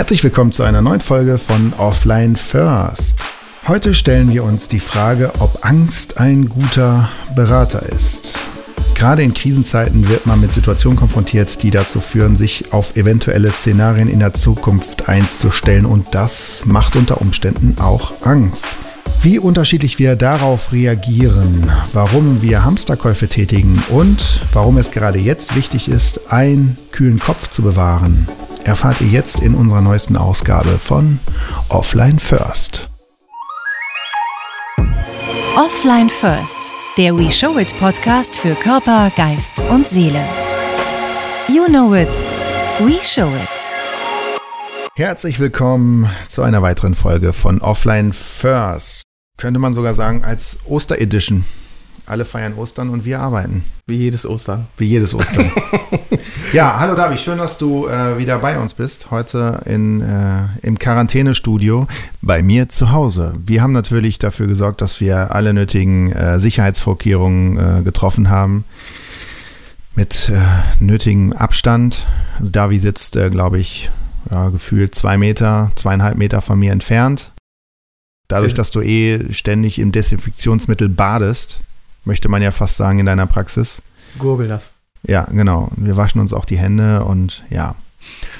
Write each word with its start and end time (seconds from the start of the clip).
Herzlich 0.00 0.24
willkommen 0.24 0.50
zu 0.50 0.62
einer 0.62 0.80
neuen 0.80 1.02
Folge 1.02 1.36
von 1.36 1.74
Offline 1.76 2.34
First. 2.34 3.16
Heute 3.68 3.94
stellen 3.94 4.32
wir 4.32 4.44
uns 4.44 4.66
die 4.66 4.80
Frage, 4.80 5.30
ob 5.40 5.58
Angst 5.60 6.16
ein 6.16 6.48
guter 6.48 7.10
Berater 7.36 7.82
ist. 7.82 8.38
Gerade 8.94 9.22
in 9.22 9.34
Krisenzeiten 9.34 10.08
wird 10.08 10.24
man 10.24 10.40
mit 10.40 10.54
Situationen 10.54 10.98
konfrontiert, 10.98 11.62
die 11.62 11.70
dazu 11.70 12.00
führen, 12.00 12.34
sich 12.34 12.72
auf 12.72 12.96
eventuelle 12.96 13.50
Szenarien 13.50 14.08
in 14.08 14.20
der 14.20 14.32
Zukunft 14.32 15.10
einzustellen 15.10 15.84
und 15.84 16.14
das 16.14 16.62
macht 16.64 16.96
unter 16.96 17.20
Umständen 17.20 17.76
auch 17.78 18.14
Angst. 18.22 18.68
Wie 19.22 19.38
unterschiedlich 19.38 19.98
wir 19.98 20.16
darauf 20.16 20.72
reagieren, 20.72 21.70
warum 21.92 22.40
wir 22.40 22.64
Hamsterkäufe 22.64 23.28
tätigen 23.28 23.82
und 23.90 24.40
warum 24.54 24.78
es 24.78 24.90
gerade 24.90 25.18
jetzt 25.18 25.56
wichtig 25.56 25.88
ist, 25.88 26.32
einen 26.32 26.74
kühlen 26.90 27.18
Kopf 27.18 27.50
zu 27.50 27.60
bewahren, 27.60 28.26
erfahrt 28.64 29.02
ihr 29.02 29.08
jetzt 29.08 29.40
in 29.40 29.54
unserer 29.54 29.82
neuesten 29.82 30.16
Ausgabe 30.16 30.70
von 30.78 31.18
Offline 31.68 32.18
First. 32.18 32.88
Offline 35.54 36.08
First, 36.08 36.72
der 36.96 37.14
We 37.14 37.30
Show 37.30 37.58
It 37.58 37.78
Podcast 37.78 38.34
für 38.34 38.54
Körper, 38.54 39.12
Geist 39.14 39.62
und 39.68 39.86
Seele. 39.86 40.24
You 41.46 41.66
know 41.66 41.94
it, 41.94 42.08
we 42.78 42.98
show 43.02 43.28
it. 43.28 44.40
Herzlich 44.94 45.40
willkommen 45.40 46.08
zu 46.28 46.42
einer 46.42 46.62
weiteren 46.62 46.94
Folge 46.94 47.34
von 47.34 47.60
Offline 47.60 48.14
First 48.14 49.09
könnte 49.40 49.58
man 49.58 49.72
sogar 49.72 49.94
sagen, 49.94 50.22
als 50.22 50.58
Osteredition. 50.66 51.44
Alle 52.06 52.24
feiern 52.24 52.54
Ostern 52.54 52.90
und 52.90 53.04
wir 53.04 53.20
arbeiten. 53.20 53.64
Wie 53.86 53.96
jedes 53.96 54.26
Ostern. 54.26 54.66
Wie 54.76 54.86
jedes 54.86 55.14
Ostern. 55.14 55.50
ja, 56.52 56.78
hallo 56.78 56.94
Davi, 56.94 57.16
schön, 57.16 57.38
dass 57.38 57.56
du 57.56 57.86
äh, 57.86 58.18
wieder 58.18 58.38
bei 58.38 58.58
uns 58.58 58.74
bist. 58.74 59.10
Heute 59.10 59.60
in, 59.64 60.00
äh, 60.00 60.48
im 60.62 60.78
Quarantänestudio 60.78 61.86
bei 62.20 62.42
mir 62.42 62.68
zu 62.68 62.90
Hause. 62.90 63.34
Wir 63.46 63.62
haben 63.62 63.72
natürlich 63.72 64.18
dafür 64.18 64.46
gesorgt, 64.46 64.80
dass 64.80 65.00
wir 65.00 65.34
alle 65.34 65.54
nötigen 65.54 66.12
äh, 66.12 66.38
Sicherheitsvorkehrungen 66.38 67.78
äh, 67.78 67.82
getroffen 67.82 68.28
haben. 68.28 68.64
Mit 69.94 70.30
äh, 70.34 70.84
nötigem 70.84 71.32
Abstand. 71.32 72.06
Also 72.38 72.50
Davi 72.50 72.78
sitzt, 72.78 73.16
äh, 73.16 73.30
glaube 73.30 73.58
ich, 73.58 73.90
ja, 74.30 74.48
gefühlt 74.48 74.94
zwei 74.94 75.16
Meter, 75.16 75.70
zweieinhalb 75.76 76.18
Meter 76.18 76.40
von 76.40 76.58
mir 76.58 76.72
entfernt. 76.72 77.30
Dadurch, 78.30 78.54
dass 78.54 78.70
du 78.70 78.80
eh 78.80 79.32
ständig 79.32 79.80
im 79.80 79.90
Desinfektionsmittel 79.90 80.88
badest, 80.88 81.60
möchte 82.04 82.28
man 82.28 82.42
ja 82.42 82.52
fast 82.52 82.76
sagen 82.76 83.00
in 83.00 83.06
deiner 83.06 83.26
Praxis. 83.26 83.82
Gurgel 84.18 84.46
das. 84.46 84.72
Ja, 85.02 85.24
genau. 85.24 85.70
Wir 85.76 85.96
waschen 85.96 86.20
uns 86.20 86.32
auch 86.32 86.44
die 86.44 86.58
Hände 86.58 87.04
und 87.04 87.42
ja, 87.50 87.74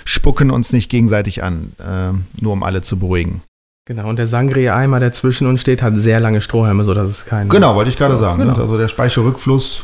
spucken 0.05 0.51
uns 0.51 0.73
nicht 0.73 0.91
gegenseitig 0.91 1.43
an, 1.43 1.73
äh, 1.79 2.13
nur 2.41 2.53
um 2.53 2.63
alle 2.63 2.83
zu 2.83 2.99
beruhigen. 2.99 3.43
Genau, 3.91 4.09
und 4.09 4.21
der 4.21 4.29
Sangria-Eimer, 4.29 5.01
der 5.01 5.11
zwischen 5.11 5.49
uns 5.49 5.63
steht, 5.63 5.83
hat 5.83 5.97
sehr 5.97 6.21
lange 6.21 6.41
Strohhalme, 6.41 6.85
sodass 6.85 7.11
es 7.11 7.27
keinen. 7.27 7.49
Genau, 7.49 7.75
wollte 7.75 7.91
ich 7.91 7.97
gerade 7.97 8.17
sagen. 8.19 8.39
Genau. 8.39 8.55
Also 8.55 8.79
der 8.79 8.87
Speichelrückfluss, 8.87 9.83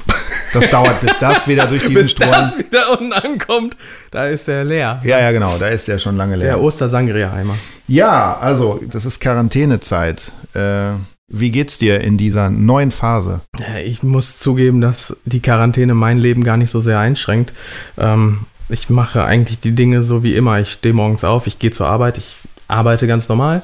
das 0.55 0.69
dauert, 0.69 1.01
bis 1.01 1.19
das 1.19 1.48
wieder 1.48 1.67
durch 1.67 1.81
diesen 1.81 1.95
bis 1.95 2.13
Strohhalm. 2.13 2.45
Bis 2.45 2.57
das 2.57 2.67
wieder 2.67 2.93
unten 2.93 3.13
ankommt, 3.13 3.77
da 4.13 4.29
ist 4.29 4.47
der 4.47 4.63
leer. 4.63 5.01
Ja, 5.03 5.19
ja, 5.19 5.33
genau, 5.33 5.59
da 5.59 5.67
ist 5.67 5.89
der 5.89 5.98
schon 5.98 6.15
lange 6.17 6.37
leer. 6.37 6.47
Der 6.47 6.61
Oster-Sangria-Eimer. 6.61 7.57
Ja, 7.89 8.39
also, 8.39 8.79
das 8.89 9.07
ist 9.07 9.19
Quarantänezeit. 9.19 10.31
Äh, 10.55 10.91
wie 11.27 11.51
geht's 11.51 11.79
dir 11.79 12.01
in 12.01 12.17
dieser 12.17 12.48
neuen 12.48 12.93
Phase? 12.93 13.41
Ich 13.85 14.05
muss 14.05 14.39
zugeben, 14.39 14.81
dass 14.81 15.17
die 15.25 15.41
Quarantäne 15.43 15.95
mein 15.95 16.19
Leben 16.19 16.45
gar 16.45 16.57
nicht 16.57 16.70
so 16.70 16.79
sehr 16.79 17.01
einschränkt. 17.01 17.55
Ähm, 17.98 18.47
ich 18.69 18.89
mache 18.89 19.25
eigentlich 19.25 19.59
die 19.59 19.73
Dinge 19.73 20.05
so 20.05 20.23
wie 20.23 20.37
immer. 20.37 20.61
Ich 20.61 20.70
stehe 20.70 20.95
morgens 20.95 21.25
auf, 21.25 21.48
ich 21.48 21.59
gehe 21.59 21.73
zur 21.73 21.89
Arbeit, 21.89 22.19
ich 22.19 22.37
arbeite 22.69 23.06
ganz 23.06 23.28
normal. 23.28 23.62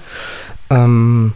Ähm, 0.70 1.32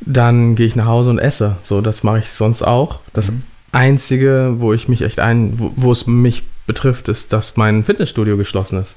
dann 0.00 0.54
gehe 0.54 0.66
ich 0.66 0.76
nach 0.76 0.86
Hause 0.86 1.10
und 1.10 1.18
esse. 1.18 1.56
So, 1.62 1.80
das 1.80 2.02
mache 2.02 2.18
ich 2.18 2.30
sonst 2.30 2.62
auch. 2.62 3.00
Das 3.12 3.30
mhm. 3.30 3.42
Einzige, 3.72 4.54
wo 4.56 4.72
ich 4.72 4.88
mich 4.88 5.02
echt 5.02 5.20
ein, 5.20 5.58
wo, 5.58 5.72
wo 5.76 5.92
es 5.92 6.06
mich 6.06 6.44
betrifft, 6.66 7.08
ist, 7.08 7.32
dass 7.32 7.56
mein 7.56 7.84
Fitnessstudio 7.84 8.36
geschlossen 8.36 8.80
ist. 8.80 8.96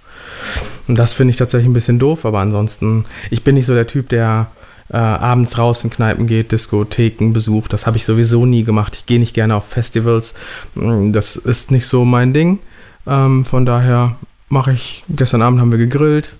Und 0.87 0.97
das 0.97 1.13
finde 1.13 1.31
ich 1.31 1.37
tatsächlich 1.37 1.69
ein 1.69 1.73
bisschen 1.73 1.99
doof, 1.99 2.25
aber 2.25 2.39
ansonsten, 2.39 3.05
ich 3.29 3.43
bin 3.43 3.55
nicht 3.55 3.67
so 3.67 3.75
der 3.75 3.87
Typ, 3.87 4.09
der 4.09 4.47
äh, 4.89 4.97
abends 4.97 5.57
raus 5.57 5.83
in 5.83 5.89
Kneipen 5.89 6.27
geht, 6.27 6.51
Diskotheken 6.51 7.31
besucht. 7.31 7.73
Das 7.73 7.85
habe 7.85 7.97
ich 7.97 8.05
sowieso 8.05 8.45
nie 8.45 8.63
gemacht. 8.63 8.95
Ich 8.95 9.05
gehe 9.05 9.19
nicht 9.19 9.35
gerne 9.35 9.55
auf 9.55 9.67
Festivals. 9.67 10.33
Mm, 10.75 11.11
das 11.11 11.35
ist 11.35 11.71
nicht 11.71 11.87
so 11.87 12.05
mein 12.05 12.33
Ding. 12.33 12.59
Ähm, 13.05 13.45
von 13.45 13.65
daher 13.65 14.17
mache 14.49 14.71
ich, 14.71 15.03
gestern 15.09 15.43
Abend 15.43 15.61
haben 15.61 15.71
wir 15.71 15.77
gegrillt, 15.77 16.35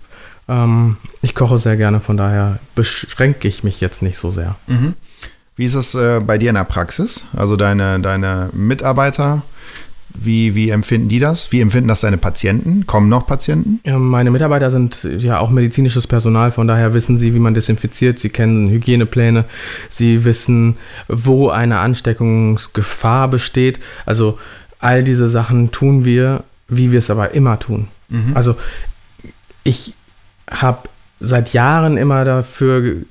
ähm, 0.50 0.98
ich 1.22 1.36
koche 1.36 1.58
sehr 1.58 1.78
gerne, 1.78 2.00
von 2.00 2.18
daher 2.18 2.60
beschränke 2.76 3.48
ich 3.48 3.64
mich 3.64 3.80
jetzt 3.80 4.02
nicht 4.02 4.18
so 4.18 4.32
sehr. 4.32 4.56
Mhm. 4.68 4.96
Wie 5.56 5.66
ist 5.66 5.76
es 5.76 5.94
äh, 5.96 6.20
bei 6.20 6.38
dir 6.38 6.50
in 6.50 6.56
der 6.56 6.64
Praxis? 6.64 7.26
Also 7.36 7.56
deine, 7.56 8.00
deine 8.00 8.50
Mitarbeiter, 8.54 9.44
wie, 10.14 10.56
wie 10.56 10.70
empfinden 10.70 11.10
die 11.10 11.20
das? 11.20 11.52
Wie 11.52 11.62
empfinden 11.62 11.88
das 11.88 12.02
deine 12.02 12.18
Patienten? 12.18 12.86
Kommen 12.88 13.10
noch 13.10 13.28
Patienten? 13.28 13.80
Ja, 13.86 14.00
meine 14.00 14.32
Mitarbeiter 14.32 14.72
sind 14.72 15.08
ja 15.20 15.40
auch 15.40 15.50
medizinisches 15.50 16.08
Personal, 16.08 16.52
von 16.52 16.68
daher 16.68 16.94
wissen 16.94 17.18
sie, 17.18 17.34
wie 17.34 17.40
man 17.40 17.54
desinfiziert. 17.54 18.20
Sie 18.20 18.30
kennen 18.30 18.70
Hygienepläne, 18.70 19.46
sie 19.90 20.26
wissen, 20.26 20.78
wo 21.08 21.50
eine 21.50 21.80
Ansteckungsgefahr 21.80 23.28
besteht. 23.28 23.80
Also 24.06 24.40
all 24.80 25.04
diese 25.04 25.30
Sachen 25.30 25.72
tun 25.72 26.06
wir, 26.06 26.44
wie 26.68 26.92
wir 26.92 27.00
es 27.00 27.10
aber 27.10 27.36
immer 27.36 27.60
tun. 27.60 27.88
Mhm. 28.10 28.32
Also 28.36 28.56
ich 29.64 29.94
habe 30.50 30.90
seit 31.20 31.54
Jahren 31.54 31.98
immer 31.98 32.26
dafür 32.26 33.04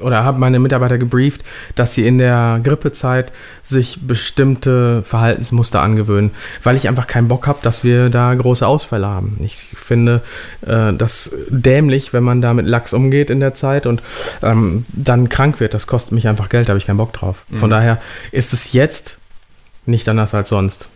oder 0.00 0.24
habe 0.24 0.38
meine 0.38 0.58
Mitarbeiter 0.58 0.98
gebrieft, 0.98 1.42
dass 1.74 1.94
sie 1.94 2.06
in 2.06 2.18
der 2.18 2.60
Grippezeit 2.62 3.32
sich 3.62 4.00
bestimmte 4.06 5.02
Verhaltensmuster 5.02 5.80
angewöhnen, 5.80 6.32
weil 6.62 6.76
ich 6.76 6.88
einfach 6.88 7.06
keinen 7.06 7.28
Bock 7.28 7.46
habe, 7.46 7.60
dass 7.62 7.84
wir 7.84 8.10
da 8.10 8.34
große 8.34 8.66
Ausfälle 8.66 9.06
haben. 9.06 9.38
Ich 9.42 9.56
finde 9.56 10.22
äh, 10.66 10.92
das 10.92 11.32
dämlich, 11.48 12.12
wenn 12.12 12.24
man 12.24 12.40
da 12.40 12.54
mit 12.54 12.66
Lachs 12.66 12.92
umgeht 12.92 13.30
in 13.30 13.40
der 13.40 13.54
Zeit 13.54 13.86
und 13.86 14.02
ähm, 14.42 14.84
dann 14.88 15.28
krank 15.28 15.60
wird. 15.60 15.74
Das 15.74 15.86
kostet 15.86 16.12
mich 16.12 16.28
einfach 16.28 16.48
Geld, 16.48 16.68
da 16.68 16.72
habe 16.72 16.78
ich 16.78 16.86
keinen 16.86 16.98
Bock 16.98 17.12
drauf. 17.12 17.44
Von 17.52 17.68
mhm. 17.68 17.74
daher 17.74 18.00
ist 18.32 18.52
es 18.52 18.72
jetzt 18.72 19.18
nicht 19.86 20.08
anders 20.08 20.34
als 20.34 20.48
sonst. 20.48 20.88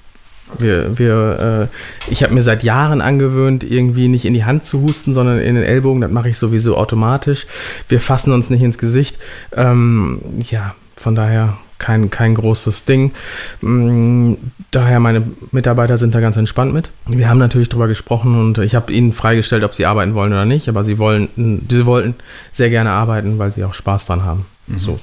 Wir, 0.58 0.98
wir, 0.98 1.68
äh, 1.70 2.10
ich 2.10 2.22
habe 2.22 2.34
mir 2.34 2.42
seit 2.42 2.62
Jahren 2.62 3.00
angewöhnt, 3.00 3.64
irgendwie 3.64 4.08
nicht 4.08 4.24
in 4.24 4.34
die 4.34 4.44
Hand 4.44 4.64
zu 4.64 4.80
husten, 4.80 5.12
sondern 5.12 5.40
in 5.40 5.54
den 5.54 5.64
Ellbogen. 5.64 6.00
Das 6.00 6.10
mache 6.10 6.28
ich 6.28 6.38
sowieso 6.38 6.76
automatisch. 6.76 7.46
Wir 7.88 8.00
fassen 8.00 8.32
uns 8.32 8.50
nicht 8.50 8.62
ins 8.62 8.78
Gesicht. 8.78 9.18
Ähm, 9.52 10.20
ja, 10.50 10.74
von 10.96 11.14
daher 11.14 11.58
kein, 11.78 12.10
kein 12.10 12.34
großes 12.34 12.84
Ding. 12.84 13.12
Mm, 13.60 14.34
daher 14.70 15.00
meine 15.00 15.22
Mitarbeiter 15.52 15.96
sind 15.96 16.14
da 16.14 16.20
ganz 16.20 16.36
entspannt 16.36 16.72
mit. 16.72 16.90
Wir 17.06 17.28
haben 17.28 17.38
natürlich 17.38 17.68
darüber 17.68 17.88
gesprochen 17.88 18.38
und 18.38 18.58
ich 18.58 18.74
habe 18.74 18.92
ihnen 18.92 19.12
freigestellt, 19.12 19.64
ob 19.64 19.74
sie 19.74 19.86
arbeiten 19.86 20.14
wollen 20.14 20.32
oder 20.32 20.44
nicht, 20.44 20.68
aber 20.68 20.84
sie 20.84 20.98
wollen, 20.98 21.28
sie 21.68 21.86
wollten 21.86 22.14
sehr 22.52 22.70
gerne 22.70 22.90
arbeiten, 22.90 23.38
weil 23.38 23.52
sie 23.52 23.64
auch 23.64 23.74
Spaß 23.74 24.06
dran 24.06 24.24
haben. 24.24 24.46
Mhm. 24.68 24.78
So. 24.78 25.00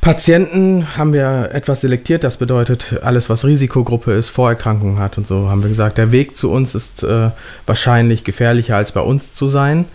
Patienten 0.00 0.86
haben 0.96 1.12
wir 1.12 1.50
etwas 1.52 1.80
selektiert, 1.80 2.22
das 2.22 2.36
bedeutet, 2.36 3.00
alles, 3.02 3.28
was 3.28 3.44
Risikogruppe 3.44 4.12
ist, 4.12 4.28
Vorerkrankungen 4.28 5.00
hat 5.00 5.18
und 5.18 5.26
so, 5.26 5.48
haben 5.48 5.62
wir 5.62 5.68
gesagt, 5.68 5.98
der 5.98 6.12
Weg 6.12 6.36
zu 6.36 6.50
uns 6.50 6.74
ist 6.74 7.02
äh, 7.02 7.30
wahrscheinlich 7.66 8.22
gefährlicher 8.22 8.76
als 8.76 8.92
bei 8.92 9.00
uns 9.00 9.34
zu 9.34 9.48
sein. 9.48 9.86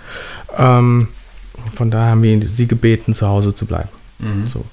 Ähm, 0.57 1.07
von 1.75 1.91
daher 1.91 2.11
haben 2.11 2.23
wir 2.23 2.45
sie 2.47 2.67
gebeten, 2.67 3.13
zu 3.13 3.27
Hause 3.27 3.53
zu 3.53 3.65
bleiben. 3.65 3.89
Mhm. 4.19 4.45
So. 4.45 4.65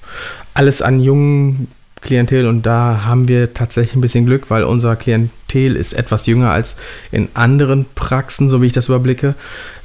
Alles 0.53 0.81
an 0.81 0.99
jungen 0.99 1.69
Klientel 2.01 2.47
und 2.47 2.65
da 2.65 3.03
haben 3.05 3.27
wir 3.27 3.53
tatsächlich 3.53 3.95
ein 3.95 4.01
bisschen 4.01 4.25
Glück, 4.25 4.49
weil 4.49 4.63
unser 4.63 4.95
Klientel 4.95 5.75
ist 5.75 5.93
etwas 5.93 6.27
jünger 6.27 6.51
als 6.51 6.75
in 7.11 7.29
anderen 7.33 7.85
Praxen, 7.95 8.49
so 8.49 8.61
wie 8.61 8.67
ich 8.67 8.73
das 8.73 8.87
überblicke. 8.87 9.35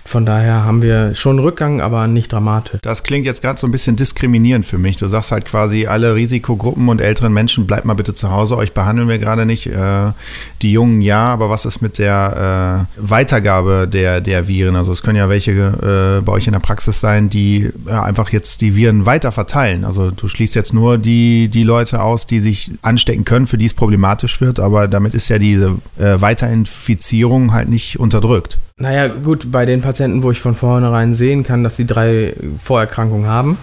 Von 0.07 0.27
daher 0.27 0.65
haben 0.65 0.83
wir 0.83 1.15
schon 1.15 1.39
Rückgang, 1.39 1.81
aber 1.81 2.07
nicht 2.07 2.33
dramatisch. 2.33 2.81
Das 2.83 3.03
klingt 3.03 3.25
jetzt 3.25 3.41
gerade 3.41 3.59
so 3.59 3.67
ein 3.67 3.71
bisschen 3.71 3.97
diskriminierend 3.97 4.67
für 4.67 4.77
mich. 4.77 4.99
Du 4.99 5.09
sagst 5.09 5.33
halt 5.33 5.47
quasi, 5.47 5.87
alle 5.87 6.15
Risikogruppen 6.15 6.91
und 6.91 7.01
älteren 7.01 7.33
Menschen, 7.33 7.67
bleibt 7.67 7.87
mal 7.87 7.95
bitte 7.95 8.13
zu 8.13 8.31
Hause, 8.31 8.57
euch 8.57 8.75
behandeln 8.75 9.09
wir 9.09 9.19
gerade 9.19 9.47
nicht. 9.47 9.67
Äh, 9.67 10.13
die 10.61 10.73
Jungen 10.73 11.01
ja, 11.01 11.27
aber 11.27 11.49
was 11.49 11.65
ist 11.65 11.81
mit 11.81 11.99
der 11.99 12.87
äh, 12.97 13.01
Weitergabe 13.01 13.89
der, 13.91 14.21
der 14.21 14.47
Viren? 14.47 14.77
Also 14.77 14.93
es 14.93 15.03
können 15.03 15.17
ja 15.17 15.31
welche 15.31 15.53
äh, 15.53 16.23
bei 16.23 16.33
euch 16.33 16.47
in 16.47 16.53
der 16.53 16.61
Praxis 16.61 17.01
sein, 17.01 17.31
die 17.31 17.71
ja, 17.87 18.03
einfach 18.03 18.29
jetzt 18.29 18.61
die 18.61 18.77
Viren 18.77 19.07
weiter 19.07 19.33
verteilen. 19.33 19.85
Also 19.85 20.11
du 20.11 20.29
schließt 20.29 20.55
jetzt 20.55 20.75
nur 20.75 20.99
die, 20.99 21.49
die 21.49 21.65
Leute 21.65 22.03
aus, 22.03 22.27
die 22.27 22.41
sich 22.41 22.73
anstecken 22.83 23.25
können, 23.25 23.47
für 23.47 23.57
die 23.57 23.67
es 23.67 23.75
problematisch 23.75 24.41
wird, 24.43 24.61
aber 24.61 24.87
damit 24.87 25.15
ist 25.15 25.31
ja 25.31 25.39
diese 25.39 25.77
äh, 25.99 26.21
Weiterinfizierung 26.21 27.53
halt 27.53 27.71
nicht 27.71 27.99
unterdrückt. 27.99 28.59
Naja, 28.77 29.07
gut, 29.07 29.53
bei 29.53 29.67
den 29.67 29.83
Patienten, 29.83 30.23
wo 30.25 30.33
ich 30.33 30.41
von 30.41 30.55
vornherein 30.57 31.15
sehen 31.15 31.45
kann, 31.45 31.63
dass 31.63 31.77
sie 31.77 31.87
drei 31.87 32.35
Vorerkrankungen 32.59 33.29
haben, 33.29 33.57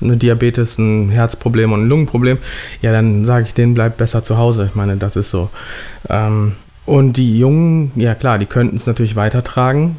eine 0.00 0.16
Diabetes, 0.16 0.78
ein 0.78 1.10
Herzproblem 1.10 1.72
und 1.72 1.82
ein 1.82 1.88
Lungenproblem, 1.88 2.38
ja, 2.80 2.92
dann 2.92 3.24
sage 3.26 3.46
ich 3.46 3.54
denen, 3.54 3.74
bleibt 3.74 3.96
besser 3.96 4.22
zu 4.22 4.38
Hause. 4.38 4.66
Ich 4.66 4.76
meine, 4.76 4.96
das 4.96 5.16
ist 5.16 5.30
so. 5.30 5.50
Ähm, 6.08 6.52
Und 6.84 7.16
die 7.16 7.38
Jungen, 7.38 7.92
ja 7.96 8.14
klar, 8.14 8.38
die 8.38 8.46
könnten 8.46 8.76
es 8.76 8.86
natürlich 8.86 9.14
weitertragen. 9.16 9.96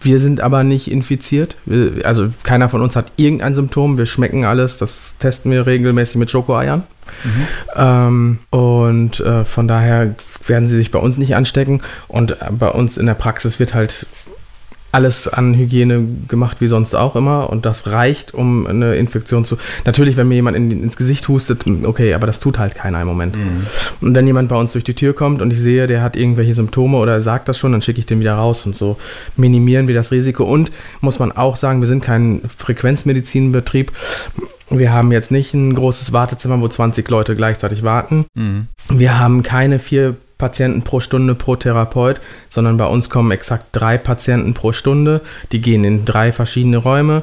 Wir 0.00 0.18
sind 0.18 0.40
aber 0.40 0.64
nicht 0.64 0.90
infiziert. 0.90 1.56
Also 2.04 2.28
keiner 2.42 2.68
von 2.68 2.80
uns 2.80 2.96
hat 2.96 3.12
irgendein 3.16 3.54
Symptom. 3.54 3.98
Wir 3.98 4.06
schmecken 4.06 4.44
alles. 4.44 4.78
Das 4.78 5.16
testen 5.18 5.52
wir 5.52 5.66
regelmäßig 5.66 6.16
mit 6.16 6.30
Schokoeiern. 6.30 6.84
Mhm. 7.24 7.46
Ähm, 7.76 8.38
und 8.50 9.20
äh, 9.20 9.44
von 9.44 9.68
daher 9.68 10.14
werden 10.46 10.68
sie 10.68 10.76
sich 10.76 10.90
bei 10.90 10.98
uns 10.98 11.18
nicht 11.18 11.36
anstecken. 11.36 11.82
Und 12.08 12.36
bei 12.58 12.68
uns 12.68 12.96
in 12.96 13.06
der 13.06 13.14
Praxis 13.14 13.58
wird 13.58 13.74
halt 13.74 14.06
alles 14.92 15.28
an 15.28 15.54
Hygiene 15.54 16.04
gemacht 16.26 16.56
wie 16.60 16.66
sonst 16.66 16.94
auch 16.94 17.14
immer 17.16 17.50
und 17.50 17.64
das 17.64 17.86
reicht, 17.86 18.34
um 18.34 18.66
eine 18.66 18.96
Infektion 18.96 19.44
zu. 19.44 19.56
Natürlich, 19.84 20.16
wenn 20.16 20.28
mir 20.28 20.36
jemand 20.36 20.56
in, 20.56 20.70
ins 20.70 20.96
Gesicht 20.96 21.28
hustet, 21.28 21.64
okay, 21.84 22.14
aber 22.14 22.26
das 22.26 22.40
tut 22.40 22.58
halt 22.58 22.74
keiner 22.74 23.00
im 23.00 23.06
Moment. 23.06 23.36
Mhm. 23.36 23.66
Und 24.00 24.14
wenn 24.14 24.26
jemand 24.26 24.48
bei 24.48 24.56
uns 24.56 24.72
durch 24.72 24.84
die 24.84 24.94
Tür 24.94 25.14
kommt 25.14 25.42
und 25.42 25.52
ich 25.52 25.60
sehe, 25.60 25.86
der 25.86 26.02
hat 26.02 26.16
irgendwelche 26.16 26.54
Symptome 26.54 26.98
oder 26.98 27.20
sagt 27.20 27.48
das 27.48 27.58
schon, 27.58 27.72
dann 27.72 27.82
schicke 27.82 28.00
ich 28.00 28.06
den 28.06 28.20
wieder 28.20 28.34
raus 28.34 28.66
und 28.66 28.76
so 28.76 28.96
minimieren 29.36 29.86
wir 29.86 29.94
das 29.94 30.10
Risiko. 30.10 30.44
Und 30.44 30.70
muss 31.00 31.18
man 31.18 31.32
auch 31.32 31.56
sagen, 31.56 31.80
wir 31.80 31.88
sind 31.88 32.02
kein 32.02 32.42
Frequenzmedizinbetrieb. 32.56 33.92
Wir 34.70 34.92
haben 34.92 35.10
jetzt 35.12 35.30
nicht 35.30 35.54
ein 35.54 35.74
großes 35.74 36.12
Wartezimmer, 36.12 36.60
wo 36.60 36.68
20 36.68 37.08
Leute 37.10 37.34
gleichzeitig 37.34 37.82
warten. 37.82 38.26
Mhm. 38.34 38.68
Wir 38.88 39.18
haben 39.18 39.42
keine 39.42 39.78
vier 39.78 40.16
Patienten 40.40 40.82
pro 40.82 40.98
Stunde 40.98 41.36
pro 41.36 41.54
Therapeut, 41.54 42.20
sondern 42.48 42.76
bei 42.76 42.86
uns 42.86 43.08
kommen 43.08 43.30
exakt 43.30 43.66
drei 43.70 43.98
Patienten 43.98 44.54
pro 44.54 44.72
Stunde. 44.72 45.20
Die 45.52 45.60
gehen 45.60 45.84
in 45.84 46.04
drei 46.04 46.32
verschiedene 46.32 46.78
Räume 46.78 47.22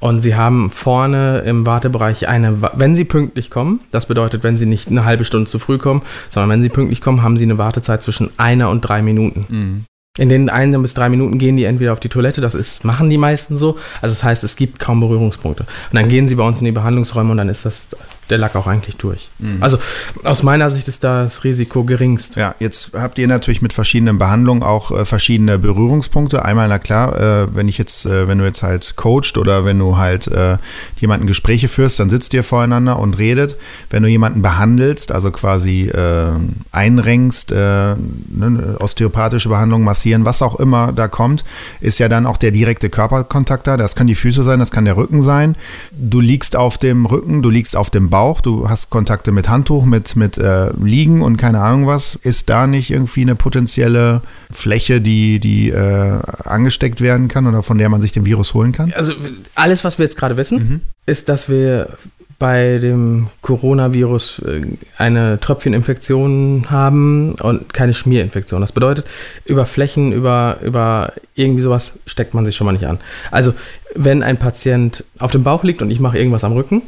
und 0.00 0.22
sie 0.22 0.34
haben 0.34 0.70
vorne 0.70 1.40
im 1.40 1.66
Wartebereich 1.66 2.26
eine, 2.28 2.62
wenn 2.74 2.94
sie 2.94 3.04
pünktlich 3.04 3.50
kommen, 3.50 3.80
das 3.90 4.06
bedeutet, 4.06 4.42
wenn 4.42 4.56
sie 4.56 4.66
nicht 4.66 4.88
eine 4.88 5.04
halbe 5.04 5.24
Stunde 5.24 5.48
zu 5.48 5.58
früh 5.58 5.78
kommen, 5.78 6.02
sondern 6.30 6.50
wenn 6.50 6.62
sie 6.62 6.70
pünktlich 6.70 7.00
kommen, 7.00 7.22
haben 7.22 7.36
sie 7.36 7.44
eine 7.44 7.58
Wartezeit 7.58 8.02
zwischen 8.02 8.30
einer 8.38 8.70
und 8.70 8.80
drei 8.80 9.02
Minuten. 9.02 9.46
Mhm. 9.48 9.84
In 10.18 10.28
den 10.28 10.50
ein 10.50 10.72
bis 10.82 10.94
drei 10.94 11.08
Minuten 11.08 11.38
gehen 11.38 11.56
die 11.56 11.64
entweder 11.64 11.92
auf 11.92 12.00
die 12.00 12.08
Toilette, 12.08 12.40
das 12.40 12.54
ist, 12.54 12.84
machen 12.84 13.10
die 13.10 13.18
meisten 13.18 13.56
so. 13.56 13.76
Also 14.02 14.14
das 14.14 14.24
heißt, 14.24 14.42
es 14.42 14.56
gibt 14.56 14.80
kaum 14.80 15.00
Berührungspunkte. 15.00 15.62
Und 15.62 15.94
dann 15.94 16.08
gehen 16.08 16.26
sie 16.26 16.34
bei 16.34 16.42
uns 16.42 16.58
in 16.58 16.64
die 16.64 16.72
Behandlungsräume 16.72 17.30
und 17.30 17.36
dann 17.36 17.48
ist 17.48 17.64
das 17.64 17.88
der 18.30 18.38
Lack 18.38 18.56
auch 18.56 18.66
eigentlich 18.66 18.96
durch. 18.96 19.28
Mhm. 19.38 19.58
Also 19.60 19.78
aus 20.24 20.42
meiner 20.42 20.70
Sicht 20.70 20.88
ist 20.88 21.04
das 21.04 21.44
Risiko 21.44 21.84
geringst. 21.84 22.36
Ja, 22.36 22.54
jetzt 22.58 22.92
habt 22.94 23.18
ihr 23.18 23.26
natürlich 23.26 23.62
mit 23.62 23.72
verschiedenen 23.72 24.18
Behandlungen 24.18 24.62
auch 24.62 24.90
äh, 24.90 25.04
verschiedene 25.04 25.58
Berührungspunkte. 25.58 26.44
Einmal, 26.44 26.68
na 26.68 26.78
klar, 26.78 27.18
äh, 27.18 27.54
wenn 27.54 27.68
ich 27.68 27.78
jetzt, 27.78 28.06
äh, 28.06 28.28
wenn 28.28 28.38
du 28.38 28.44
jetzt 28.44 28.62
halt 28.62 28.96
coacht 28.96 29.36
oder 29.36 29.64
wenn 29.64 29.78
du 29.78 29.96
halt 29.96 30.28
äh, 30.28 30.58
jemanden 30.98 31.26
Gespräche 31.26 31.68
führst, 31.68 32.00
dann 32.00 32.10
sitzt 32.10 32.32
ihr 32.34 32.44
voreinander 32.44 32.98
und 32.98 33.18
redet. 33.18 33.56
Wenn 33.90 34.02
du 34.02 34.08
jemanden 34.08 34.42
behandelst, 34.42 35.12
also 35.12 35.30
quasi 35.30 35.88
äh, 35.88 36.32
einrenkst, 36.72 37.52
äh, 37.52 37.94
ne, 37.94 38.76
osteopathische 38.78 39.48
Behandlung, 39.48 39.82
massieren, 39.82 40.24
was 40.24 40.42
auch 40.42 40.58
immer 40.60 40.92
da 40.92 41.08
kommt, 41.08 41.44
ist 41.80 41.98
ja 41.98 42.08
dann 42.08 42.26
auch 42.26 42.36
der 42.36 42.50
direkte 42.50 42.90
Körperkontakt 42.90 43.66
da. 43.66 43.76
Das 43.76 43.94
kann 43.94 44.06
die 44.06 44.14
Füße 44.14 44.42
sein, 44.42 44.58
das 44.58 44.70
kann 44.70 44.84
der 44.84 44.96
Rücken 44.96 45.22
sein. 45.22 45.56
Du 45.92 46.20
liegst 46.20 46.56
auf 46.56 46.78
dem 46.78 47.06
Rücken, 47.06 47.42
du 47.42 47.50
liegst 47.50 47.76
auf 47.76 47.90
dem 47.90 48.10
Bauch 48.10 48.19
Bauch, 48.20 48.42
du 48.42 48.68
hast 48.68 48.90
Kontakte 48.90 49.32
mit 49.32 49.48
Handtuch, 49.48 49.86
mit, 49.86 50.14
mit 50.14 50.36
äh, 50.36 50.68
Liegen 50.76 51.22
und 51.22 51.38
keine 51.38 51.62
Ahnung 51.62 51.86
was. 51.86 52.16
Ist 52.16 52.50
da 52.50 52.66
nicht 52.66 52.90
irgendwie 52.90 53.22
eine 53.22 53.34
potenzielle 53.34 54.20
Fläche, 54.50 55.00
die, 55.00 55.40
die 55.40 55.70
äh, 55.70 56.18
angesteckt 56.44 57.00
werden 57.00 57.28
kann 57.28 57.46
oder 57.46 57.62
von 57.62 57.78
der 57.78 57.88
man 57.88 58.02
sich 58.02 58.12
den 58.12 58.26
Virus 58.26 58.52
holen 58.52 58.72
kann? 58.72 58.92
Also 58.94 59.14
alles, 59.54 59.84
was 59.84 59.96
wir 59.96 60.04
jetzt 60.04 60.18
gerade 60.18 60.36
wissen, 60.36 60.58
mhm. 60.58 60.80
ist, 61.06 61.30
dass 61.30 61.48
wir 61.48 61.96
bei 62.38 62.76
dem 62.76 63.28
Coronavirus 63.40 64.40
äh, 64.40 64.60
eine 64.98 65.40
Tröpfcheninfektion 65.40 66.66
haben 66.68 67.36
und 67.36 67.72
keine 67.72 67.94
Schmierinfektion. 67.94 68.60
Das 68.60 68.72
bedeutet, 68.72 69.06
über 69.46 69.64
Flächen, 69.64 70.12
über, 70.12 70.58
über 70.62 71.14
irgendwie 71.36 71.62
sowas 71.62 71.98
steckt 72.04 72.34
man 72.34 72.44
sich 72.44 72.54
schon 72.54 72.66
mal 72.66 72.72
nicht 72.72 72.86
an. 72.86 72.98
Also, 73.30 73.54
wenn 73.94 74.22
ein 74.22 74.36
Patient 74.36 75.04
auf 75.18 75.30
dem 75.30 75.42
Bauch 75.42 75.64
liegt 75.64 75.80
und 75.80 75.90
ich 75.90 76.00
mache 76.00 76.18
irgendwas 76.18 76.44
am 76.44 76.52
Rücken, 76.52 76.82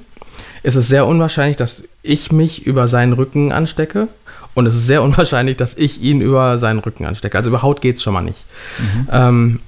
ist 0.62 0.76
es 0.76 0.88
sehr 0.88 1.06
unwahrscheinlich, 1.06 1.56
dass 1.56 1.84
ich 2.02 2.32
mich 2.32 2.66
über 2.66 2.88
seinen 2.88 3.12
Rücken 3.12 3.52
anstecke. 3.52 4.08
Und 4.54 4.66
es 4.66 4.74
ist 4.74 4.86
sehr 4.86 5.02
unwahrscheinlich, 5.06 5.56
dass 5.56 5.76
ich 5.76 6.00
ihn 6.00 6.20
über 6.20 6.58
seinen 6.58 6.80
Rücken 6.80 7.06
anstecke. 7.06 7.36
Also 7.36 7.50
über 7.50 7.62
Haut 7.62 7.80
geht 7.80 7.96
es 7.96 8.02
schon 8.02 8.14
mal 8.14 8.22
nicht. 8.22 8.44
Mhm. 8.78 9.08
Ähm, 9.10 9.60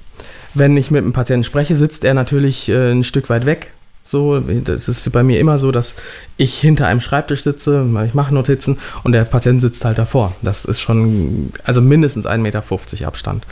wenn 0.53 0.77
ich 0.77 0.89
mit 0.89 1.03
einem 1.03 1.13
Patienten 1.13 1.43
spreche, 1.43 1.75
sitzt 1.75 2.05
er 2.05 2.13
natürlich 2.13 2.69
äh, 2.69 2.91
ein 2.91 3.03
Stück 3.03 3.29
weit 3.29 3.45
weg. 3.45 3.71
So, 4.07 4.39
das 4.39 4.87
ist 4.87 5.11
bei 5.11 5.23
mir 5.23 5.39
immer 5.39 5.57
so, 5.57 5.71
dass 5.71 5.95
ich 6.37 6.59
hinter 6.59 6.85
einem 6.85 7.01
Schreibtisch 7.01 7.41
sitze, 7.41 7.83
ich 8.05 8.13
mache 8.13 8.35
Notizen 8.35 8.77
und 9.03 9.13
der 9.13 9.25
Patient 9.25 9.59
sitzt 9.59 9.83
halt 9.83 9.97
davor. 9.97 10.35
Das 10.43 10.63
ist 10.63 10.79
schon, 10.79 11.51
also 11.63 11.81
mindestens 11.81 12.27
1,50 12.27 12.37
Meter 12.37 13.07
Abstand. 13.07 13.47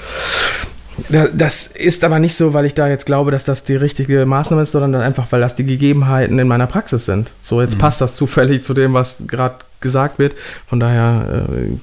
Das 1.10 1.68
ist 1.68 2.04
aber 2.04 2.20
nicht 2.20 2.36
so, 2.36 2.54
weil 2.54 2.66
ich 2.66 2.76
da 2.76 2.88
jetzt 2.88 3.06
glaube, 3.06 3.32
dass 3.32 3.46
das 3.46 3.64
die 3.64 3.76
richtige 3.76 4.26
Maßnahme 4.26 4.62
ist, 4.62 4.72
sondern 4.72 5.02
einfach, 5.02 5.32
weil 5.32 5.42
das 5.42 5.56
die 5.56 5.66
Gegebenheiten 5.66 6.38
in 6.40 6.48
meiner 6.48 6.68
Praxis 6.68 7.06
sind. 7.06 7.34
So, 7.42 7.62
jetzt 7.62 7.76
mhm. 7.76 7.80
passt 7.80 8.02
das 8.02 8.16
zufällig 8.16 8.64
zu 8.64 8.74
dem, 8.74 8.94
was 8.94 9.26
gerade 9.28 9.56
gesagt 9.84 10.18
wird. 10.18 10.34
Von 10.66 10.80
daher 10.80 11.46
äh, 11.56 11.78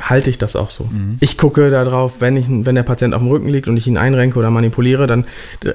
halte 0.00 0.28
ich 0.28 0.38
das 0.38 0.56
auch 0.56 0.70
so. 0.70 0.84
Mhm. 0.84 1.16
Ich 1.20 1.38
gucke 1.38 1.70
darauf, 1.70 2.20
wenn, 2.20 2.36
ich, 2.36 2.46
wenn 2.48 2.74
der 2.74 2.82
Patient 2.82 3.14
auf 3.14 3.22
dem 3.22 3.28
Rücken 3.28 3.48
liegt 3.48 3.68
und 3.68 3.76
ich 3.76 3.86
ihn 3.86 3.96
einrenke 3.96 4.38
oder 4.38 4.50
manipuliere, 4.50 5.06
dann 5.06 5.24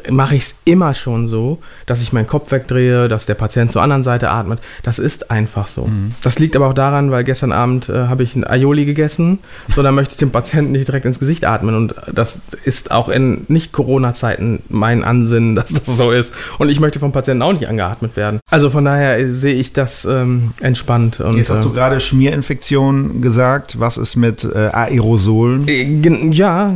mache 0.10 0.36
ich 0.36 0.44
es 0.44 0.56
immer 0.66 0.94
schon 0.94 1.28
so, 1.28 1.60
dass 1.86 2.02
ich 2.02 2.14
meinen 2.14 2.28
Kopf 2.28 2.52
wegdrehe, 2.52 3.08
dass 3.08 3.26
der 3.26 3.34
Patient 3.34 3.72
zur 3.72 3.82
anderen 3.82 4.04
Seite 4.04 4.30
atmet. 4.30 4.60
Das 4.84 5.00
ist 5.00 5.32
einfach 5.32 5.68
so. 5.68 5.86
Mhm. 5.86 6.12
Das 6.22 6.40
liegt 6.40 6.56
aber 6.56 6.68
auch 6.68 6.74
daran, 6.74 7.12
weil 7.12 7.24
gestern 7.24 7.52
Abend 7.52 7.90
äh, 7.90 8.08
habe 8.08 8.24
ich 8.24 8.36
ein 8.36 8.46
Aioli 8.46 8.86
gegessen, 8.86 9.40
so 9.70 9.82
dann 9.82 9.96
möchte 9.96 10.14
ich 10.14 10.18
dem 10.20 10.32
Patienten 10.32 10.74
nicht 10.74 10.88
direkt 10.88 11.06
ins 11.06 11.20
Gesicht 11.20 11.46
atmen. 11.46 11.76
Und 11.76 11.96
das 12.14 12.42
ist 12.64 12.92
auch 12.92 13.10
in 13.10 13.46
Nicht-Corona-Zeiten 13.48 14.64
mein 14.70 15.04
Ansinnen, 15.04 15.56
dass 15.56 15.74
das 15.74 15.98
so 15.98 16.12
ist. 16.12 16.34
Und 16.58 16.70
ich 16.70 16.80
möchte 16.80 17.00
vom 17.00 17.12
Patienten 17.12 17.42
auch 17.42 17.54
nicht 17.54 17.68
angeatmet 17.68 18.16
werden. 18.16 18.40
Also 18.50 18.70
von 18.70 18.86
daher 18.86 19.30
sehe 19.30 19.56
ich 19.56 19.74
das 19.74 20.06
ähm, 20.06 20.52
entspannt. 20.62 21.20
Und, 21.20 21.38
Jetzt 21.38 21.50
hast 21.50 21.66
du 21.66 21.69
gerade 21.72 22.00
Schmierinfektion 22.00 23.22
gesagt. 23.22 23.80
Was 23.80 23.98
ist 23.98 24.16
mit 24.16 24.44
äh, 24.44 24.70
Aerosolen? 24.72 25.68
Äh, 25.68 26.30
ja, 26.32 26.74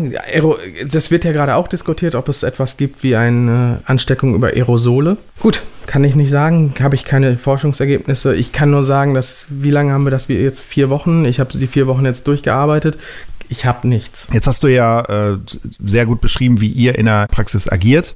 das 0.92 1.12
wird 1.12 1.25
ja 1.25 1.31
gerade 1.31 1.56
auch 1.56 1.68
diskutiert, 1.68 2.16
ob 2.16 2.30
es 2.30 2.44
etwas 2.44 2.78
gibt 2.78 3.04
wie 3.04 3.16
eine 3.16 3.81
Ansteckung 3.86 4.36
über 4.36 4.48
Aerosole. 4.48 5.18
Gut, 5.40 5.63
kann 5.86 6.04
ich 6.04 6.16
nicht 6.16 6.30
sagen, 6.30 6.74
habe 6.81 6.95
ich 6.95 7.04
keine 7.04 7.38
Forschungsergebnisse. 7.38 8.36
Ich 8.36 8.51
kann 8.51 8.72
nur 8.72 8.84
sagen, 8.84 9.13
dass, 9.13 9.48
wie 9.50 9.72
lange 9.72 9.92
haben 9.92 10.06
wir 10.06 10.12
das? 10.12 10.30
Wir 10.30 10.42
jetzt 10.42 10.62
vier 10.62 10.90
Wochen. 10.90 11.25
Ich 11.25 11.40
habe 11.40 11.57
die 11.57 11.68
vier 11.68 11.88
Wochen 11.88 12.06
jetzt 12.06 12.28
durchgearbeitet. 12.28 12.98
Ich 13.53 13.67
habe 13.67 13.88
nichts. 13.88 14.27
Jetzt 14.33 14.47
hast 14.47 14.63
du 14.63 14.67
ja 14.67 15.01
äh, 15.01 15.38
sehr 15.77 16.07
gut 16.07 16.21
beschrieben, 16.21 16.59
wie 16.59 16.69
ihr 16.69 16.97
in 16.97 17.05
der 17.05 17.27
Praxis 17.27 17.71
agiert 17.71 18.16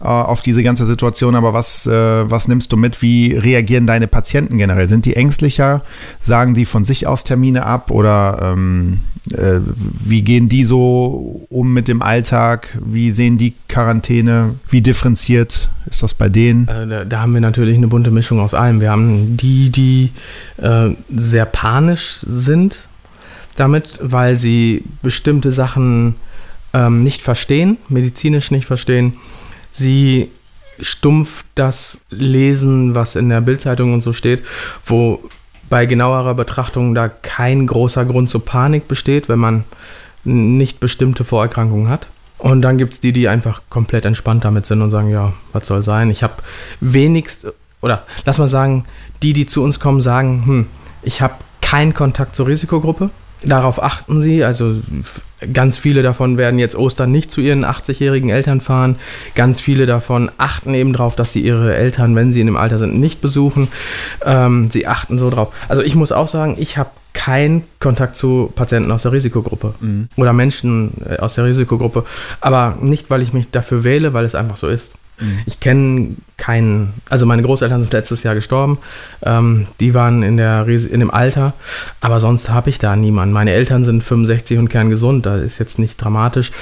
äh, 0.00 0.04
auf 0.04 0.40
diese 0.40 0.62
ganze 0.62 0.86
Situation. 0.86 1.34
Aber 1.34 1.52
was, 1.52 1.84
äh, 1.88 2.30
was 2.30 2.46
nimmst 2.46 2.70
du 2.70 2.76
mit? 2.76 3.02
Wie 3.02 3.32
reagieren 3.32 3.88
deine 3.88 4.06
Patienten 4.06 4.56
generell? 4.56 4.86
Sind 4.86 5.04
die 5.04 5.16
ängstlicher? 5.16 5.82
Sagen 6.20 6.54
die 6.54 6.64
von 6.64 6.84
sich 6.84 7.08
aus 7.08 7.24
Termine 7.24 7.66
ab? 7.66 7.90
Oder 7.90 8.52
ähm, 8.54 9.00
äh, 9.32 9.58
wie 9.66 10.22
gehen 10.22 10.48
die 10.48 10.64
so 10.64 11.44
um 11.50 11.74
mit 11.74 11.88
dem 11.88 12.00
Alltag? 12.00 12.78
Wie 12.80 13.10
sehen 13.10 13.36
die 13.36 13.54
Quarantäne? 13.66 14.54
Wie 14.70 14.80
differenziert 14.80 15.70
ist 15.86 16.04
das 16.04 16.14
bei 16.14 16.28
denen? 16.28 16.68
Äh, 16.68 16.86
da, 16.86 17.04
da, 17.04 17.22
haben 17.22 17.34
wir 17.34 17.40
natürlich 17.40 17.76
eine 17.76 17.88
bunte 17.88 18.12
Mischung 18.12 18.38
aus 18.38 18.54
allem. 18.54 18.80
Wir 18.80 18.92
haben 18.92 19.36
die, 19.36 19.70
die 19.70 20.12
äh, 20.58 20.90
sehr 21.12 21.46
panisch 21.46 22.24
sind 22.28 22.86
damit, 23.60 23.98
weil 24.02 24.38
sie 24.38 24.84
bestimmte 25.02 25.52
Sachen 25.52 26.16
ähm, 26.74 27.02
nicht 27.02 27.22
verstehen, 27.22 27.78
medizinisch 27.88 28.50
nicht 28.50 28.66
verstehen. 28.66 29.14
Sie 29.70 30.30
stumpf 30.80 31.44
das 31.54 32.00
lesen, 32.10 32.94
was 32.94 33.16
in 33.16 33.28
der 33.28 33.40
Bildzeitung 33.40 33.92
und 33.92 34.00
so 34.00 34.12
steht, 34.12 34.44
wo 34.86 35.20
bei 35.68 35.86
genauerer 35.86 36.34
Betrachtung 36.34 36.94
da 36.94 37.08
kein 37.08 37.66
großer 37.66 38.04
Grund 38.04 38.30
zur 38.30 38.44
Panik 38.44 38.88
besteht, 38.88 39.28
wenn 39.28 39.38
man 39.38 39.64
nicht 40.24 40.80
bestimmte 40.80 41.24
Vorerkrankungen 41.24 41.88
hat. 41.88 42.08
Und 42.38 42.62
dann 42.62 42.78
gibt 42.78 42.92
es 42.92 43.00
die, 43.00 43.12
die 43.12 43.28
einfach 43.28 43.62
komplett 43.68 44.04
entspannt 44.04 44.44
damit 44.44 44.64
sind 44.64 44.80
und 44.80 44.90
sagen, 44.90 45.10
ja, 45.10 45.32
was 45.52 45.66
soll 45.66 45.82
sein. 45.82 46.10
Ich 46.10 46.22
habe 46.22 46.34
wenigst, 46.80 47.46
oder 47.80 48.04
lass 48.24 48.38
mal 48.38 48.48
sagen, 48.48 48.84
die, 49.22 49.32
die 49.32 49.46
zu 49.46 49.62
uns 49.62 49.80
kommen, 49.80 50.00
sagen, 50.00 50.46
hm, 50.46 50.66
ich 51.02 51.20
habe 51.20 51.34
keinen 51.60 51.94
Kontakt 51.94 52.36
zur 52.36 52.46
Risikogruppe. 52.46 53.10
Darauf 53.42 53.82
achten 53.82 54.20
sie. 54.20 54.42
Also 54.42 54.74
ganz 55.52 55.78
viele 55.78 56.02
davon 56.02 56.36
werden 56.36 56.58
jetzt 56.58 56.74
Ostern 56.74 57.12
nicht 57.12 57.30
zu 57.30 57.40
ihren 57.40 57.64
80-jährigen 57.64 58.30
Eltern 58.30 58.60
fahren. 58.60 58.96
Ganz 59.34 59.60
viele 59.60 59.86
davon 59.86 60.30
achten 60.38 60.74
eben 60.74 60.92
darauf, 60.92 61.14
dass 61.14 61.32
sie 61.32 61.40
ihre 61.40 61.74
Eltern, 61.74 62.16
wenn 62.16 62.32
sie 62.32 62.40
in 62.40 62.46
dem 62.46 62.56
Alter 62.56 62.78
sind, 62.78 62.98
nicht 62.98 63.20
besuchen. 63.20 63.68
Ähm, 64.24 64.70
sie 64.70 64.86
achten 64.86 65.18
so 65.18 65.30
drauf. 65.30 65.52
Also 65.68 65.82
ich 65.82 65.94
muss 65.94 66.10
auch 66.10 66.28
sagen, 66.28 66.56
ich 66.58 66.78
habe 66.78 66.90
keinen 67.14 67.64
Kontakt 67.80 68.16
zu 68.16 68.52
Patienten 68.54 68.92
aus 68.92 69.02
der 69.02 69.12
Risikogruppe 69.12 69.74
mhm. 69.80 70.08
oder 70.16 70.32
Menschen 70.32 70.92
äh, 71.08 71.18
aus 71.18 71.34
der 71.34 71.44
Risikogruppe. 71.44 72.04
Aber 72.40 72.76
nicht, 72.80 73.10
weil 73.10 73.22
ich 73.22 73.32
mich 73.32 73.50
dafür 73.50 73.84
wähle, 73.84 74.14
weil 74.14 74.24
es 74.24 74.34
einfach 74.34 74.56
so 74.56 74.68
ist. 74.68 74.94
Mhm. 75.20 75.40
Ich 75.46 75.60
kenne 75.60 76.16
keinen, 76.38 76.94
also 77.10 77.26
meine 77.26 77.42
Großeltern 77.42 77.82
sind 77.82 77.92
letztes 77.92 78.22
Jahr 78.22 78.34
gestorben, 78.34 78.78
ähm, 79.22 79.66
die 79.80 79.92
waren 79.92 80.22
in, 80.22 80.36
der, 80.36 80.66
in 80.66 81.00
dem 81.00 81.10
Alter, 81.10 81.52
aber 82.00 82.20
sonst 82.20 82.48
habe 82.48 82.70
ich 82.70 82.78
da 82.78 82.96
niemanden. 82.96 83.32
Meine 83.34 83.52
Eltern 83.52 83.84
sind 83.84 84.02
65 84.02 84.58
und 84.58 84.68
kerngesund, 84.68 85.26
da 85.26 85.36
ist 85.36 85.58
jetzt 85.58 85.78
nicht 85.78 86.02
dramatisch. 86.02 86.52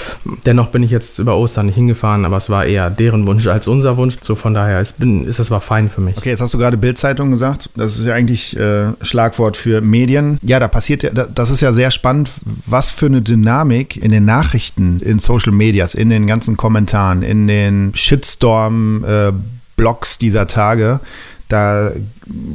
Dennoch 0.46 0.68
bin 0.68 0.82
ich 0.82 0.90
jetzt 0.90 1.18
über 1.18 1.36
Ostern 1.36 1.66
nicht 1.66 1.76
hingefahren, 1.76 2.24
aber 2.24 2.38
es 2.38 2.50
war 2.50 2.64
eher 2.64 2.90
deren 2.90 3.26
Wunsch 3.26 3.46
als 3.46 3.68
unser 3.68 3.96
Wunsch. 3.96 4.16
So 4.20 4.34
von 4.34 4.54
daher 4.54 4.80
ist, 4.80 4.98
bin, 4.98 5.26
ist 5.26 5.38
das 5.38 5.50
war 5.50 5.60
fein 5.60 5.88
für 5.88 6.00
mich. 6.00 6.16
Okay, 6.16 6.30
jetzt 6.30 6.40
hast 6.40 6.54
du 6.54 6.58
gerade 6.58 6.76
Bildzeitung 6.76 7.30
gesagt. 7.30 7.70
Das 7.76 7.98
ist 7.98 8.06
ja 8.06 8.14
eigentlich 8.14 8.58
äh, 8.58 8.92
Schlagwort 9.02 9.56
für 9.56 9.82
Medien. 9.82 10.38
Ja, 10.42 10.58
da 10.58 10.68
passiert 10.68 11.02
ja, 11.02 11.10
das 11.10 11.50
ist 11.50 11.60
ja 11.60 11.72
sehr 11.72 11.90
spannend, 11.90 12.30
was 12.64 12.90
für 12.90 13.06
eine 13.06 13.20
Dynamik 13.20 13.96
in 13.96 14.10
den 14.10 14.24
Nachrichten, 14.24 15.00
in 15.00 15.18
Social 15.18 15.52
Medias, 15.52 15.94
in 15.94 16.08
den 16.08 16.26
ganzen 16.26 16.56
Kommentaren, 16.56 17.22
in 17.22 17.46
den 17.46 17.92
Shitstorm, 17.94 19.04
äh, 19.04 19.32
Blogs 19.76 20.18
dieser 20.18 20.46
Tage. 20.46 21.00
Da 21.48 21.92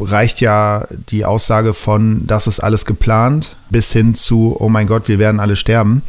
reicht 0.01 0.41
ja 0.41 0.85
die 1.09 1.23
Aussage 1.23 1.73
von, 1.73 2.27
das 2.27 2.47
ist 2.47 2.59
alles 2.59 2.85
geplant, 2.85 3.55
bis 3.69 3.93
hin 3.93 4.15
zu, 4.15 4.55
oh 4.59 4.67
mein 4.67 4.85
Gott, 4.85 5.07
wir 5.07 5.17
werden 5.17 5.39
alle 5.39 5.55
sterben. 5.55 6.01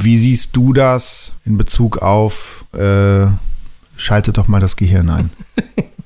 Wie 0.00 0.16
siehst 0.16 0.54
du 0.56 0.72
das 0.72 1.32
in 1.44 1.58
Bezug 1.58 1.98
auf, 1.98 2.64
äh, 2.72 3.26
schalte 3.96 4.32
doch 4.32 4.46
mal 4.46 4.60
das 4.60 4.76
Gehirn 4.76 5.10
ein? 5.10 5.30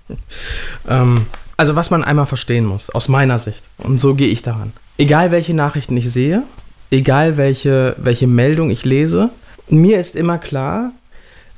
ähm, 0.88 1.26
also 1.58 1.76
was 1.76 1.90
man 1.90 2.02
einmal 2.02 2.26
verstehen 2.26 2.64
muss, 2.64 2.88
aus 2.88 3.08
meiner 3.08 3.38
Sicht, 3.38 3.64
und 3.78 4.00
so 4.00 4.14
gehe 4.14 4.28
ich 4.28 4.40
daran. 4.40 4.72
Egal 4.96 5.30
welche 5.30 5.52
Nachrichten 5.52 5.96
ich 5.96 6.10
sehe, 6.10 6.44
egal 6.90 7.36
welche, 7.36 7.96
welche 7.98 8.26
Meldung 8.26 8.70
ich 8.70 8.84
lese, 8.86 9.30
mir 9.68 10.00
ist 10.00 10.16
immer 10.16 10.38
klar, 10.38 10.92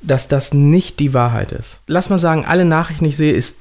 dass 0.06 0.28
das 0.28 0.54
nicht 0.54 1.00
die 1.00 1.14
Wahrheit 1.14 1.52
ist. 1.52 1.80
Lass 1.86 2.10
mal 2.10 2.18
sagen, 2.18 2.44
alle 2.46 2.64
Nachrichten, 2.64 3.04
die 3.04 3.10
ich 3.10 3.16
sehe, 3.16 3.32
ist 3.32 3.58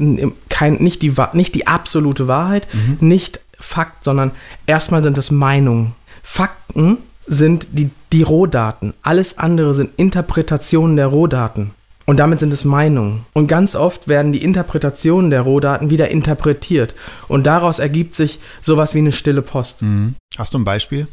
kein, 0.49 0.75
nicht, 0.75 1.01
die, 1.01 1.13
nicht 1.33 1.55
die 1.55 1.67
absolute 1.67 2.27
Wahrheit, 2.27 2.67
mhm. 2.73 3.07
nicht 3.07 3.39
Fakt, 3.57 4.03
sondern 4.03 4.31
erstmal 4.65 5.01
sind 5.01 5.17
es 5.17 5.31
Meinungen. 5.31 5.93
Fakten 6.21 6.97
sind 7.25 7.67
die, 7.71 7.89
die 8.11 8.23
Rohdaten. 8.23 8.93
Alles 9.01 9.37
andere 9.37 9.73
sind 9.73 9.91
Interpretationen 9.97 10.95
der 10.95 11.07
Rohdaten. 11.07 11.71
Und 12.05 12.17
damit 12.17 12.39
sind 12.39 12.53
es 12.53 12.65
Meinungen. 12.65 13.25
Und 13.33 13.47
ganz 13.47 13.75
oft 13.75 14.07
werden 14.07 14.31
die 14.31 14.43
Interpretationen 14.43 15.31
der 15.31 15.41
Rohdaten 15.41 15.89
wieder 15.89 16.09
interpretiert. 16.09 16.93
Und 17.27 17.47
daraus 17.47 17.79
ergibt 17.79 18.13
sich 18.13 18.39
sowas 18.61 18.93
wie 18.93 18.99
eine 18.99 19.11
stille 19.11 19.41
Post. 19.41 19.81
Mhm. 19.81 20.15
Hast 20.37 20.53
du 20.53 20.59
ein 20.59 20.65
Beispiel? 20.65 21.07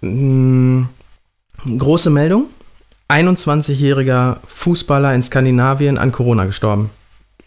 Mhm. 0.00 0.88
Große 1.66 2.10
Meldung. 2.10 2.46
21-jähriger 3.14 4.38
Fußballer 4.44 5.14
in 5.14 5.22
Skandinavien 5.22 5.98
an 5.98 6.10
Corona 6.10 6.46
gestorben. 6.46 6.90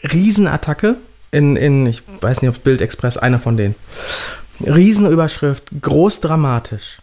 Riesenattacke 0.02 0.96
in, 1.32 1.58
in 1.58 1.86
ich 1.86 2.04
weiß 2.22 2.42
nicht, 2.42 2.56
ob 2.56 2.64
Bild 2.64 2.82
Express, 2.82 3.18
einer 3.18 3.40
von 3.40 3.58
denen. 3.58 3.76
Riesenüberschrift, 4.66 5.70
groß 5.82 6.22
dramatisch. 6.22 7.00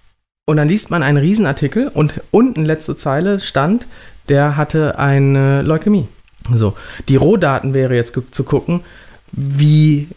Und 0.46 0.56
dann 0.56 0.68
liest 0.68 0.90
man 0.90 1.02
einen 1.02 1.18
Riesenartikel 1.18 1.88
und 1.88 2.20
unten 2.30 2.64
letzte 2.64 2.96
Zeile 2.96 3.40
stand, 3.40 3.86
der 4.28 4.56
hatte 4.56 4.98
eine 4.98 5.62
Leukämie. 5.62 6.08
So, 6.52 6.74
die 7.08 7.16
Rohdaten 7.16 7.74
wäre 7.74 7.94
jetzt 7.94 8.18
zu 8.30 8.44
gucken, 8.44 8.80
wie 9.32 10.08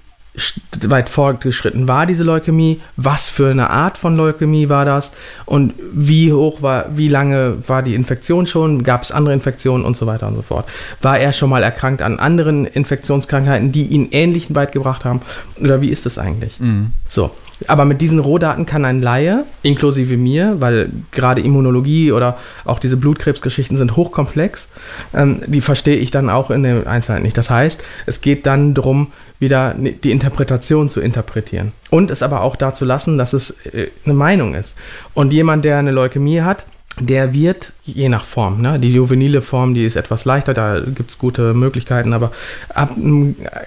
weit 0.81 1.09
fortgeschritten 1.09 1.87
war 1.87 2.05
diese 2.05 2.23
Leukämie, 2.23 2.79
was 2.95 3.27
für 3.27 3.49
eine 3.49 3.69
Art 3.71 3.97
von 3.97 4.15
Leukämie 4.15 4.69
war 4.69 4.85
das 4.85 5.13
und 5.45 5.73
wie 5.91 6.31
hoch 6.31 6.61
war, 6.61 6.95
wie 6.95 7.07
lange 7.07 7.57
war 7.67 7.81
die 7.81 7.95
Infektion 7.95 8.45
schon, 8.45 8.83
gab 8.83 9.01
es 9.01 9.11
andere 9.11 9.33
Infektionen 9.33 9.83
und 9.83 9.97
so 9.97 10.05
weiter 10.05 10.27
und 10.27 10.35
so 10.35 10.43
fort. 10.43 10.69
War 11.01 11.17
er 11.17 11.33
schon 11.33 11.49
mal 11.49 11.63
erkrankt 11.63 12.01
an 12.01 12.19
anderen 12.19 12.65
Infektionskrankheiten, 12.65 13.71
die 13.71 13.87
ihn 13.87 14.09
ähnlich 14.11 14.53
weit 14.53 14.71
gebracht 14.71 15.05
haben 15.05 15.21
oder 15.59 15.81
wie 15.81 15.89
ist 15.89 16.05
das 16.05 16.19
eigentlich? 16.19 16.59
Mhm. 16.59 16.91
So, 17.07 17.31
aber 17.65 17.85
mit 17.85 18.01
diesen 18.01 18.19
Rohdaten 18.19 18.65
kann 18.65 18.85
ein 18.85 19.01
Laie, 19.01 19.43
inklusive 19.63 20.15
mir, 20.17 20.57
weil 20.59 20.89
gerade 21.11 21.41
Immunologie 21.41 22.11
oder 22.11 22.37
auch 22.65 22.79
diese 22.79 22.97
Blutkrebsgeschichten 22.97 23.77
sind 23.77 23.95
hochkomplex, 23.95 24.69
ähm, 25.13 25.41
die 25.47 25.61
verstehe 25.61 25.95
ich 25.95 26.11
dann 26.11 26.29
auch 26.29 26.51
in 26.51 26.63
den 26.63 26.85
Einzelheiten 26.85 27.23
nicht. 27.23 27.37
Das 27.37 27.49
heißt, 27.49 27.83
es 28.05 28.21
geht 28.21 28.45
dann 28.45 28.73
darum, 28.73 29.11
wieder 29.39 29.75
die 29.77 30.11
Interpretation 30.11 30.89
zu 30.89 31.01
interpretieren. 31.01 31.71
Und 31.89 32.11
es 32.11 32.23
aber 32.23 32.41
auch 32.41 32.55
dazu 32.55 32.85
lassen, 32.85 33.17
dass 33.17 33.33
es 33.33 33.51
äh, 33.65 33.87
eine 34.05 34.13
Meinung 34.13 34.55
ist. 34.55 34.75
Und 35.13 35.33
jemand, 35.33 35.65
der 35.65 35.77
eine 35.77 35.91
Leukämie 35.91 36.41
hat, 36.41 36.65
der 36.99 37.33
wird, 37.33 37.73
je 37.85 38.09
nach 38.09 38.25
Form, 38.25 38.61
ne? 38.61 38.79
die 38.79 38.91
juvenile 38.91 39.41
Form, 39.41 39.73
die 39.73 39.85
ist 39.85 39.95
etwas 39.95 40.25
leichter, 40.25 40.53
da 40.53 40.79
gibt 40.79 41.09
es 41.09 41.17
gute 41.17 41.53
Möglichkeiten, 41.53 42.13
aber 42.13 42.31
ab, 42.73 42.95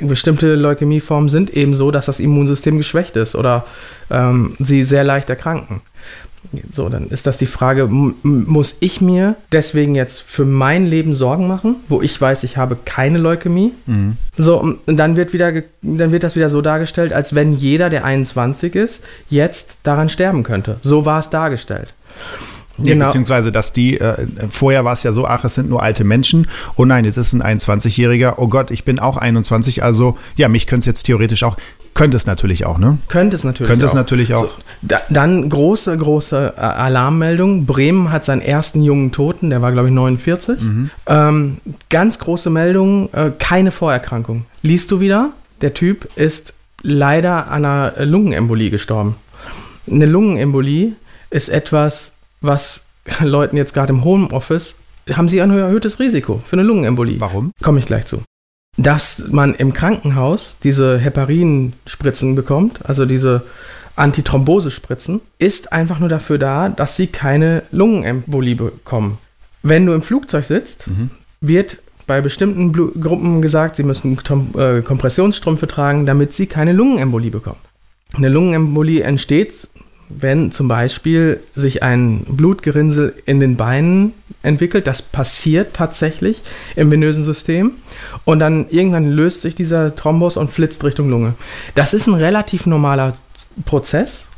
bestimmte 0.00 0.54
Leukämieformen 0.54 1.28
sind 1.28 1.50
eben 1.50 1.75
so, 1.75 1.90
dass 1.90 2.06
das 2.06 2.20
Immunsystem 2.20 2.76
geschwächt 2.76 3.16
ist 3.16 3.37
oder 3.37 3.64
ähm, 4.10 4.56
sie 4.58 4.84
sehr 4.84 5.04
leicht 5.04 5.30
erkranken. 5.30 5.80
So, 6.70 6.88
dann 6.88 7.08
ist 7.08 7.26
das 7.26 7.37
die 7.37 7.46
Frage, 7.46 7.87
muss 7.87 8.78
ich 8.80 9.00
mir 9.00 9.37
deswegen 9.52 9.94
jetzt 9.94 10.22
für 10.22 10.44
mein 10.44 10.87
Leben 10.87 11.14
Sorgen 11.14 11.46
machen, 11.46 11.76
wo 11.87 12.00
ich 12.00 12.18
weiß, 12.18 12.44
ich 12.44 12.56
habe 12.56 12.78
keine 12.84 13.18
Leukämie? 13.18 13.72
Mhm. 13.87 14.16
So, 14.37 14.58
und 14.58 14.80
dann 14.87 15.16
wird, 15.16 15.32
wieder, 15.32 15.52
dann 15.82 16.12
wird 16.12 16.22
das 16.22 16.37
wieder 16.37 16.49
so 16.49 16.62
dargestellt, 16.62 17.12
als 17.12 17.34
wenn 17.34 17.52
jeder, 17.52 17.90
der 17.90 18.04
21 18.04 18.75
ist, 18.75 19.04
jetzt 19.28 19.78
daran 19.82 20.08
sterben 20.08 20.42
könnte. 20.42 20.78
So 20.82 21.04
war 21.04 21.20
es 21.20 21.28
dargestellt. 21.28 21.94
Genau. 22.84 23.06
Beziehungsweise, 23.06 23.52
dass 23.52 23.72
die, 23.72 23.99
äh, 23.99 24.26
vorher 24.49 24.84
war 24.84 24.92
es 24.92 25.02
ja 25.02 25.12
so, 25.12 25.26
ach, 25.26 25.44
es 25.44 25.54
sind 25.54 25.68
nur 25.68 25.82
alte 25.82 26.04
Menschen. 26.04 26.46
Oh 26.76 26.84
nein, 26.84 27.04
jetzt 27.04 27.16
ist 27.16 27.32
ein 27.32 27.42
21-Jähriger. 27.42 28.34
Oh 28.37 28.49
Gott, 28.49 28.70
ich 28.70 28.84
bin 28.84 28.99
auch 28.99 29.16
21. 29.16 29.82
Also, 29.82 30.16
ja, 30.37 30.49
mich 30.49 30.66
könnte 30.66 30.80
es 30.80 30.87
jetzt 30.87 31.02
theoretisch 31.04 31.42
auch, 31.42 31.56
könnte 31.94 32.16
es 32.16 32.26
natürlich 32.26 32.66
auch, 32.66 32.78
ne? 32.78 32.99
Könnte 33.08 33.37
es 33.37 33.44
natürlich 33.44 33.68
könnte 33.68 33.87
auch. 33.87 33.90
Könnte 33.90 34.08
es 34.08 34.12
natürlich 34.12 34.34
auch. 34.34 34.44
So, 34.44 34.50
da, 34.82 35.00
dann 35.10 35.49
große, 35.49 35.96
große 35.96 36.54
äh, 36.56 36.60
Alarmmeldung. 36.60 37.66
Bremen 37.66 38.12
hat 38.12 38.25
seinen 38.25 38.42
ersten 38.42 38.82
jungen 38.82 39.12
Toten, 39.12 39.50
der 39.50 39.60
war, 39.60 39.72
glaube 39.72 39.88
ich, 39.88 39.94
49. 39.94 40.60
Mhm. 40.60 40.90
Ähm, 41.06 41.56
ganz 41.88 42.18
große 42.18 42.50
Meldung, 42.50 43.12
äh, 43.12 43.32
keine 43.38 43.70
Vorerkrankung. 43.70 44.46
Liest 44.62 44.90
du 44.90 45.00
wieder? 45.00 45.32
Der 45.60 45.75
Typ 45.75 46.08
ist 46.16 46.54
leider 46.82 47.49
an 47.49 47.64
einer 47.64 48.04
Lungenembolie 48.04 48.70
gestorben. 48.70 49.16
Eine 49.90 50.06
Lungenembolie 50.06 50.92
ist 51.30 51.49
etwas, 51.49 52.14
was 52.40 52.85
Leuten 53.20 53.56
jetzt 53.56 53.75
gerade 53.75 53.92
im 53.92 54.04
Homeoffice, 54.04 54.76
haben 55.12 55.28
sie 55.28 55.40
ein 55.40 55.50
erhöhtes 55.50 55.99
Risiko 55.99 56.40
für 56.44 56.54
eine 56.54 56.62
Lungenembolie. 56.62 57.20
Warum? 57.20 57.52
Komme 57.62 57.78
ich 57.78 57.87
gleich 57.87 58.06
zu. 58.06 58.23
Dass 58.76 59.25
man 59.30 59.54
im 59.54 59.73
Krankenhaus 59.73 60.59
diese 60.62 60.99
Heparinspritzen 60.99 62.35
bekommt, 62.35 62.87
also 62.87 63.04
diese 63.04 63.42
Antithrombosespritzen, 63.97 65.20
ist 65.38 65.73
einfach 65.73 65.99
nur 65.99 66.09
dafür 66.09 66.38
da, 66.38 66.68
dass 66.68 66.97
sie 66.97 67.09
keine 67.09 67.64
Lungenembolie 67.70 68.54
bekommen. 68.54 69.18
Wenn 69.62 69.85
du 69.85 69.92
im 69.92 70.02
Flugzeug 70.02 70.44
sitzt, 70.44 70.87
mhm. 70.88 71.11
wird 71.40 71.82
bei 72.06 72.20
bestimmten 72.20 72.73
Blu 72.73 72.92
Gruppen 72.99 73.42
gesagt, 73.42 73.76
sie 73.76 73.82
müssen 73.82 74.16
Tom 74.18 74.50
äh, 74.56 74.80
Kompressionsstrümpfe 74.80 75.68
tragen, 75.68 76.06
damit 76.06 76.32
sie 76.32 76.47
keine 76.47 76.73
Lungenembolie 76.73 77.30
bekommen. 77.30 77.61
Eine 78.14 78.28
Lungenembolie 78.28 79.02
entsteht 79.02 79.68
wenn 80.10 80.52
zum 80.52 80.68
Beispiel 80.68 81.40
sich 81.54 81.82
ein 81.82 82.24
Blutgerinnsel 82.28 83.14
in 83.26 83.40
den 83.40 83.56
Beinen 83.56 84.12
entwickelt, 84.42 84.86
das 84.86 85.02
passiert 85.02 85.74
tatsächlich 85.74 86.42
im 86.76 86.90
venösen 86.90 87.24
System 87.24 87.72
und 88.24 88.40
dann 88.40 88.66
irgendwann 88.70 89.08
löst 89.08 89.42
sich 89.42 89.54
dieser 89.54 89.94
Thrombus 89.94 90.36
und 90.36 90.50
flitzt 90.50 90.82
Richtung 90.84 91.10
Lunge. 91.10 91.34
Das 91.74 91.94
ist 91.94 92.06
ein 92.06 92.14
relativ 92.14 92.66
normaler 92.66 93.14
Prozess 93.64 94.29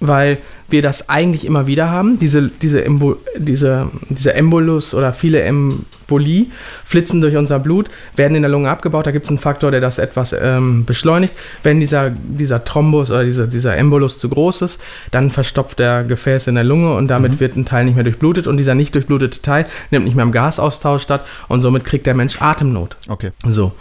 weil 0.00 0.38
wir 0.70 0.82
das 0.82 1.08
eigentlich 1.08 1.44
immer 1.44 1.66
wieder 1.66 1.90
haben. 1.90 2.18
Diese, 2.18 2.48
diese, 2.48 2.84
Embo, 2.84 3.16
diese, 3.36 3.90
diese 4.08 4.34
Embolus 4.34 4.94
oder 4.94 5.12
viele 5.12 5.42
Embolie 5.42 6.46
flitzen 6.84 7.20
durch 7.20 7.36
unser 7.36 7.58
Blut, 7.58 7.88
werden 8.16 8.34
in 8.34 8.42
der 8.42 8.50
Lunge 8.50 8.70
abgebaut. 8.70 9.06
Da 9.06 9.10
gibt 9.10 9.26
es 9.26 9.30
einen 9.30 9.38
Faktor, 9.38 9.70
der 9.70 9.80
das 9.80 9.98
etwas 9.98 10.32
ähm, 10.32 10.84
beschleunigt. 10.86 11.34
Wenn 11.62 11.80
dieser, 11.80 12.10
dieser 12.10 12.64
Thrombus 12.64 13.10
oder 13.10 13.24
dieser, 13.24 13.46
dieser 13.46 13.76
Embolus 13.76 14.18
zu 14.18 14.28
groß 14.28 14.62
ist, 14.62 14.80
dann 15.10 15.30
verstopft 15.30 15.78
der 15.78 16.04
Gefäß 16.04 16.46
in 16.46 16.54
der 16.54 16.64
Lunge 16.64 16.94
und 16.94 17.08
damit 17.08 17.32
mhm. 17.32 17.40
wird 17.40 17.56
ein 17.56 17.66
Teil 17.66 17.84
nicht 17.84 17.94
mehr 17.94 18.04
durchblutet 18.04 18.46
und 18.46 18.56
dieser 18.56 18.74
nicht 18.74 18.94
durchblutete 18.94 19.42
Teil 19.42 19.66
nimmt 19.90 20.06
nicht 20.06 20.14
mehr 20.14 20.24
im 20.24 20.32
Gasaustausch 20.32 21.02
statt 21.02 21.26
und 21.48 21.60
somit 21.60 21.84
kriegt 21.84 22.06
der 22.06 22.14
Mensch 22.14 22.40
Atemnot. 22.40 22.96
Okay. 23.08 23.32
So. 23.46 23.72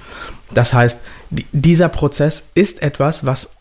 Das 0.53 0.73
heißt, 0.73 0.99
dieser 1.51 1.89
Prozess 1.89 2.47
ist 2.55 2.81
etwas, 2.81 3.25
was 3.25 3.51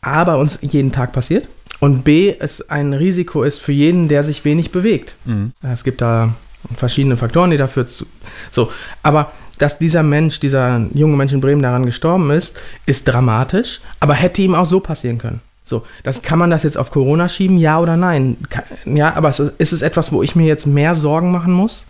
A 0.00 0.22
bei 0.22 0.36
uns 0.36 0.60
jeden 0.62 0.92
Tag 0.92 1.12
passiert 1.12 1.48
und 1.80 2.04
B, 2.04 2.34
es 2.38 2.68
ein 2.70 2.92
Risiko 2.92 3.42
ist 3.42 3.60
für 3.60 3.72
jeden, 3.72 4.08
der 4.08 4.22
sich 4.22 4.44
wenig 4.44 4.72
bewegt. 4.72 5.16
Mhm. 5.24 5.52
Es 5.62 5.84
gibt 5.84 6.00
da 6.00 6.34
verschiedene 6.74 7.16
Faktoren, 7.16 7.50
die 7.50 7.56
dafür 7.56 7.86
zu. 7.86 8.06
So, 8.50 8.70
aber 9.02 9.32
dass 9.58 9.78
dieser 9.78 10.02
Mensch, 10.02 10.40
dieser 10.40 10.86
junge 10.94 11.16
Mensch 11.16 11.32
in 11.32 11.40
Bremen 11.40 11.62
daran 11.62 11.86
gestorben 11.86 12.30
ist, 12.30 12.56
ist 12.86 13.06
dramatisch, 13.08 13.80
aber 14.00 14.14
hätte 14.14 14.42
ihm 14.42 14.54
auch 14.54 14.66
so 14.66 14.80
passieren 14.80 15.18
können. 15.18 15.40
So, 15.64 15.84
das 16.02 16.22
kann 16.22 16.38
man 16.38 16.50
das 16.50 16.62
jetzt 16.62 16.78
auf 16.78 16.90
Corona 16.90 17.28
schieben, 17.28 17.58
ja 17.58 17.78
oder 17.78 17.96
nein? 17.96 18.38
Ja, 18.86 19.14
aber 19.14 19.28
ist 19.28 19.72
es 19.72 19.82
etwas, 19.82 20.12
wo 20.12 20.22
ich 20.22 20.34
mir 20.34 20.46
jetzt 20.46 20.66
mehr 20.66 20.94
Sorgen 20.94 21.30
machen 21.30 21.52
muss? 21.52 21.84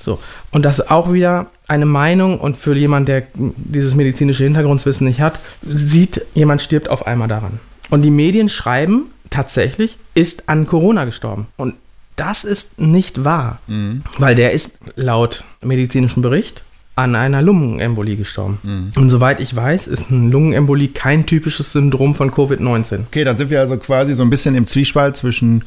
So, 0.00 0.18
und 0.50 0.64
das 0.64 0.90
auch 0.90 1.12
wieder 1.12 1.46
eine 1.68 1.86
Meinung 1.86 2.40
und 2.40 2.56
für 2.56 2.74
jemanden, 2.74 3.06
der 3.06 3.22
dieses 3.34 3.94
medizinische 3.94 4.44
Hintergrundwissen 4.44 5.06
nicht 5.06 5.20
hat, 5.20 5.38
sieht, 5.62 6.24
jemand 6.34 6.62
stirbt 6.62 6.88
auf 6.88 7.06
einmal 7.06 7.28
daran. 7.28 7.60
Und 7.92 8.00
die 8.00 8.10
Medien 8.10 8.48
schreiben 8.48 9.10
tatsächlich, 9.28 9.98
ist 10.14 10.48
an 10.48 10.66
Corona 10.66 11.04
gestorben. 11.04 11.46
Und 11.58 11.74
das 12.16 12.42
ist 12.42 12.80
nicht 12.80 13.26
wahr, 13.26 13.60
mhm. 13.66 14.02
weil 14.16 14.34
der 14.34 14.52
ist 14.52 14.78
laut 14.96 15.44
medizinischem 15.60 16.22
Bericht 16.22 16.64
an 16.96 17.14
einer 17.14 17.42
Lungenembolie 17.42 18.16
gestorben. 18.16 18.58
Mhm. 18.62 18.92
Und 18.96 19.10
soweit 19.10 19.40
ich 19.40 19.54
weiß, 19.54 19.88
ist 19.88 20.10
eine 20.10 20.30
Lungenembolie 20.30 20.88
kein 20.88 21.26
typisches 21.26 21.74
Syndrom 21.74 22.14
von 22.14 22.30
Covid-19. 22.30 23.00
Okay, 23.08 23.24
dann 23.24 23.36
sind 23.36 23.50
wir 23.50 23.60
also 23.60 23.76
quasi 23.76 24.14
so 24.14 24.22
ein 24.22 24.30
bisschen 24.30 24.54
im 24.54 24.66
Zwiespalt 24.66 25.14
zwischen 25.14 25.66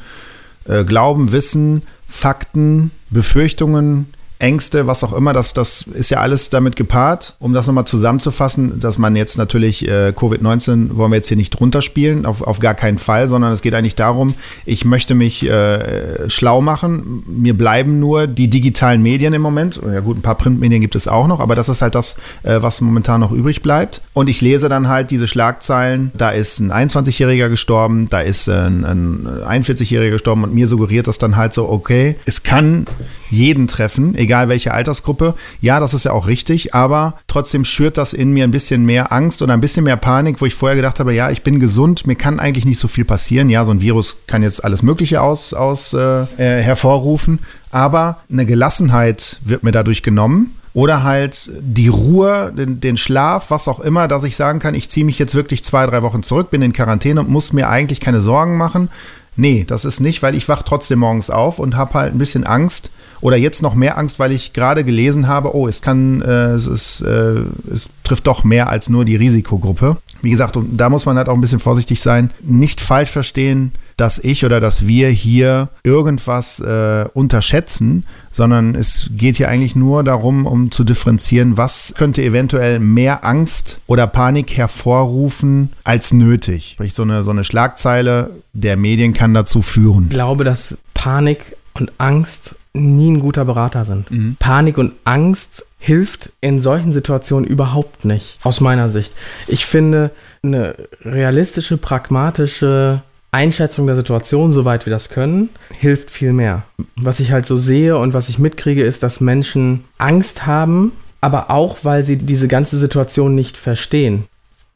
äh, 0.64 0.82
Glauben, 0.82 1.30
Wissen, 1.30 1.82
Fakten, 2.08 2.90
Befürchtungen, 3.08 4.06
Ängste, 4.38 4.86
was 4.86 5.02
auch 5.02 5.12
immer, 5.12 5.32
das, 5.32 5.54
das 5.54 5.82
ist 5.82 6.10
ja 6.10 6.20
alles 6.20 6.50
damit 6.50 6.76
gepaart. 6.76 7.36
Um 7.38 7.54
das 7.54 7.66
nochmal 7.66 7.86
zusammenzufassen, 7.86 8.80
dass 8.80 8.98
man 8.98 9.16
jetzt 9.16 9.38
natürlich 9.38 9.88
äh, 9.88 10.12
Covid-19 10.14 10.96
wollen 10.96 11.10
wir 11.10 11.16
jetzt 11.16 11.28
hier 11.28 11.36
nicht 11.36 11.50
drunter 11.50 11.80
spielen, 11.80 12.26
auf, 12.26 12.42
auf 12.42 12.58
gar 12.58 12.74
keinen 12.74 12.98
Fall, 12.98 13.28
sondern 13.28 13.52
es 13.52 13.62
geht 13.62 13.74
eigentlich 13.74 13.96
darum, 13.96 14.34
ich 14.66 14.84
möchte 14.84 15.14
mich 15.14 15.48
äh, 15.48 16.28
schlau 16.28 16.60
machen. 16.60 17.24
Mir 17.26 17.56
bleiben 17.56 17.98
nur 17.98 18.26
die 18.26 18.48
digitalen 18.48 19.02
Medien 19.02 19.32
im 19.32 19.42
Moment. 19.42 19.80
Ja 19.82 20.00
gut, 20.00 20.18
ein 20.18 20.22
paar 20.22 20.36
Printmedien 20.36 20.80
gibt 20.80 20.96
es 20.96 21.08
auch 21.08 21.26
noch, 21.26 21.40
aber 21.40 21.54
das 21.54 21.68
ist 21.68 21.80
halt 21.80 21.94
das, 21.94 22.16
äh, 22.42 22.60
was 22.60 22.80
momentan 22.80 23.20
noch 23.20 23.32
übrig 23.32 23.62
bleibt. 23.62 24.02
Und 24.12 24.28
ich 24.28 24.42
lese 24.42 24.68
dann 24.68 24.88
halt 24.88 25.10
diese 25.10 25.26
Schlagzeilen, 25.26 26.10
da 26.14 26.30
ist 26.30 26.60
ein 26.60 26.72
21-Jähriger 26.72 27.48
gestorben, 27.48 28.08
da 28.10 28.20
ist 28.20 28.48
ein, 28.48 28.84
ein 28.84 29.26
41-Jähriger 29.26 30.10
gestorben 30.10 30.44
und 30.44 30.54
mir 30.54 30.66
suggeriert 30.68 31.06
das 31.06 31.18
dann 31.18 31.36
halt 31.36 31.54
so, 31.54 31.68
okay, 31.68 32.16
es 32.26 32.42
kann 32.42 32.86
jeden 33.30 33.66
treffen, 33.66 34.14
egal 34.14 34.48
welche 34.48 34.72
Altersgruppe. 34.72 35.34
Ja, 35.60 35.80
das 35.80 35.94
ist 35.94 36.04
ja 36.04 36.12
auch 36.12 36.26
richtig, 36.26 36.74
aber 36.74 37.14
trotzdem 37.26 37.64
schürt 37.64 37.96
das 37.96 38.12
in 38.12 38.30
mir 38.30 38.44
ein 38.44 38.50
bisschen 38.50 38.84
mehr 38.84 39.12
Angst 39.12 39.42
oder 39.42 39.54
ein 39.54 39.60
bisschen 39.60 39.84
mehr 39.84 39.96
Panik, 39.96 40.40
wo 40.40 40.46
ich 40.46 40.54
vorher 40.54 40.76
gedacht 40.76 41.00
habe, 41.00 41.14
ja, 41.14 41.30
ich 41.30 41.42
bin 41.42 41.60
gesund, 41.60 42.06
mir 42.06 42.16
kann 42.16 42.40
eigentlich 42.40 42.64
nicht 42.64 42.78
so 42.78 42.88
viel 42.88 43.04
passieren. 43.04 43.50
Ja, 43.50 43.64
so 43.64 43.72
ein 43.72 43.80
Virus 43.80 44.16
kann 44.26 44.42
jetzt 44.42 44.64
alles 44.64 44.82
Mögliche 44.82 45.20
aus, 45.20 45.54
aus 45.54 45.92
äh, 45.92 46.22
äh 46.38 46.62
hervorrufen, 46.62 47.40
aber 47.70 48.18
eine 48.30 48.46
Gelassenheit 48.46 49.40
wird 49.44 49.62
mir 49.62 49.72
dadurch 49.72 50.02
genommen 50.02 50.56
oder 50.76 51.04
halt 51.04 51.50
die 51.58 51.88
Ruhe, 51.88 52.52
den, 52.54 52.80
den, 52.80 52.98
Schlaf, 52.98 53.50
was 53.50 53.66
auch 53.66 53.80
immer, 53.80 54.08
dass 54.08 54.24
ich 54.24 54.36
sagen 54.36 54.58
kann, 54.58 54.74
ich 54.74 54.90
ziehe 54.90 55.06
mich 55.06 55.18
jetzt 55.18 55.34
wirklich 55.34 55.64
zwei, 55.64 55.86
drei 55.86 56.02
Wochen 56.02 56.22
zurück, 56.22 56.50
bin 56.50 56.60
in 56.60 56.74
Quarantäne 56.74 57.20
und 57.20 57.30
muss 57.30 57.54
mir 57.54 57.70
eigentlich 57.70 57.98
keine 57.98 58.20
Sorgen 58.20 58.58
machen. 58.58 58.90
Nee, 59.36 59.64
das 59.66 59.86
ist 59.86 60.00
nicht, 60.00 60.22
weil 60.22 60.34
ich 60.34 60.50
wach 60.50 60.62
trotzdem 60.62 60.98
morgens 60.98 61.30
auf 61.30 61.58
und 61.58 61.76
habe 61.76 61.94
halt 61.94 62.14
ein 62.14 62.18
bisschen 62.18 62.44
Angst, 62.44 62.90
oder 63.26 63.36
jetzt 63.36 63.60
noch 63.60 63.74
mehr 63.74 63.98
Angst, 63.98 64.20
weil 64.20 64.30
ich 64.30 64.52
gerade 64.52 64.84
gelesen 64.84 65.26
habe, 65.26 65.56
oh, 65.56 65.66
es 65.66 65.82
kann, 65.82 66.22
äh, 66.22 66.50
es, 66.50 66.68
ist, 66.68 67.00
äh, 67.00 67.40
es 67.68 67.88
trifft 68.04 68.28
doch 68.28 68.44
mehr 68.44 68.68
als 68.68 68.88
nur 68.88 69.04
die 69.04 69.16
Risikogruppe. 69.16 69.96
Wie 70.22 70.30
gesagt, 70.30 70.56
und 70.56 70.76
da 70.76 70.88
muss 70.88 71.06
man 71.06 71.16
halt 71.16 71.28
auch 71.28 71.34
ein 71.34 71.40
bisschen 71.40 71.58
vorsichtig 71.58 72.00
sein. 72.00 72.30
Nicht 72.40 72.80
falsch 72.80 73.10
verstehen, 73.10 73.72
dass 73.96 74.20
ich 74.20 74.44
oder 74.44 74.60
dass 74.60 74.86
wir 74.86 75.08
hier 75.08 75.70
irgendwas 75.82 76.60
äh, 76.60 77.06
unterschätzen, 77.14 78.04
sondern 78.30 78.76
es 78.76 79.10
geht 79.16 79.38
hier 79.38 79.48
eigentlich 79.48 79.74
nur 79.74 80.04
darum, 80.04 80.46
um 80.46 80.70
zu 80.70 80.84
differenzieren, 80.84 81.56
was 81.56 81.94
könnte 81.98 82.22
eventuell 82.22 82.78
mehr 82.78 83.24
Angst 83.24 83.80
oder 83.88 84.06
Panik 84.06 84.56
hervorrufen 84.56 85.72
als 85.82 86.12
nötig. 86.12 86.74
Sprich, 86.74 86.94
so 86.94 87.02
eine, 87.02 87.24
so 87.24 87.32
eine 87.32 87.42
Schlagzeile 87.42 88.30
der 88.52 88.76
Medien 88.76 89.14
kann 89.14 89.34
dazu 89.34 89.62
führen. 89.62 90.04
Ich 90.04 90.10
glaube, 90.10 90.44
dass 90.44 90.78
Panik 90.94 91.56
und 91.80 91.92
Angst 91.98 92.56
nie 92.72 93.10
ein 93.10 93.20
guter 93.20 93.44
Berater 93.44 93.84
sind. 93.84 94.10
Mhm. 94.10 94.36
Panik 94.38 94.78
und 94.78 94.94
Angst 95.04 95.66
hilft 95.78 96.32
in 96.40 96.60
solchen 96.60 96.92
Situationen 96.92 97.46
überhaupt 97.48 98.04
nicht, 98.04 98.38
aus 98.42 98.60
meiner 98.60 98.88
Sicht. 98.88 99.12
Ich 99.46 99.66
finde, 99.66 100.10
eine 100.42 100.74
realistische, 101.02 101.76
pragmatische 101.76 103.02
Einschätzung 103.32 103.86
der 103.86 103.96
Situation, 103.96 104.52
soweit 104.52 104.86
wir 104.86 104.90
das 104.90 105.10
können, 105.10 105.50
hilft 105.78 106.10
viel 106.10 106.32
mehr. 106.32 106.62
Was 106.96 107.20
ich 107.20 107.32
halt 107.32 107.46
so 107.46 107.56
sehe 107.56 107.98
und 107.98 108.14
was 108.14 108.28
ich 108.28 108.38
mitkriege, 108.38 108.82
ist, 108.82 109.02
dass 109.02 109.20
Menschen 109.20 109.84
Angst 109.98 110.46
haben, 110.46 110.92
aber 111.20 111.50
auch, 111.50 111.78
weil 111.82 112.04
sie 112.04 112.16
diese 112.16 112.48
ganze 112.48 112.78
Situation 112.78 113.34
nicht 113.34 113.56
verstehen. 113.56 114.24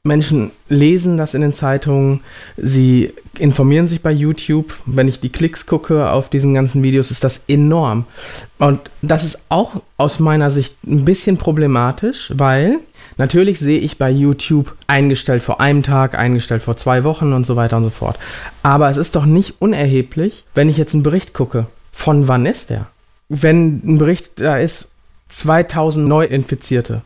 Menschen 0.03 0.51
lesen 0.71 1.19
das 1.19 1.35
in 1.35 1.43
den 1.43 1.53
Zeitungen, 1.53 2.21
sie 2.57 3.13
informieren 3.39 3.87
sich 3.87 4.01
bei 4.01 4.11
YouTube. 4.11 4.75
Wenn 4.87 5.09
ich 5.09 5.21
die 5.21 5.29
Klicks 5.29 5.67
gucke 5.67 6.11
auf 6.11 6.31
diesen 6.31 6.55
ganzen 6.55 6.83
Videos, 6.83 7.11
ist 7.11 7.23
das 7.23 7.43
enorm. 7.49 8.07
Und 8.59 8.81
das 9.03 9.25
ist 9.25 9.45
auch 9.51 9.83
aus 9.99 10.19
meiner 10.19 10.51
Sicht 10.51 10.75
ein 10.87 11.05
bisschen 11.05 11.37
problematisch, 11.37 12.33
weil 12.35 12.79
natürlich 13.19 13.59
sehe 13.59 13.79
ich 13.79 13.99
bei 13.99 14.11
YouTube 14.11 14.75
eingestellt 14.87 15.43
vor 15.43 15.61
einem 15.61 15.83
Tag, 15.83 16.15
eingestellt 16.15 16.63
vor 16.63 16.79
zwei 16.79 17.05
Wochen 17.05 17.35
und 17.35 17.45
so 17.45 17.57
weiter 17.57 17.77
und 17.77 17.85
so 17.85 17.91
fort. 17.91 18.19
Aber 18.63 18.89
es 18.89 18.97
ist 18.97 19.17
doch 19.17 19.27
nicht 19.27 19.57
unerheblich, 19.59 20.47
wenn 20.55 20.71
ich 20.71 20.79
jetzt 20.79 20.95
einen 20.95 21.03
Bericht 21.03 21.35
gucke. 21.35 21.67
Von 21.93 22.27
wann 22.27 22.47
ist 22.47 22.71
der? 22.71 22.87
Wenn 23.29 23.83
ein 23.85 23.99
Bericht 23.99 24.41
da 24.41 24.57
ist, 24.57 24.93
2000 25.29 26.09
Neuinfizierte 26.09 27.03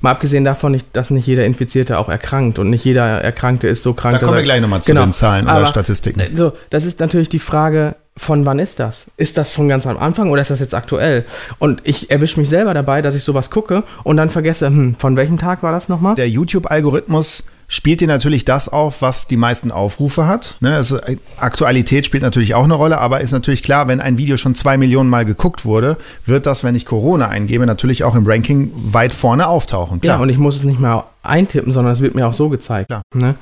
Mal 0.00 0.10
abgesehen 0.10 0.44
davon, 0.44 0.80
dass 0.92 1.10
nicht 1.10 1.26
jeder 1.26 1.44
Infizierte 1.44 1.98
auch 1.98 2.08
erkrankt 2.08 2.58
und 2.58 2.70
nicht 2.70 2.84
jeder 2.84 3.20
Erkrankte 3.20 3.68
ist 3.68 3.82
so 3.82 3.94
krank. 3.94 4.14
Da 4.14 4.26
kommen 4.26 4.36
wir 4.36 4.42
gleich 4.42 4.60
nochmal 4.60 4.82
zu 4.82 4.90
genau, 4.90 5.04
den 5.04 5.12
Zahlen 5.12 5.46
oder 5.46 5.66
Statistiken. 5.66 6.20
Äh, 6.20 6.30
so, 6.34 6.52
das 6.70 6.84
ist 6.84 7.00
natürlich 7.00 7.28
die 7.28 7.38
Frage, 7.38 7.96
von 8.16 8.46
wann 8.46 8.58
ist 8.58 8.78
das? 8.78 9.06
Ist 9.16 9.36
das 9.36 9.50
von 9.50 9.68
ganz 9.68 9.86
am 9.86 9.98
Anfang 9.98 10.30
oder 10.30 10.40
ist 10.40 10.50
das 10.50 10.60
jetzt 10.60 10.74
aktuell? 10.74 11.24
Und 11.58 11.80
ich 11.84 12.10
erwische 12.10 12.38
mich 12.38 12.48
selber 12.48 12.72
dabei, 12.72 13.02
dass 13.02 13.14
ich 13.14 13.24
sowas 13.24 13.50
gucke 13.50 13.82
und 14.04 14.16
dann 14.16 14.30
vergesse, 14.30 14.66
hm, 14.66 14.94
von 14.94 15.16
welchem 15.16 15.38
Tag 15.38 15.62
war 15.62 15.72
das 15.72 15.88
nochmal? 15.88 16.14
Der 16.14 16.28
YouTube-Algorithmus 16.28 17.44
spielt 17.68 18.00
dir 18.00 18.08
natürlich 18.08 18.44
das 18.44 18.68
auf, 18.68 19.02
was 19.02 19.26
die 19.26 19.36
meisten 19.36 19.70
Aufrufe 19.70 20.26
hat. 20.26 20.56
Ne, 20.60 20.74
also 20.74 20.98
Aktualität 21.36 22.06
spielt 22.06 22.22
natürlich 22.22 22.54
auch 22.54 22.64
eine 22.64 22.74
Rolle, 22.74 22.98
aber 22.98 23.20
ist 23.20 23.32
natürlich 23.32 23.62
klar, 23.62 23.88
wenn 23.88 24.00
ein 24.00 24.18
Video 24.18 24.36
schon 24.36 24.54
zwei 24.54 24.76
Millionen 24.76 25.10
Mal 25.10 25.24
geguckt 25.24 25.64
wurde, 25.64 25.96
wird 26.24 26.46
das, 26.46 26.64
wenn 26.64 26.74
ich 26.74 26.86
Corona 26.86 27.28
eingebe, 27.28 27.66
natürlich 27.66 28.04
auch 28.04 28.14
im 28.14 28.26
Ranking 28.26 28.72
weit 28.74 29.14
vorne 29.14 29.48
auftauchen. 29.48 30.00
Klar. 30.00 30.16
Ja, 30.16 30.22
und 30.22 30.28
ich 30.28 30.38
muss 30.38 30.56
es 30.56 30.64
nicht 30.64 30.80
mehr 30.80 31.04
eintippen, 31.22 31.72
sondern 31.72 31.92
es 31.92 32.00
wird 32.00 32.14
mir 32.14 32.26
auch 32.26 32.34
so 32.34 32.48
gezeigt. 32.48 32.90
Ne? 33.14 33.34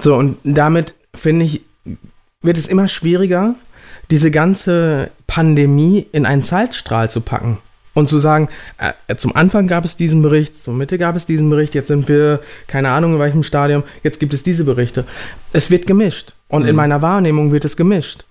So, 0.00 0.16
und 0.16 0.38
damit 0.44 0.94
finde 1.14 1.44
ich, 1.44 1.62
wird 2.40 2.58
es 2.58 2.66
immer 2.66 2.88
schwieriger, 2.88 3.54
diese 4.10 4.30
ganze 4.30 5.10
Pandemie 5.26 6.06
in 6.12 6.26
einen 6.26 6.42
Zeitstrahl 6.42 7.10
zu 7.10 7.20
packen 7.20 7.58
und 7.94 8.06
zu 8.06 8.18
sagen, 8.18 8.48
äh, 8.78 9.16
zum 9.16 9.36
Anfang 9.36 9.66
gab 9.66 9.84
es 9.84 9.96
diesen 9.96 10.22
Bericht, 10.22 10.56
zur 10.56 10.74
Mitte 10.74 10.98
gab 10.98 11.16
es 11.16 11.26
diesen 11.26 11.50
Bericht, 11.50 11.74
jetzt 11.74 11.88
sind 11.88 12.08
wir, 12.08 12.40
keine 12.66 12.90
Ahnung 12.90 13.14
in 13.14 13.18
welchem 13.18 13.42
Stadium, 13.42 13.82
jetzt 14.02 14.20
gibt 14.20 14.32
es 14.34 14.42
diese 14.42 14.64
Berichte. 14.64 15.04
Es 15.52 15.70
wird 15.70 15.86
gemischt 15.86 16.34
und 16.48 16.62
mhm. 16.62 16.68
in 16.68 16.76
meiner 16.76 17.02
Wahrnehmung 17.02 17.52
wird 17.52 17.64
es 17.64 17.76
gemischt. 17.76 18.24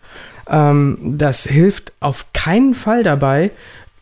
Ähm, 0.50 0.98
das 1.02 1.46
hilft 1.46 1.94
auf 2.00 2.28
keinen 2.34 2.74
Fall 2.74 3.04
dabei, 3.04 3.52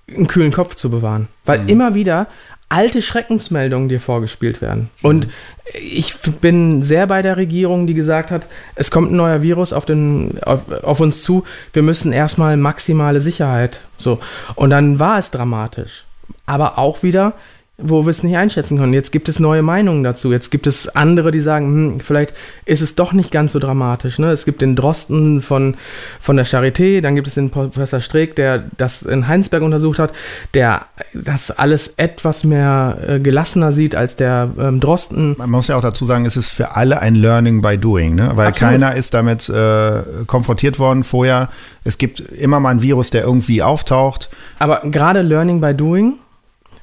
einen 0.07 0.27
kühlen 0.27 0.51
Kopf 0.51 0.75
zu 0.75 0.89
bewahren, 0.89 1.27
weil 1.45 1.59
mhm. 1.59 1.67
immer 1.67 1.93
wieder 1.93 2.27
alte 2.69 3.01
Schreckensmeldungen 3.01 3.89
dir 3.89 3.99
vorgespielt 3.99 4.62
werden. 4.62 4.89
Und 5.01 5.27
ich 5.73 6.15
bin 6.39 6.84
sehr 6.84 7.08
bei 7.08 7.23
der 7.23 7.36
Regierung, 7.36 7.88
die 7.88 7.95
gesagt 7.95 8.29
hat, 8.29 8.47
es 8.75 8.91
kommt 8.91 9.12
ein 9.12 9.15
neuer 9.15 9.41
Virus 9.41 9.73
auf, 9.73 9.86
den, 9.86 10.39
auf, 10.43 10.71
auf 10.84 10.99
uns 10.99 11.23
zu, 11.23 11.43
wir 11.73 11.82
müssen 11.82 12.13
erstmal 12.13 12.58
maximale 12.58 13.19
Sicherheit. 13.19 13.82
So. 13.97 14.19
Und 14.55 14.69
dann 14.69 14.99
war 14.99 15.17
es 15.17 15.32
dramatisch. 15.32 16.05
Aber 16.45 16.77
auch 16.77 17.03
wieder, 17.03 17.34
wo 17.81 18.05
wir 18.05 18.09
es 18.09 18.23
nicht 18.23 18.37
einschätzen 18.37 18.77
können. 18.77 18.93
Jetzt 18.93 19.11
gibt 19.11 19.29
es 19.29 19.39
neue 19.39 19.61
Meinungen 19.61 20.03
dazu. 20.03 20.31
Jetzt 20.31 20.49
gibt 20.49 20.67
es 20.67 20.87
andere, 20.95 21.31
die 21.31 21.39
sagen, 21.39 21.65
hm, 21.67 21.99
vielleicht 21.99 22.33
ist 22.65 22.81
es 22.81 22.95
doch 22.95 23.13
nicht 23.13 23.31
ganz 23.31 23.53
so 23.53 23.59
dramatisch. 23.59 24.19
Ne? 24.19 24.31
Es 24.31 24.45
gibt 24.45 24.61
den 24.61 24.75
Drosten 24.75 25.41
von, 25.41 25.75
von 26.19 26.35
der 26.35 26.45
Charité, 26.45 27.01
dann 27.01 27.15
gibt 27.15 27.27
es 27.27 27.35
den 27.35 27.49
Professor 27.49 28.01
Streeck, 28.01 28.35
der 28.35 28.65
das 28.77 29.01
in 29.03 29.27
Heinsberg 29.27 29.63
untersucht 29.63 29.99
hat, 29.99 30.13
der 30.53 30.85
das 31.13 31.51
alles 31.51 31.93
etwas 31.97 32.43
mehr 32.43 32.97
äh, 33.05 33.19
gelassener 33.19 33.71
sieht 33.71 33.95
als 33.95 34.15
der 34.15 34.49
ähm, 34.59 34.79
Drosten. 34.79 35.35
Man 35.37 35.49
muss 35.49 35.67
ja 35.67 35.77
auch 35.77 35.81
dazu 35.81 36.05
sagen, 36.05 36.25
es 36.25 36.37
ist 36.37 36.49
für 36.49 36.75
alle 36.75 37.01
ein 37.01 37.15
Learning 37.15 37.61
by 37.61 37.77
Doing, 37.77 38.15
ne? 38.15 38.31
weil 38.35 38.47
Absolut. 38.47 38.73
keiner 38.73 38.95
ist 38.95 39.13
damit 39.13 39.49
äh, 39.49 40.01
konfrontiert 40.27 40.79
worden 40.79 41.03
vorher. 41.03 41.49
Es 41.83 41.97
gibt 41.97 42.19
immer 42.19 42.59
mal 42.59 42.71
ein 42.71 42.81
Virus, 42.81 43.09
der 43.09 43.23
irgendwie 43.23 43.63
auftaucht. 43.63 44.29
Aber 44.59 44.81
gerade 44.83 45.21
Learning 45.21 45.61
by 45.61 45.73
Doing 45.73 46.15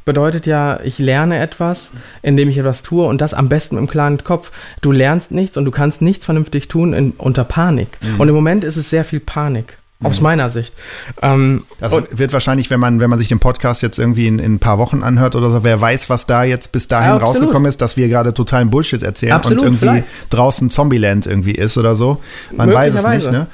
bedeutet 0.06 0.46
ja, 0.46 0.80
ich 0.82 0.98
lerne 0.98 1.38
etwas, 1.38 1.90
indem 2.22 2.48
ich 2.48 2.56
etwas 2.56 2.82
tue 2.82 3.04
und 3.06 3.20
das 3.20 3.34
am 3.34 3.50
besten 3.50 3.76
im 3.76 3.88
klaren 3.88 4.22
Kopf. 4.24 4.52
Du 4.80 4.92
lernst 4.92 5.32
nichts 5.32 5.58
und 5.58 5.66
du 5.66 5.70
kannst 5.70 6.00
nichts 6.00 6.24
vernünftig 6.24 6.68
tun 6.68 6.94
in, 6.94 7.10
unter 7.10 7.44
Panik. 7.44 7.88
Mhm. 8.00 8.20
Und 8.20 8.28
im 8.28 8.34
Moment 8.34 8.64
ist 8.64 8.76
es 8.76 8.88
sehr 8.88 9.04
viel 9.04 9.20
Panik. 9.20 9.76
Aus 10.02 10.18
mhm. 10.18 10.24
meiner 10.24 10.50
Sicht. 10.50 10.74
Ähm, 11.22 11.64
das 11.80 11.96
wird 12.10 12.34
wahrscheinlich, 12.34 12.68
wenn 12.68 12.78
man, 12.78 13.00
wenn 13.00 13.08
man 13.08 13.18
sich 13.18 13.28
den 13.28 13.38
Podcast 13.38 13.80
jetzt 13.80 13.98
irgendwie 13.98 14.26
in, 14.26 14.38
in 14.38 14.56
ein 14.56 14.58
paar 14.58 14.76
Wochen 14.78 15.02
anhört 15.02 15.34
oder 15.34 15.48
so, 15.48 15.64
wer 15.64 15.80
weiß, 15.80 16.10
was 16.10 16.26
da 16.26 16.44
jetzt 16.44 16.70
bis 16.72 16.86
dahin 16.86 17.12
ja, 17.12 17.16
rausgekommen 17.16 17.66
ist, 17.66 17.80
dass 17.80 17.96
wir 17.96 18.08
gerade 18.08 18.34
totalen 18.34 18.68
Bullshit 18.68 19.02
erzählen 19.02 19.32
absolut, 19.32 19.62
und 19.62 19.68
irgendwie 19.68 19.86
vielleicht. 19.86 20.06
draußen 20.28 20.68
Zombieland 20.68 21.26
irgendwie 21.26 21.52
ist 21.52 21.78
oder 21.78 21.96
so. 21.96 22.20
Man 22.52 22.70
weiß 22.70 22.94
es 22.94 23.06
nicht, 23.06 23.32
ne? 23.32 23.46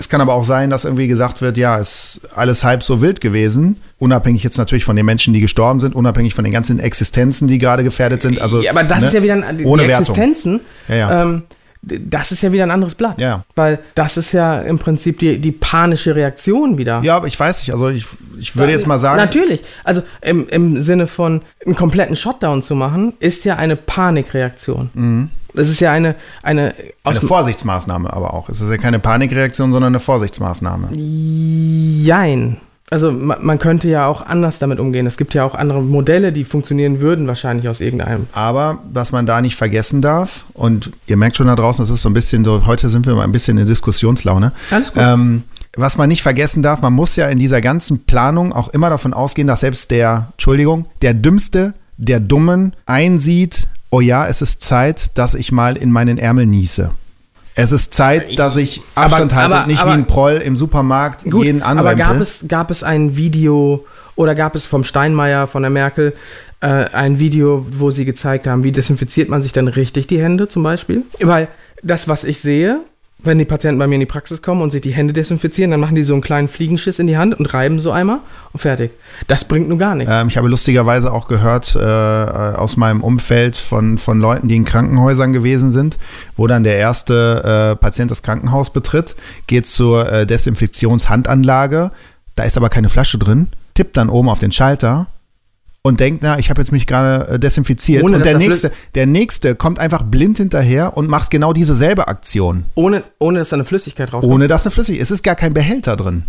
Es 0.00 0.08
kann 0.08 0.22
aber 0.22 0.32
auch 0.32 0.44
sein, 0.44 0.70
dass 0.70 0.86
irgendwie 0.86 1.08
gesagt 1.08 1.42
wird, 1.42 1.58
ja, 1.58 1.76
ist 1.76 2.22
alles 2.34 2.64
halb 2.64 2.82
so 2.82 3.02
wild 3.02 3.20
gewesen. 3.20 3.76
Unabhängig 3.98 4.42
jetzt 4.42 4.56
natürlich 4.56 4.82
von 4.82 4.96
den 4.96 5.04
Menschen, 5.04 5.34
die 5.34 5.42
gestorben 5.42 5.78
sind, 5.78 5.94
unabhängig 5.94 6.34
von 6.34 6.42
den 6.42 6.54
ganzen 6.54 6.80
Existenzen, 6.80 7.48
die 7.48 7.58
gerade 7.58 7.84
gefährdet 7.84 8.22
sind. 8.22 8.40
Also, 8.40 8.62
ja, 8.62 8.70
aber 8.70 8.82
das 8.82 9.00
ne? 9.00 9.06
ist 9.08 9.12
ja 9.12 9.22
wieder 9.22 9.34
ein, 9.34 9.58
die 9.58 9.66
Ohne 9.66 9.86
Wertung. 9.86 10.16
Existenzen. 10.16 10.60
Ja, 10.88 10.96
ja. 10.96 11.22
Ähm, 11.22 11.42
das 11.82 12.30
ist 12.30 12.42
ja 12.42 12.52
wieder 12.52 12.64
ein 12.64 12.70
anderes 12.70 12.94
Blatt. 12.94 13.20
Ja. 13.20 13.44
Weil 13.54 13.78
das 13.94 14.16
ist 14.16 14.32
ja 14.32 14.60
im 14.60 14.78
Prinzip 14.78 15.18
die, 15.18 15.38
die 15.38 15.52
panische 15.52 16.14
Reaktion 16.14 16.76
wieder. 16.76 17.00
Ja, 17.02 17.16
aber 17.16 17.26
ich 17.26 17.40
weiß 17.40 17.60
nicht. 17.60 17.72
Also 17.72 17.88
ich, 17.88 18.06
ich 18.38 18.56
würde 18.56 18.72
jetzt 18.72 18.86
mal 18.86 18.98
sagen, 18.98 19.16
Natürlich. 19.16 19.62
Also 19.84 20.02
im, 20.20 20.46
im 20.48 20.80
Sinne 20.80 21.06
von 21.06 21.42
einen 21.64 21.74
kompletten 21.74 22.16
Shutdown 22.16 22.62
zu 22.62 22.74
machen, 22.74 23.14
ist 23.18 23.44
ja 23.44 23.56
eine 23.56 23.76
Panikreaktion. 23.76 25.30
Es 25.54 25.68
ist 25.68 25.80
ja 25.80 25.90
eine, 25.92 26.14
eine 26.42 26.74
eine 27.02 27.20
Vorsichtsmaßnahme 27.20 28.12
aber 28.12 28.34
auch. 28.34 28.48
Es 28.48 28.60
ist 28.60 28.70
ja 28.70 28.76
keine 28.76 28.98
Panikreaktion, 28.98 29.72
sondern 29.72 29.92
eine 29.92 30.00
Vorsichtsmaßnahme. 30.00 30.90
Jein. 30.94 32.58
Also 32.90 33.12
man, 33.12 33.38
man 33.40 33.58
könnte 33.60 33.88
ja 33.88 34.06
auch 34.06 34.26
anders 34.26 34.58
damit 34.58 34.80
umgehen. 34.80 35.06
Es 35.06 35.16
gibt 35.16 35.32
ja 35.32 35.44
auch 35.44 35.54
andere 35.54 35.80
Modelle, 35.80 36.32
die 36.32 36.44
funktionieren 36.44 37.00
würden, 37.00 37.28
wahrscheinlich 37.28 37.68
aus 37.68 37.80
irgendeinem. 37.80 38.26
Aber 38.32 38.80
was 38.92 39.12
man 39.12 39.26
da 39.26 39.40
nicht 39.40 39.54
vergessen 39.54 40.02
darf, 40.02 40.44
und 40.54 40.90
ihr 41.06 41.16
merkt 41.16 41.36
schon 41.36 41.46
da 41.46 41.54
draußen, 41.54 41.84
es 41.84 41.90
ist 41.90 42.02
so 42.02 42.08
ein 42.08 42.14
bisschen 42.14 42.44
so, 42.44 42.66
heute 42.66 42.88
sind 42.88 43.06
wir 43.06 43.14
mal 43.14 43.22
ein 43.22 43.32
bisschen 43.32 43.58
in 43.58 43.66
Diskussionslaune. 43.66 44.52
Alles 44.70 44.92
gut. 44.92 45.02
Ähm, 45.04 45.44
was 45.76 45.96
man 45.96 46.08
nicht 46.08 46.22
vergessen 46.22 46.64
darf, 46.64 46.82
man 46.82 46.92
muss 46.92 47.14
ja 47.14 47.28
in 47.28 47.38
dieser 47.38 47.60
ganzen 47.60 48.04
Planung 48.04 48.52
auch 48.52 48.68
immer 48.70 48.90
davon 48.90 49.14
ausgehen, 49.14 49.46
dass 49.46 49.60
selbst 49.60 49.92
der, 49.92 50.28
Entschuldigung, 50.32 50.86
der 51.00 51.14
Dümmste, 51.14 51.74
der 51.96 52.18
Dummen 52.18 52.74
einsieht, 52.86 53.68
oh 53.90 54.00
ja, 54.00 54.26
es 54.26 54.42
ist 54.42 54.62
Zeit, 54.62 55.16
dass 55.16 55.34
ich 55.34 55.52
mal 55.52 55.76
in 55.76 55.92
meinen 55.92 56.18
Ärmel 56.18 56.46
niese. 56.46 56.90
Es 57.54 57.72
ist 57.72 57.92
Zeit, 57.92 58.38
dass 58.38 58.56
ich 58.56 58.80
Aber- 58.94 59.06
Abstand 59.06 59.34
halte 59.34 59.54
aber- 59.54 59.62
und 59.64 59.68
nicht 59.68 59.80
aber- 59.82 59.90
wie 59.90 59.94
ein 59.94 60.06
Proll 60.06 60.34
im 60.44 60.56
Supermarkt 60.56 61.24
Gut, 61.30 61.44
jeden 61.44 61.62
aber 61.62 61.80
anrempel. 61.90 62.04
gab 62.06 62.20
es, 62.20 62.44
gab 62.48 62.70
es 62.70 62.82
ein 62.82 63.16
Video 63.16 63.84
oder 64.16 64.34
gab 64.34 64.54
es 64.54 64.66
vom 64.66 64.84
Steinmeier, 64.84 65.46
von 65.46 65.62
der 65.62 65.70
Merkel, 65.70 66.14
äh, 66.60 66.66
ein 66.92 67.18
Video, 67.18 67.66
wo 67.72 67.90
sie 67.90 68.04
gezeigt 68.04 68.46
haben, 68.46 68.62
wie 68.64 68.72
desinfiziert 68.72 69.28
man 69.28 69.42
sich 69.42 69.52
dann 69.52 69.66
richtig 69.68 70.06
die 70.06 70.20
Hände 70.22 70.46
zum 70.48 70.62
Beispiel? 70.62 71.02
Weil 71.20 71.48
das, 71.82 72.06
was 72.08 72.24
ich 72.24 72.40
sehe, 72.40 72.80
wenn 73.22 73.38
die 73.38 73.44
Patienten 73.44 73.78
bei 73.78 73.86
mir 73.86 73.94
in 73.94 74.00
die 74.00 74.06
Praxis 74.06 74.42
kommen 74.42 74.62
und 74.62 74.70
sich 74.70 74.80
die 74.80 74.92
Hände 74.92 75.12
desinfizieren, 75.12 75.70
dann 75.70 75.80
machen 75.80 75.94
die 75.94 76.02
so 76.02 76.14
einen 76.14 76.22
kleinen 76.22 76.48
Fliegenschiss 76.48 76.98
in 76.98 77.06
die 77.06 77.16
Hand 77.16 77.38
und 77.38 77.52
reiben 77.52 77.80
so 77.80 77.90
einmal 77.90 78.18
und 78.52 78.60
fertig. 78.60 78.92
Das 79.26 79.46
bringt 79.46 79.68
nun 79.68 79.78
gar 79.78 79.94
nichts. 79.94 80.12
Ähm, 80.12 80.28
ich 80.28 80.36
habe 80.36 80.48
lustigerweise 80.48 81.12
auch 81.12 81.28
gehört 81.28 81.74
äh, 81.76 81.80
aus 81.80 82.76
meinem 82.76 83.02
Umfeld 83.02 83.56
von, 83.56 83.98
von 83.98 84.20
Leuten, 84.20 84.48
die 84.48 84.56
in 84.56 84.64
Krankenhäusern 84.64 85.32
gewesen 85.32 85.70
sind, 85.70 85.98
wo 86.36 86.46
dann 86.46 86.64
der 86.64 86.76
erste 86.76 87.72
äh, 87.72 87.76
Patient 87.76 88.10
das 88.10 88.22
Krankenhaus 88.22 88.70
betritt, 88.70 89.16
geht 89.46 89.66
zur 89.66 90.10
äh, 90.10 90.26
Desinfektionshandanlage, 90.26 91.90
da 92.34 92.44
ist 92.44 92.56
aber 92.56 92.68
keine 92.68 92.88
Flasche 92.88 93.18
drin, 93.18 93.48
tippt 93.74 93.96
dann 93.96 94.08
oben 94.08 94.28
auf 94.28 94.38
den 94.38 94.52
Schalter 94.52 95.08
und 95.82 96.00
denkt, 96.00 96.22
na, 96.22 96.38
ich 96.38 96.50
habe 96.50 96.60
jetzt 96.60 96.72
mich 96.72 96.86
gerade 96.86 97.26
äh, 97.34 97.38
desinfiziert. 97.38 98.02
Ohne, 98.02 98.16
und 98.16 98.24
der 98.24 98.36
nächste, 98.36 98.70
der 98.94 99.06
nächste 99.06 99.54
kommt 99.54 99.78
einfach 99.78 100.02
blind 100.02 100.36
hinterher 100.38 100.96
und 100.96 101.08
macht 101.08 101.30
genau 101.30 101.52
dieselbe 101.52 102.06
Aktion, 102.08 102.64
Ohne, 102.74 103.02
ohne 103.18 103.38
dass 103.38 103.48
da 103.50 103.56
eine 103.56 103.64
Flüssigkeit 103.64 104.12
rauskommt. 104.12 104.32
ohne 104.34 104.46
dass 104.48 104.64
eine 104.66 104.70
Flüssigkeit, 104.72 105.02
es 105.02 105.10
ist 105.10 105.22
gar 105.22 105.36
kein 105.36 105.54
Behälter 105.54 105.96
drin. 105.96 106.24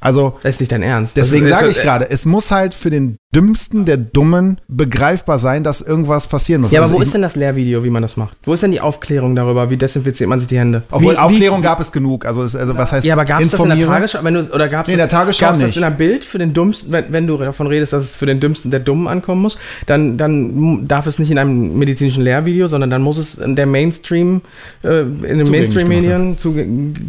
Also 0.00 0.38
Das 0.42 0.54
ist 0.54 0.60
nicht 0.60 0.72
dein 0.72 0.82
Ernst. 0.82 1.16
Deswegen 1.16 1.44
ist- 1.44 1.50
sage 1.50 1.66
ist- 1.66 1.76
ich 1.76 1.82
gerade, 1.82 2.08
es 2.10 2.24
muss 2.26 2.50
halt 2.50 2.72
für 2.74 2.88
den 2.90 3.16
Dümmsten 3.32 3.84
der 3.84 3.96
Dummen 3.96 4.60
begreifbar 4.66 5.38
sein, 5.38 5.62
dass 5.62 5.82
irgendwas 5.82 6.26
passieren 6.26 6.62
muss. 6.62 6.72
Ja, 6.72 6.80
aber 6.80 6.86
Also 6.86 6.96
wo 6.96 7.00
ist 7.00 7.14
denn 7.14 7.22
das 7.22 7.36
Lehrvideo, 7.36 7.84
wie 7.84 7.90
man 7.90 8.02
das 8.02 8.16
macht? 8.16 8.36
Wo 8.42 8.52
ist 8.52 8.64
denn 8.64 8.72
die 8.72 8.80
Aufklärung 8.80 9.36
darüber, 9.36 9.70
wie 9.70 9.76
desinfiziert 9.76 10.28
man 10.28 10.40
sich 10.40 10.48
die 10.48 10.58
Hände? 10.58 10.82
Obwohl 10.90 11.14
wie, 11.14 11.18
Aufklärung 11.18 11.62
gab 11.62 11.78
es 11.78 11.92
genug. 11.92 12.24
Also, 12.24 12.42
es, 12.42 12.56
also 12.56 12.76
was 12.76 12.90
heißt 12.90 13.06
Ja, 13.06 13.14
aber 13.14 13.24
gab 13.24 13.40
es 13.40 13.52
das 13.52 13.60
in 13.60 13.68
der? 13.68 13.86
Tagesschau? 13.86 14.18
Wenn 14.24 14.34
du, 14.34 14.52
oder 14.52 14.68
gab 14.68 14.86
es 14.86 14.88
Nee, 14.88 14.94
in 14.94 14.98
das, 14.98 15.10
der 15.10 15.18
Tagesschau 15.20 15.46
gab's 15.46 15.60
das 15.60 15.76
in 15.76 15.82
der 15.82 15.90
Bild 15.90 16.24
für 16.24 16.38
den 16.38 16.52
Dummsten, 16.54 16.90
wenn, 16.90 17.12
wenn 17.12 17.28
du 17.28 17.36
davon 17.36 17.68
redest, 17.68 17.92
dass 17.92 18.02
es 18.02 18.16
für 18.16 18.26
den 18.26 18.40
Dümmsten 18.40 18.72
der 18.72 18.80
Dummen 18.80 19.06
ankommen 19.06 19.42
muss, 19.42 19.58
dann, 19.86 20.18
dann 20.18 20.88
darf 20.88 21.06
es 21.06 21.20
nicht 21.20 21.30
in 21.30 21.38
einem 21.38 21.78
medizinischen 21.78 22.24
Lehrvideo, 22.24 22.66
sondern 22.66 22.90
dann 22.90 23.02
muss 23.02 23.18
es 23.18 23.38
in 23.38 23.54
der 23.54 23.66
Mainstream, 23.66 24.40
äh, 24.82 25.02
in 25.02 25.38
den 25.38 25.48
Mainstream-Medien 25.48 26.36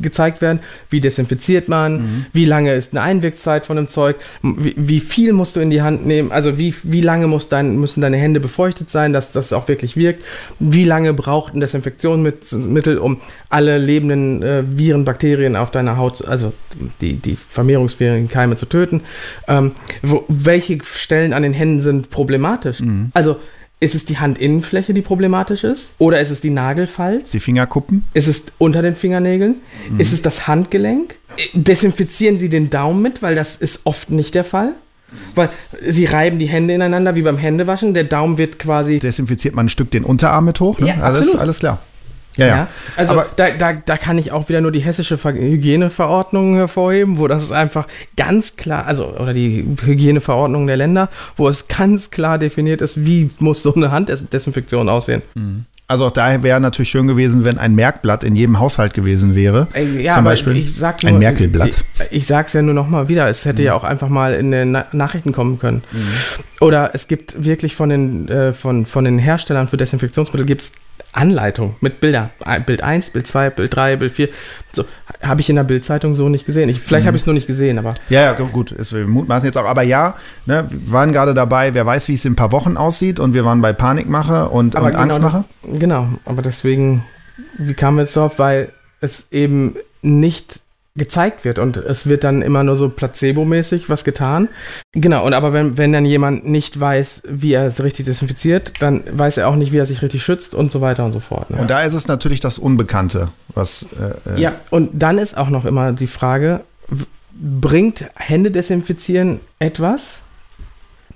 gezeigt 0.04 0.44
werden. 0.44 0.60
Wie 0.92 1.00
desinfiziert 1.00 1.68
man? 1.68 1.94
Mhm. 1.94 2.26
Wie 2.32 2.46
lange 2.46 2.76
ist 2.76 2.94
eine 2.94 3.02
Einwirkzeit 3.02 3.66
von 3.66 3.76
dem 3.76 3.88
Zeug? 3.88 4.18
Wie, 4.44 4.76
wie 4.78 5.00
viel 5.00 5.34
musst 5.34 5.56
du 5.56 5.62
in 5.62 5.72
die 5.72 5.82
Hand 5.82 6.06
nehmen? 6.06 6.11
Also 6.30 6.58
wie, 6.58 6.74
wie 6.84 7.02
lange 7.02 7.28
muss 7.28 7.50
dein, 7.50 7.78
müssen 7.78 8.02
deine 8.02 8.18
Hände 8.18 8.40
befeuchtet 8.40 8.90
sein, 8.90 9.14
dass 9.14 9.32
das 9.32 9.54
auch 9.54 9.68
wirklich 9.68 9.96
wirkt? 9.96 10.24
Wie 10.60 10.84
lange 10.84 11.14
braucht 11.14 11.56
ein 11.56 11.60
Desinfektionsmittel, 11.60 12.98
um 12.98 13.22
alle 13.50 13.78
lebenden 13.78 14.44
äh, 14.44 14.64
Viren, 14.66 15.06
Bakterien 15.06 15.56
auf 15.56 15.72
deiner 15.72 15.98
Haut, 15.98 16.26
also 16.26 16.54
die, 17.02 17.14
die 17.14 17.36
vermehrungsfähigen 17.36 18.28
Keime 18.28 18.56
zu 18.56 18.66
töten? 18.66 19.02
Ähm, 19.48 19.72
wo, 20.02 20.26
welche 20.28 20.78
Stellen 20.84 21.34
an 21.34 21.44
den 21.44 21.54
Händen 21.54 21.82
sind 21.82 22.10
problematisch? 22.10 22.82
Also 23.14 23.38
ist 23.82 23.96
es 23.96 24.06
die 24.06 24.20
Handinnenfläche, 24.20 24.94
die 24.94 25.02
problematisch 25.02 25.64
ist? 25.64 25.96
Oder 25.98 26.22
ist 26.22 26.30
es 26.30 26.40
die 26.40 26.52
Nagelfalz? 26.52 27.32
Die 27.32 27.40
Fingerkuppen? 27.40 28.06
Ist 28.14 28.28
es 28.28 28.46
unter 28.60 28.84
den 28.84 28.94
Fingernägeln? 28.94 29.56
Ist 29.98 30.14
es 30.14 30.22
das 30.22 30.48
Handgelenk? 30.48 31.16
Desinfizieren 31.54 32.38
Sie 32.38 32.50
den 32.50 32.70
Daumen 32.70 33.02
mit, 33.02 33.24
weil 33.24 33.34
das 33.34 33.56
ist 33.56 33.82
oft 33.86 34.12
nicht 34.12 34.36
der 34.36 34.44
Fall. 34.44 34.74
Weil 35.36 35.50
Sie 35.88 36.06
reiben 36.06 36.40
die 36.40 36.48
Hände 36.48 36.74
ineinander 36.74 37.16
wie 37.16 37.22
beim 37.22 37.38
Händewaschen. 37.38 37.94
Der 37.94 38.04
Daumen 38.04 38.38
wird 38.38 38.60
quasi. 38.60 39.00
Desinfiziert 39.00 39.56
man 39.56 39.66
ein 39.66 39.70
Stück 39.70 39.92
den 39.92 40.04
Unterarm 40.04 40.46
mit 40.46 40.60
hoch? 40.60 40.80
Ne? 40.80 40.88
Ja, 40.88 40.96
alles, 41.02 41.22
absolut. 41.22 41.42
alles 41.42 41.60
klar. 41.60 41.80
Ja, 42.38 42.48
ja. 42.48 42.68
also 42.96 43.14
aber 43.14 43.28
da, 43.36 43.50
da, 43.50 43.74
da 43.74 43.98
kann 43.98 44.18
ich 44.18 44.32
auch 44.32 44.48
wieder 44.48 44.62
nur 44.62 44.72
die 44.72 44.80
hessische 44.80 45.18
Ver 45.18 45.34
Hygieneverordnung 45.34 46.56
hervorheben, 46.56 47.20
wo 47.20 47.28
das 47.28 47.52
einfach 47.52 47.88
ganz 48.16 48.56
klar, 48.56 48.86
also 48.86 49.08
oder 49.18 49.34
die 49.34 49.66
Hygieneverordnung 49.84 50.66
der 50.66 50.78
Länder, 50.78 51.10
wo 51.36 51.50
es 51.50 51.68
ganz 51.68 52.10
klar 52.10 52.38
definiert 52.38 52.82
ist, 52.82 53.06
wie 53.06 53.30
muss 53.40 53.64
so 53.64 53.76
eine 53.76 53.92
Handdesinfektion 53.92 54.88
aussehen. 54.88 55.22
Also 55.92 56.06
auch 56.06 56.14
daher 56.14 56.42
wäre 56.42 56.62
natürlich 56.62 56.90
schön 56.90 57.06
gewesen, 57.06 57.44
wenn 57.44 57.58
ein 57.58 57.76
Merkblatt 57.76 58.24
in 58.24 58.34
jedem 58.34 58.60
Haushalt 58.60 58.94
gewesen 58.94 59.36
wäre. 59.36 59.68
Ja, 60.00 60.16
Zum 60.16 60.24
Beispiel 60.24 60.56
ich 60.56 60.78
sag 60.78 61.04
ein 61.04 61.20
Merkelblatt. 61.20 61.84
Ich, 62.10 62.20
ich 62.20 62.28
sag's 62.28 62.54
ja 62.54 62.62
nur 62.62 62.74
noch 62.74 62.88
mal 62.88 63.10
wieder, 63.10 63.28
es 63.28 63.44
hätte 63.44 63.62
ja 63.62 63.74
auch 63.74 63.84
einfach 63.84 64.08
mal 64.08 64.34
in 64.34 64.52
den 64.52 64.72
Na 64.72 64.86
Nachrichten 64.94 65.34
kommen 65.34 65.60
können. 65.60 65.84
Oder 66.62 66.92
es 66.94 67.10
gibt 67.10 67.44
wirklich 67.44 67.76
von 67.76 67.90
den, 67.90 68.30
äh, 68.30 68.54
von, 68.54 68.86
von 68.86 69.04
den 69.04 69.20
Herstellern 69.20 69.68
für 69.68 69.76
Desinfektionsmittel 69.76 70.46
gibt's 70.46 70.72
Anleitung 71.14 71.76
mit 71.82 72.00
Bilder. 72.00 72.30
Ein- 72.46 72.64
Bild 72.64 72.82
1, 72.84 73.10
Bild 73.10 73.28
2, 73.28 73.50
Bild 73.50 73.76
3, 73.76 73.96
Bild 73.98 74.12
4. 74.14 74.30
So, 74.72 74.86
habe 75.22 75.42
ich 75.42 75.50
in 75.50 75.58
der 75.58 75.64
Bildzeitung 75.66 76.16
so 76.16 76.30
nicht 76.30 76.46
gesehen. 76.46 76.70
Ich, 76.70 76.80
vielleicht 76.80 77.06
habe 77.06 77.18
ich 77.18 77.24
es 77.24 77.26
nur 77.26 77.34
nicht 77.34 77.48
gesehen, 77.48 77.78
aber 77.78 77.94
Ja, 78.10 78.22
ja, 78.22 78.34
gut, 78.34 78.72
ist, 78.72 78.94
wir 78.94 79.06
mutmaßen 79.06 79.48
jetzt 79.48 79.58
auch. 79.58 79.66
Aber 79.66 79.82
ja, 79.82 80.16
ne, 80.46 80.66
wir 80.70 80.94
waren 80.94 81.12
gerade 81.12 81.34
dabei, 81.34 81.74
wer 81.74 81.86
weiß, 81.86 82.08
wie 82.08 82.14
es 82.14 82.24
in 82.24 82.34
ein 82.34 82.36
paar 82.38 82.52
Wochen 82.54 82.78
aussieht. 82.78 83.20
Und 83.20 83.34
wir 83.34 83.44
waren 83.44 83.60
bei 83.62 83.74
Panikmache 83.74 84.48
und, 84.50 84.76
aber 84.78 84.88
und 84.88 84.96
Angstmache. 84.96 85.44
das- 85.64 85.80
Genau, 85.80 86.08
aber 86.26 86.42
deswegen, 86.42 87.04
wie 87.58 87.74
kamen 87.74 87.98
wir 87.98 88.04
jetzt 88.04 88.16
drauf? 88.16 88.40
Weil 88.40 88.70
es 89.02 89.28
eben 89.32 89.76
nicht 90.02 90.61
gezeigt 90.96 91.46
wird 91.46 91.58
und 91.58 91.78
es 91.78 92.08
wird 92.08 92.26
dann 92.26 92.42
immer 92.42 92.64
nur 92.64 92.76
so 92.76 92.90
placebo-mäßig 92.90 93.90
was 93.90 94.04
getan. 94.04 94.50
Genau, 94.92 95.26
und 95.26 95.34
aber 95.34 95.54
wenn, 95.54 95.78
wenn 95.78 95.94
dann 95.94 96.06
jemand 96.06 96.46
nicht 96.46 96.78
weiß, 96.78 97.24
wie 97.30 97.54
er 97.54 97.66
es 97.66 97.82
richtig 97.82 98.06
desinfiziert, 98.06 98.74
dann 98.80 99.04
weiß 99.10 99.38
er 99.38 99.48
auch 99.48 99.56
nicht, 99.56 99.72
wie 99.72 99.78
er 99.78 99.86
sich 99.86 100.02
richtig 100.02 100.22
schützt 100.22 100.54
und 100.54 100.70
so 100.70 100.82
weiter 100.82 101.06
und 101.06 101.14
so 101.14 101.22
fort. 101.22 101.50
Ne? 101.50 101.62
Und 101.62 101.70
da 101.70 101.82
ist 101.84 101.94
es 101.94 102.08
natürlich 102.08 102.42
das 102.42 102.58
Unbekannte, 102.58 103.30
was. 103.56 103.86
Äh, 104.26 104.36
äh, 104.36 104.42
Ja, 104.42 104.54
und 104.70 104.90
dann 104.94 105.18
ist 105.18 105.38
auch 105.38 105.50
noch 105.50 105.64
immer 105.64 105.94
die 105.94 106.08
Frage, 106.08 106.62
bringt 107.32 108.06
Hände 108.16 108.52
desinfizieren 108.52 109.40
etwas? 109.60 110.24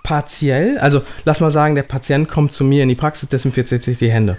Partiell? 0.03 0.77
Also 0.77 1.01
lass 1.25 1.41
mal 1.41 1.51
sagen, 1.51 1.75
der 1.75 1.83
Patient 1.83 2.29
kommt 2.29 2.53
zu 2.53 2.63
mir 2.63 2.83
in 2.83 2.89
die 2.89 2.95
Praxis, 2.95 3.27
desinfiziert 3.27 3.83
sich 3.83 3.97
die 3.97 4.11
Hände. 4.11 4.38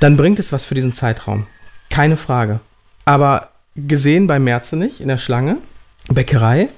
Dann 0.00 0.16
bringt 0.16 0.40
es 0.40 0.52
was 0.52 0.64
für 0.64 0.74
diesen 0.74 0.92
Zeitraum. 0.92 1.46
Keine 1.90 2.16
Frage. 2.16 2.60
Aber 3.04 3.50
gesehen 3.86 4.26
bei 4.26 4.38
Merzenich 4.38 5.00
in 5.00 5.08
der 5.08 5.18
Schlange, 5.18 5.56
Bäckerei, 6.12 6.68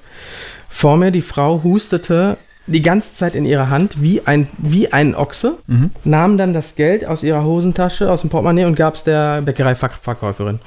vor 0.69 0.97
mir 0.97 1.11
die 1.11 1.21
Frau 1.21 1.61
hustete 1.63 2.37
die 2.67 2.81
ganze 2.81 3.15
Zeit 3.15 3.33
in 3.35 3.43
ihrer 3.45 3.69
Hand 3.69 4.01
wie 4.01 4.21
ein, 4.25 4.47
wie 4.57 4.93
ein 4.93 5.15
Ochse, 5.15 5.57
Mhm. 5.67 5.91
nahm 6.03 6.37
dann 6.37 6.53
das 6.53 6.75
Geld 6.75 7.05
aus 7.05 7.23
ihrer 7.23 7.43
Hosentasche, 7.43 8.11
aus 8.11 8.21
dem 8.21 8.29
Portemonnaie 8.29 8.65
und 8.65 8.75
gab 8.75 8.93
es 8.95 9.03
der 9.03 9.41
Bäckereiverkäuferin. 9.41 10.59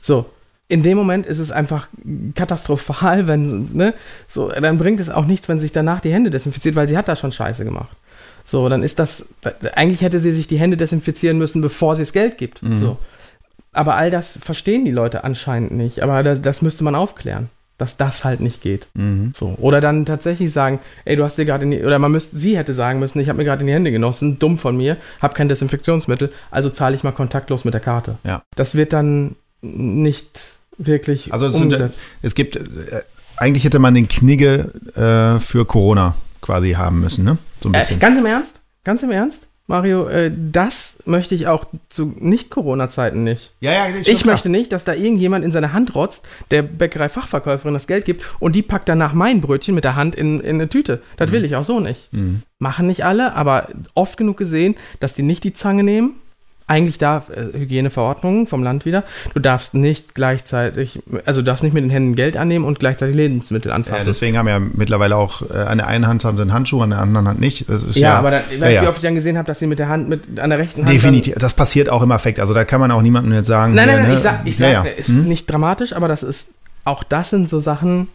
So, 0.00 0.26
in 0.68 0.82
dem 0.84 0.96
Moment 0.96 1.26
ist 1.26 1.38
es 1.38 1.50
einfach 1.50 1.88
katastrophal, 2.34 3.26
wenn, 3.26 3.74
ne, 3.74 3.94
so, 4.28 4.48
dann 4.48 4.78
bringt 4.78 5.00
es 5.00 5.10
auch 5.10 5.26
nichts, 5.26 5.48
wenn 5.48 5.58
sich 5.58 5.72
danach 5.72 6.00
die 6.00 6.12
Hände 6.12 6.30
desinfiziert, 6.30 6.76
weil 6.76 6.86
sie 6.88 6.96
hat 6.96 7.08
da 7.08 7.16
schon 7.16 7.32
Scheiße 7.32 7.64
gemacht. 7.64 7.88
So, 8.46 8.68
dann 8.68 8.82
ist 8.82 8.98
das, 8.98 9.26
eigentlich 9.74 10.00
hätte 10.02 10.20
sie 10.20 10.32
sich 10.32 10.46
die 10.46 10.58
Hände 10.58 10.76
desinfizieren 10.76 11.36
müssen, 11.38 11.60
bevor 11.62 11.94
sie 11.96 12.02
das 12.02 12.12
Geld 12.12 12.38
gibt. 12.38 12.60
So. 12.80 12.96
Aber 13.72 13.96
all 13.96 14.10
das 14.10 14.38
verstehen 14.42 14.84
die 14.84 14.90
Leute 14.90 15.24
anscheinend 15.24 15.72
nicht. 15.72 16.02
Aber 16.02 16.22
das, 16.22 16.42
das 16.42 16.62
müsste 16.62 16.84
man 16.84 16.94
aufklären, 16.94 17.48
dass 17.78 17.96
das 17.96 18.24
halt 18.24 18.40
nicht 18.40 18.60
geht. 18.60 18.88
Mhm. 18.94 19.32
So. 19.34 19.56
Oder 19.58 19.80
dann 19.80 20.04
tatsächlich 20.06 20.52
sagen, 20.52 20.80
ey, 21.04 21.16
du 21.16 21.24
hast 21.24 21.38
dir 21.38 21.44
gerade 21.44 21.64
in 21.64 21.70
die, 21.70 21.82
oder 21.82 21.98
man 21.98 22.12
müsste, 22.12 22.36
sie 22.36 22.58
hätte 22.58 22.74
sagen 22.74 22.98
müssen, 22.98 23.20
ich 23.20 23.28
habe 23.28 23.38
mir 23.38 23.44
gerade 23.44 23.60
in 23.60 23.68
die 23.68 23.72
Hände 23.72 23.92
genossen, 23.92 24.38
dumm 24.38 24.58
von 24.58 24.76
mir, 24.76 24.96
habe 25.22 25.34
kein 25.34 25.48
Desinfektionsmittel, 25.48 26.32
also 26.50 26.68
zahle 26.70 26.96
ich 26.96 27.04
mal 27.04 27.12
kontaktlos 27.12 27.64
mit 27.64 27.74
der 27.74 27.80
Karte. 27.80 28.18
Ja. 28.24 28.42
Das 28.56 28.74
wird 28.74 28.92
dann 28.92 29.36
nicht 29.62 30.56
wirklich 30.78 31.32
also 31.32 31.46
es, 31.46 31.54
sind, 31.54 31.90
es 32.22 32.34
gibt, 32.34 32.56
äh, 32.56 33.02
eigentlich 33.36 33.64
hätte 33.64 33.78
man 33.78 33.94
den 33.94 34.08
Knigge 34.08 34.72
äh, 34.94 35.38
für 35.38 35.64
Corona 35.64 36.14
quasi 36.40 36.72
haben 36.72 37.00
müssen, 37.00 37.24
ne? 37.24 37.38
So 37.60 37.68
ein 37.68 37.72
bisschen. 37.72 37.98
Äh, 37.98 38.00
ganz 38.00 38.18
im 38.18 38.26
Ernst? 38.26 38.60
Ganz 38.84 39.02
im 39.02 39.10
Ernst? 39.10 39.49
Mario, 39.70 40.08
äh, 40.08 40.32
das 40.34 40.96
möchte 41.04 41.36
ich 41.36 41.46
auch 41.46 41.64
zu 41.88 42.12
Nicht-Corona-Zeiten 42.18 43.22
nicht. 43.22 43.52
Ja, 43.60 43.70
ja, 43.70 43.86
ich 43.94 44.20
klar. 44.20 44.34
möchte 44.34 44.48
nicht, 44.48 44.72
dass 44.72 44.82
da 44.82 44.94
irgendjemand 44.94 45.44
in 45.44 45.52
seine 45.52 45.72
Hand 45.72 45.94
rotzt, 45.94 46.26
der 46.50 46.62
Bäckerei-Fachverkäuferin 46.62 47.74
das 47.74 47.86
Geld 47.86 48.04
gibt 48.04 48.24
und 48.40 48.56
die 48.56 48.62
packt 48.62 48.88
danach 48.88 49.12
mein 49.12 49.40
Brötchen 49.40 49.76
mit 49.76 49.84
der 49.84 49.94
Hand 49.94 50.16
in, 50.16 50.40
in 50.40 50.56
eine 50.56 50.68
Tüte. 50.68 51.00
Das 51.18 51.30
mhm. 51.30 51.34
will 51.34 51.44
ich 51.44 51.54
auch 51.54 51.62
so 51.62 51.78
nicht. 51.78 52.12
Mhm. 52.12 52.42
Machen 52.58 52.88
nicht 52.88 53.04
alle, 53.04 53.34
aber 53.34 53.68
oft 53.94 54.16
genug 54.16 54.38
gesehen, 54.38 54.74
dass 54.98 55.14
die 55.14 55.22
nicht 55.22 55.44
die 55.44 55.52
Zange 55.52 55.84
nehmen, 55.84 56.16
eigentlich 56.70 56.98
darf 56.98 57.30
äh, 57.30 57.58
Hygieneverordnungen 57.58 58.46
vom 58.46 58.62
Land 58.62 58.84
wieder, 58.84 59.02
du 59.34 59.40
darfst 59.40 59.74
nicht 59.74 60.14
gleichzeitig, 60.14 61.00
also 61.26 61.40
du 61.40 61.46
darfst 61.46 61.64
nicht 61.64 61.74
mit 61.74 61.82
den 61.82 61.90
Händen 61.90 62.14
Geld 62.14 62.36
annehmen 62.36 62.64
und 62.64 62.78
gleichzeitig 62.78 63.16
Lebensmittel 63.16 63.72
anfassen. 63.72 63.98
Ja, 63.98 64.04
deswegen 64.04 64.38
haben 64.38 64.46
ja 64.46 64.60
mittlerweile 64.60 65.16
auch, 65.16 65.42
äh, 65.50 65.54
an 65.54 65.78
der 65.78 65.88
einen 65.88 66.06
Hand 66.06 66.24
haben 66.24 66.36
sie 66.36 66.42
einen 66.42 66.52
Handschuh, 66.52 66.80
an 66.80 66.90
der 66.90 67.00
anderen 67.00 67.26
Hand 67.26 67.40
nicht. 67.40 67.66
ja, 67.68 67.76
ja, 67.94 68.18
aber 68.18 68.30
dann, 68.30 68.42
weißt 68.42 68.60
du, 68.60 68.66
ja, 68.66 68.82
wie 68.82 68.86
oft 68.86 68.98
ich 68.98 69.02
dann 69.02 69.16
gesehen 69.16 69.36
habe, 69.36 69.48
dass 69.48 69.58
sie 69.58 69.66
mit 69.66 69.80
der 69.80 69.88
Hand, 69.88 70.08
mit, 70.08 70.38
an 70.38 70.50
der 70.50 70.60
rechten 70.60 70.82
Hand. 70.82 70.94
Definitiv, 70.94 71.34
das 71.34 71.54
passiert 71.54 71.90
auch 71.90 72.02
im 72.02 72.12
Affekt. 72.12 72.38
Also 72.38 72.54
da 72.54 72.64
kann 72.64 72.80
man 72.80 72.92
auch 72.92 73.02
niemandem 73.02 73.32
jetzt 73.34 73.48
sagen. 73.48 73.74
Nein, 73.74 73.88
nein, 73.88 74.00
nein, 74.02 74.08
ne? 74.08 74.14
ich 74.14 74.20
sag, 74.20 74.40
ich 74.44 74.56
sag 74.56 74.86
ist 74.96 75.08
hm? 75.08 75.24
nicht 75.24 75.50
dramatisch, 75.50 75.92
aber 75.92 76.06
das 76.06 76.22
ist, 76.22 76.50
auch 76.84 77.02
das 77.02 77.30
sind 77.30 77.50
so 77.50 77.58
Sachen, 77.58 78.08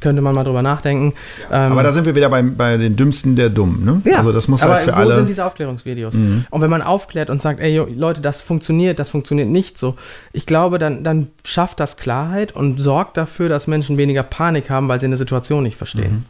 könnte 0.00 0.22
man 0.22 0.34
mal 0.34 0.44
drüber 0.44 0.62
nachdenken. 0.62 1.14
Ja, 1.50 1.66
ähm, 1.66 1.72
aber 1.72 1.82
da 1.82 1.92
sind 1.92 2.06
wir 2.06 2.14
wieder 2.14 2.28
bei, 2.28 2.42
bei 2.42 2.76
den 2.76 2.96
Dümmsten 2.96 3.36
der 3.36 3.50
Dummen. 3.50 3.84
Ne? 3.84 4.02
Ja, 4.04 4.18
also 4.18 4.32
das 4.32 4.48
muss 4.48 4.62
aber 4.62 4.74
halt 4.74 4.84
für 4.84 4.92
wo 4.92 4.96
alle. 4.96 5.14
sind 5.14 5.28
diese 5.28 5.44
Aufklärungsvideos? 5.44 6.14
Mhm. 6.14 6.46
Und 6.50 6.60
wenn 6.60 6.70
man 6.70 6.82
aufklärt 6.82 7.30
und 7.30 7.42
sagt, 7.42 7.60
ey 7.60 7.76
Leute, 7.76 8.20
das 8.20 8.40
funktioniert, 8.40 8.98
das 8.98 9.10
funktioniert 9.10 9.48
nicht 9.48 9.78
so, 9.78 9.96
ich 10.32 10.46
glaube, 10.46 10.78
dann, 10.78 11.04
dann 11.04 11.28
schafft 11.44 11.80
das 11.80 11.96
Klarheit 11.96 12.52
und 12.52 12.78
sorgt 12.78 13.16
dafür, 13.16 13.48
dass 13.48 13.66
Menschen 13.66 13.98
weniger 13.98 14.22
Panik 14.22 14.70
haben, 14.70 14.88
weil 14.88 15.00
sie 15.00 15.06
eine 15.06 15.16
Situation 15.16 15.62
nicht 15.62 15.76
verstehen. 15.76 16.12
Mhm. 16.12 16.24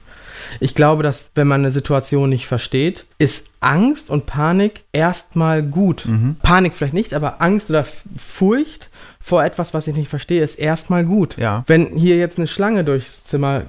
Ich 0.60 0.74
glaube, 0.74 1.02
dass 1.02 1.30
wenn 1.34 1.46
man 1.46 1.62
eine 1.62 1.70
Situation 1.70 2.28
nicht 2.28 2.46
versteht, 2.46 3.06
ist 3.18 3.48
Angst 3.60 4.10
und 4.10 4.26
Panik 4.26 4.84
erstmal 4.92 5.62
gut. 5.62 6.06
Mhm. 6.06 6.36
Panik 6.42 6.74
vielleicht 6.74 6.94
nicht, 6.94 7.14
aber 7.14 7.40
Angst 7.42 7.70
oder 7.70 7.84
Furcht 7.84 8.90
vor 9.26 9.42
etwas, 9.42 9.74
was 9.74 9.88
ich 9.88 9.96
nicht 9.96 10.08
verstehe, 10.08 10.40
ist 10.40 10.54
erstmal 10.54 11.04
gut. 11.04 11.36
Ja. 11.36 11.64
Wenn 11.66 11.96
hier 11.96 12.16
jetzt 12.16 12.38
eine 12.38 12.46
Schlange 12.46 12.84
durchs 12.84 13.24
Zimmer 13.24 13.62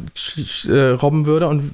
äh, 0.70 0.90
robben 0.90 1.26
würde 1.26 1.48
und 1.48 1.74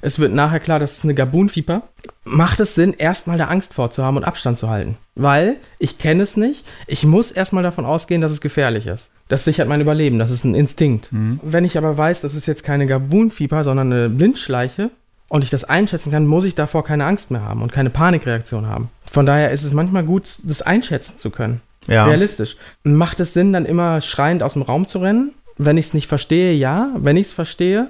es 0.00 0.20
wird 0.20 0.32
nachher 0.32 0.60
klar, 0.60 0.78
das 0.78 0.92
ist 0.92 1.02
eine 1.02 1.14
Gabunfieber, 1.14 1.82
macht 2.22 2.60
es 2.60 2.76
Sinn, 2.76 2.94
erstmal 2.96 3.36
da 3.36 3.46
Angst 3.46 3.74
vorzuhaben 3.74 4.18
und 4.18 4.22
Abstand 4.22 4.58
zu 4.58 4.70
halten. 4.70 4.96
Weil 5.16 5.56
ich 5.80 5.98
kenne 5.98 6.22
es 6.22 6.36
nicht. 6.36 6.64
Ich 6.86 7.04
muss 7.04 7.32
erstmal 7.32 7.64
davon 7.64 7.84
ausgehen, 7.84 8.20
dass 8.20 8.30
es 8.30 8.40
gefährlich 8.40 8.86
ist. 8.86 9.10
Das 9.26 9.42
sichert 9.42 9.66
mein 9.66 9.80
Überleben, 9.80 10.20
das 10.20 10.30
ist 10.30 10.44
ein 10.44 10.54
Instinkt. 10.54 11.12
Mhm. 11.12 11.40
Wenn 11.42 11.64
ich 11.64 11.76
aber 11.76 11.98
weiß, 11.98 12.20
das 12.20 12.36
ist 12.36 12.46
jetzt 12.46 12.62
keine 12.62 12.86
Gabunfieber, 12.86 13.64
sondern 13.64 13.92
eine 13.92 14.08
Blindschleiche 14.08 14.92
und 15.28 15.42
ich 15.42 15.50
das 15.50 15.64
einschätzen 15.64 16.12
kann, 16.12 16.28
muss 16.28 16.44
ich 16.44 16.54
davor 16.54 16.84
keine 16.84 17.06
Angst 17.06 17.32
mehr 17.32 17.42
haben 17.42 17.62
und 17.62 17.72
keine 17.72 17.90
Panikreaktion 17.90 18.68
haben. 18.68 18.88
Von 19.10 19.26
daher 19.26 19.50
ist 19.50 19.64
es 19.64 19.72
manchmal 19.72 20.04
gut, 20.04 20.36
das 20.44 20.62
einschätzen 20.62 21.18
zu 21.18 21.30
können. 21.30 21.60
Ja. 21.86 22.06
Realistisch. 22.06 22.56
Macht 22.82 23.20
es 23.20 23.34
Sinn, 23.34 23.52
dann 23.52 23.64
immer 23.64 24.00
schreiend 24.00 24.42
aus 24.42 24.54
dem 24.54 24.62
Raum 24.62 24.86
zu 24.86 24.98
rennen? 24.98 25.32
Wenn 25.58 25.76
ich 25.76 25.86
es 25.86 25.94
nicht 25.94 26.06
verstehe, 26.06 26.54
ja. 26.54 26.90
Wenn 26.96 27.16
ich 27.16 27.28
es 27.28 27.32
verstehe, 27.32 27.88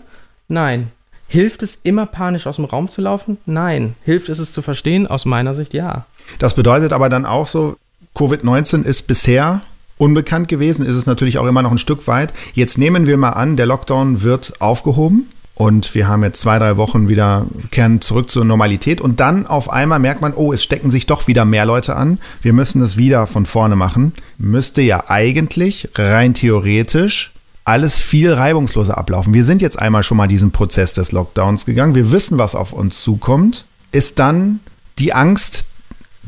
nein. 0.49 0.91
Hilft 1.29 1.63
es 1.63 1.79
immer 1.85 2.07
panisch 2.07 2.49
aus 2.49 2.57
dem 2.57 2.65
Raum 2.65 2.89
zu 2.89 3.01
laufen? 3.01 3.39
Nein. 3.47 3.95
Hilft 4.05 4.29
es 4.29 4.41
es 4.41 4.53
zu 4.53 4.63
verstehen? 4.63 5.07
Aus 5.07 5.27
meiner 5.27 5.55
Sicht 5.55 5.75
ja. 5.75 6.07
Das 6.41 6.55
bedeutet 6.55 6.93
aber 6.93 7.09
dann 7.09 7.25
auch 7.25 7.47
so, 7.47 7.77
Covid-19 8.17 8.83
ist 8.83 9.07
bisher 9.07 9.61
unbekannt 9.97 10.49
gewesen, 10.49 10.85
ist 10.85 10.97
es 10.97 11.07
natürlich 11.07 11.39
auch 11.39 11.47
immer 11.47 11.63
noch 11.63 11.71
ein 11.71 11.79
Stück 11.79 12.09
weit. 12.09 12.33
Jetzt 12.55 12.79
nehmen 12.79 13.07
wir 13.07 13.17
mal 13.17 13.31
an, 13.31 13.57
der 13.57 13.67
Lockdown 13.67 14.23
wird 14.23 14.61
aufgehoben. 14.61 15.29
Und 15.61 15.95
wir 15.95 16.09
haben 16.09 16.23
jetzt 16.23 16.41
zwei, 16.41 16.59
drei 16.59 16.79
Wochen 16.79 17.11
wieder 17.11 17.45
kehren 17.71 18.01
zurück 18.01 18.31
zur 18.31 18.47
Normalität. 18.47 19.03
Und 19.03 19.21
dann 19.21 19.47
auf 19.47 19.69
einmal 19.69 19.99
merkt 19.99 20.23
man, 20.23 20.33
oh, 20.33 20.55
es 20.55 20.63
stecken 20.63 20.89
sich 20.89 21.05
doch 21.05 21.27
wieder 21.27 21.45
mehr 21.45 21.67
Leute 21.67 21.97
an. 21.97 22.19
Wir 22.41 22.55
müssen 22.55 22.81
es 22.81 22.97
wieder 22.97 23.27
von 23.27 23.45
vorne 23.45 23.77
machen. 23.77 24.15
Müsste 24.39 24.81
ja 24.81 25.11
eigentlich 25.11 25.91
rein 25.97 26.33
theoretisch 26.33 27.35
alles 27.65 27.99
viel 27.99 28.33
reibungsloser 28.33 28.97
ablaufen. 28.97 29.35
Wir 29.35 29.45
sind 29.45 29.61
jetzt 29.61 29.79
einmal 29.79 30.03
schon 30.03 30.17
mal 30.17 30.29
diesen 30.29 30.51
Prozess 30.51 30.95
des 30.95 31.13
Lockdowns 31.13 31.67
gegangen. 31.67 31.95
Wir 31.95 32.11
wissen, 32.11 32.39
was 32.39 32.55
auf 32.55 32.73
uns 32.73 33.03
zukommt. 33.03 33.67
Ist 33.93 34.19
dann 34.19 34.61
die 34.99 35.13
Angst 35.13 35.69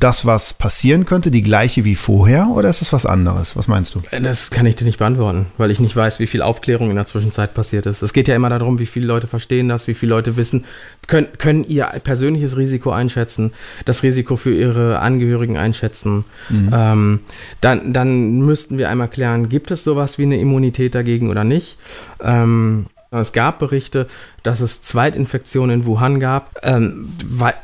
das, 0.02 0.26
was 0.26 0.54
passieren 0.54 1.06
könnte, 1.06 1.30
die 1.30 1.42
gleiche 1.42 1.84
wie 1.84 1.94
vorher 1.94 2.48
oder 2.48 2.68
ist 2.68 2.82
es 2.82 2.92
was 2.92 3.06
anderes? 3.06 3.56
Was 3.56 3.68
meinst 3.68 3.94
du? 3.94 4.02
Das 4.20 4.50
kann 4.50 4.66
ich 4.66 4.74
dir 4.74 4.84
nicht 4.84 4.98
beantworten, 4.98 5.46
weil 5.58 5.70
ich 5.70 5.78
nicht 5.78 5.94
weiß, 5.94 6.18
wie 6.18 6.26
viel 6.26 6.42
Aufklärung 6.42 6.90
in 6.90 6.96
der 6.96 7.06
Zwischenzeit 7.06 7.54
passiert 7.54 7.86
ist. 7.86 8.02
Es 8.02 8.12
geht 8.12 8.26
ja 8.26 8.34
immer 8.34 8.48
darum, 8.48 8.80
wie 8.80 8.86
viele 8.86 9.06
Leute 9.06 9.28
verstehen 9.28 9.68
das, 9.68 9.86
wie 9.86 9.94
viele 9.94 10.10
Leute 10.10 10.36
wissen, 10.36 10.64
können, 11.06 11.28
können 11.38 11.62
ihr 11.64 11.84
persönliches 12.02 12.56
Risiko 12.56 12.90
einschätzen, 12.90 13.52
das 13.84 14.02
Risiko 14.02 14.36
für 14.36 14.52
ihre 14.54 14.98
Angehörigen 14.98 15.56
einschätzen. 15.56 16.24
Mhm. 16.48 16.70
Ähm, 16.72 17.20
dann, 17.60 17.92
dann 17.92 18.40
müssten 18.40 18.78
wir 18.78 18.90
einmal 18.90 19.08
klären, 19.08 19.48
gibt 19.48 19.70
es 19.70 19.84
sowas 19.84 20.18
wie 20.18 20.24
eine 20.24 20.40
Immunität 20.40 20.96
dagegen 20.96 21.30
oder 21.30 21.44
nicht? 21.44 21.76
Ähm, 22.22 22.86
es 23.20 23.32
gab 23.32 23.58
Berichte, 23.58 24.06
dass 24.42 24.60
es 24.60 24.80
Zweitinfektionen 24.82 25.80
in 25.80 25.86
Wuhan 25.86 26.18
gab. 26.18 26.58
Ähm, 26.62 27.08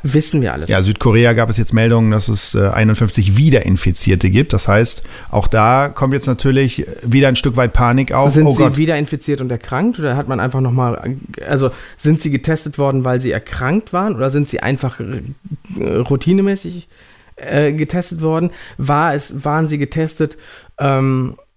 wissen 0.03 0.41
wir 0.41 0.53
alles. 0.53 0.69
Ja, 0.69 0.81
Südkorea 0.81 1.33
gab 1.33 1.49
es 1.49 1.57
jetzt 1.57 1.73
Meldungen, 1.73 2.11
dass 2.11 2.27
es 2.27 2.53
äh, 2.53 2.69
51 2.69 3.35
Wiederinfizierte 3.35 4.29
gibt. 4.29 4.53
Das 4.53 4.67
heißt, 4.67 5.03
auch 5.29 5.47
da 5.47 5.89
kommt 5.89 6.13
jetzt 6.13 6.27
natürlich 6.27 6.85
wieder 7.01 7.27
ein 7.27 7.35
Stück 7.35 7.57
weit 7.57 7.73
Panik 7.73 8.11
auf. 8.11 8.33
Sind 8.33 8.45
oh 8.45 8.51
sie 8.51 8.63
Gott. 8.63 8.77
wieder 8.77 8.97
infiziert 8.97 9.41
und 9.41 9.51
erkrankt 9.51 9.99
oder 9.99 10.15
hat 10.15 10.27
man 10.27 10.39
einfach 10.39 10.61
nochmal, 10.61 11.17
also 11.47 11.71
sind 11.97 12.21
sie 12.21 12.29
getestet 12.29 12.77
worden, 12.77 13.03
weil 13.03 13.19
sie 13.19 13.31
erkrankt 13.31 13.91
waren 13.91 14.15
oder 14.15 14.29
sind 14.29 14.47
sie 14.49 14.59
einfach 14.59 14.99
äh, 14.99 15.83
routinemäßig 15.83 16.87
äh, 17.37 17.73
getestet 17.73 18.21
worden? 18.21 18.51
War 18.77 19.15
es, 19.15 19.43
waren 19.43 19.67
sie 19.67 19.77
getestet? 19.77 20.37
Ähm, 20.77 21.35
äh, 21.37 21.48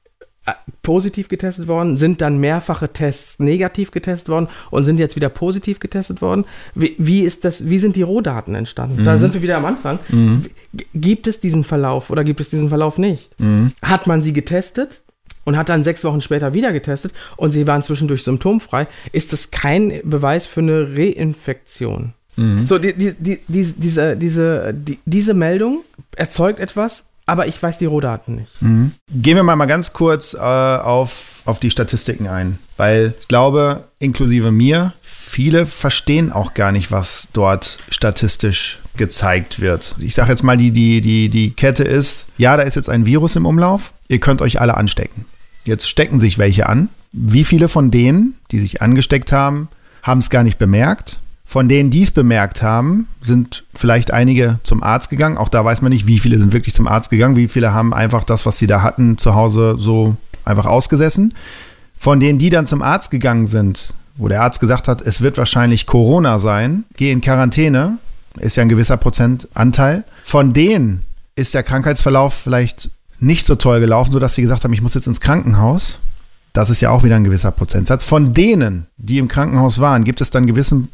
positiv 0.82 1.28
getestet 1.28 1.68
worden, 1.68 1.96
sind 1.96 2.20
dann 2.20 2.38
mehrfache 2.38 2.92
Tests 2.92 3.38
negativ 3.38 3.92
getestet 3.92 4.28
worden 4.28 4.48
und 4.70 4.84
sind 4.84 4.98
jetzt 4.98 5.14
wieder 5.14 5.28
positiv 5.28 5.78
getestet 5.78 6.20
worden. 6.20 6.44
Wie, 6.74 6.96
wie 6.98 7.20
ist 7.22 7.44
das, 7.44 7.68
wie 7.68 7.78
sind 7.78 7.94
die 7.94 8.02
Rohdaten 8.02 8.54
entstanden? 8.54 9.02
Mhm. 9.02 9.04
Da 9.04 9.18
sind 9.18 9.34
wir 9.34 9.42
wieder 9.42 9.58
am 9.58 9.64
Anfang. 9.64 10.00
Mhm. 10.08 10.46
Gibt 10.94 11.28
es 11.28 11.38
diesen 11.38 11.62
Verlauf 11.62 12.10
oder 12.10 12.24
gibt 12.24 12.40
es 12.40 12.48
diesen 12.48 12.68
Verlauf 12.68 12.98
nicht? 12.98 13.38
Mhm. 13.38 13.72
Hat 13.82 14.06
man 14.06 14.22
sie 14.22 14.32
getestet? 14.32 15.02
Und 15.44 15.56
hat 15.56 15.68
dann 15.68 15.82
sechs 15.82 16.04
Wochen 16.04 16.20
später 16.20 16.54
wieder 16.54 16.72
getestet 16.72 17.12
und 17.36 17.50
sie 17.50 17.66
waren 17.66 17.82
zwischendurch 17.82 18.22
symptomfrei, 18.22 18.86
ist 19.10 19.32
das 19.32 19.50
kein 19.50 20.00
Beweis 20.04 20.46
für 20.46 20.60
eine 20.60 20.96
Reinfektion. 20.96 22.12
Mhm. 22.36 22.64
So, 22.64 22.78
die, 22.78 22.94
die, 22.94 23.14
die, 23.18 23.40
diese, 23.48 24.16
diese, 24.16 24.72
diese 25.04 25.34
Meldung 25.34 25.82
erzeugt 26.14 26.60
etwas, 26.60 27.06
aber 27.26 27.46
ich 27.46 27.62
weiß 27.62 27.78
die 27.78 27.86
Rohdaten 27.86 28.36
nicht. 28.36 28.60
Mhm. 28.60 28.92
Gehen 29.10 29.36
wir 29.36 29.42
mal, 29.42 29.66
ganz 29.66 29.92
kurz 29.92 30.34
äh, 30.34 30.38
auf, 30.38 31.42
auf 31.44 31.60
die 31.60 31.70
Statistiken 31.70 32.26
ein, 32.26 32.58
weil 32.76 33.14
ich 33.20 33.28
glaube, 33.28 33.84
inklusive 33.98 34.50
mir, 34.50 34.92
viele 35.00 35.66
verstehen 35.66 36.32
auch 36.32 36.54
gar 36.54 36.72
nicht, 36.72 36.90
was 36.90 37.28
dort 37.32 37.78
statistisch 37.90 38.80
gezeigt 38.96 39.60
wird. 39.60 39.94
Ich 39.98 40.14
sage 40.14 40.30
jetzt 40.30 40.42
mal, 40.42 40.56
die, 40.56 40.72
die, 40.72 41.00
die, 41.00 41.28
die 41.28 41.50
Kette 41.52 41.84
ist, 41.84 42.26
ja, 42.36 42.56
da 42.56 42.62
ist 42.62 42.76
jetzt 42.76 42.90
ein 42.90 43.06
Virus 43.06 43.36
im 43.36 43.46
Umlauf, 43.46 43.92
ihr 44.08 44.20
könnt 44.20 44.42
euch 44.42 44.60
alle 44.60 44.76
anstecken. 44.76 45.24
Jetzt 45.64 45.88
stecken 45.88 46.18
sich 46.18 46.38
welche 46.38 46.68
an. 46.68 46.88
Wie 47.12 47.44
viele 47.44 47.68
von 47.68 47.90
denen, 47.90 48.34
die 48.50 48.58
sich 48.58 48.82
angesteckt 48.82 49.32
haben, 49.32 49.68
haben 50.02 50.18
es 50.18 50.30
gar 50.30 50.42
nicht 50.42 50.58
bemerkt? 50.58 51.20
Von 51.52 51.68
denen, 51.68 51.90
die 51.90 52.00
es 52.00 52.10
bemerkt 52.10 52.62
haben, 52.62 53.08
sind 53.20 53.64
vielleicht 53.74 54.10
einige 54.10 54.58
zum 54.62 54.82
Arzt 54.82 55.10
gegangen. 55.10 55.36
Auch 55.36 55.50
da 55.50 55.62
weiß 55.62 55.82
man 55.82 55.92
nicht, 55.92 56.06
wie 56.06 56.18
viele 56.18 56.38
sind 56.38 56.54
wirklich 56.54 56.74
zum 56.74 56.88
Arzt 56.88 57.10
gegangen. 57.10 57.36
Wie 57.36 57.46
viele 57.46 57.74
haben 57.74 57.92
einfach 57.92 58.24
das, 58.24 58.46
was 58.46 58.56
sie 58.56 58.66
da 58.66 58.80
hatten, 58.80 59.18
zu 59.18 59.34
Hause 59.34 59.74
so 59.76 60.16
einfach 60.46 60.64
ausgesessen. 60.64 61.34
Von 61.98 62.20
denen, 62.20 62.38
die 62.38 62.48
dann 62.48 62.64
zum 62.64 62.80
Arzt 62.80 63.10
gegangen 63.10 63.46
sind, 63.46 63.92
wo 64.16 64.28
der 64.28 64.40
Arzt 64.40 64.60
gesagt 64.60 64.88
hat, 64.88 65.02
es 65.02 65.20
wird 65.20 65.36
wahrscheinlich 65.36 65.84
Corona 65.84 66.38
sein, 66.38 66.84
geh 66.96 67.12
in 67.12 67.20
Quarantäne, 67.20 67.98
ist 68.38 68.56
ja 68.56 68.62
ein 68.62 68.70
gewisser 68.70 68.96
Prozentanteil. 68.96 70.04
Von 70.24 70.54
denen 70.54 71.02
ist 71.36 71.52
der 71.52 71.64
Krankheitsverlauf 71.64 72.32
vielleicht 72.32 72.88
nicht 73.20 73.44
so 73.44 73.56
toll 73.56 73.80
gelaufen, 73.80 74.12
sodass 74.12 74.36
sie 74.36 74.40
gesagt 74.40 74.64
haben, 74.64 74.72
ich 74.72 74.80
muss 74.80 74.94
jetzt 74.94 75.06
ins 75.06 75.20
Krankenhaus. 75.20 75.98
Das 76.52 76.68
ist 76.68 76.80
ja 76.80 76.90
auch 76.90 77.02
wieder 77.02 77.16
ein 77.16 77.24
gewisser 77.24 77.50
Prozentsatz. 77.50 78.04
Von 78.04 78.34
denen, 78.34 78.86
die 78.96 79.18
im 79.18 79.28
Krankenhaus 79.28 79.78
waren, 79.78 80.04
gibt 80.04 80.20
es 80.20 80.30
dann 80.30 80.42
einen 80.42 80.48
gewissen 80.48 80.88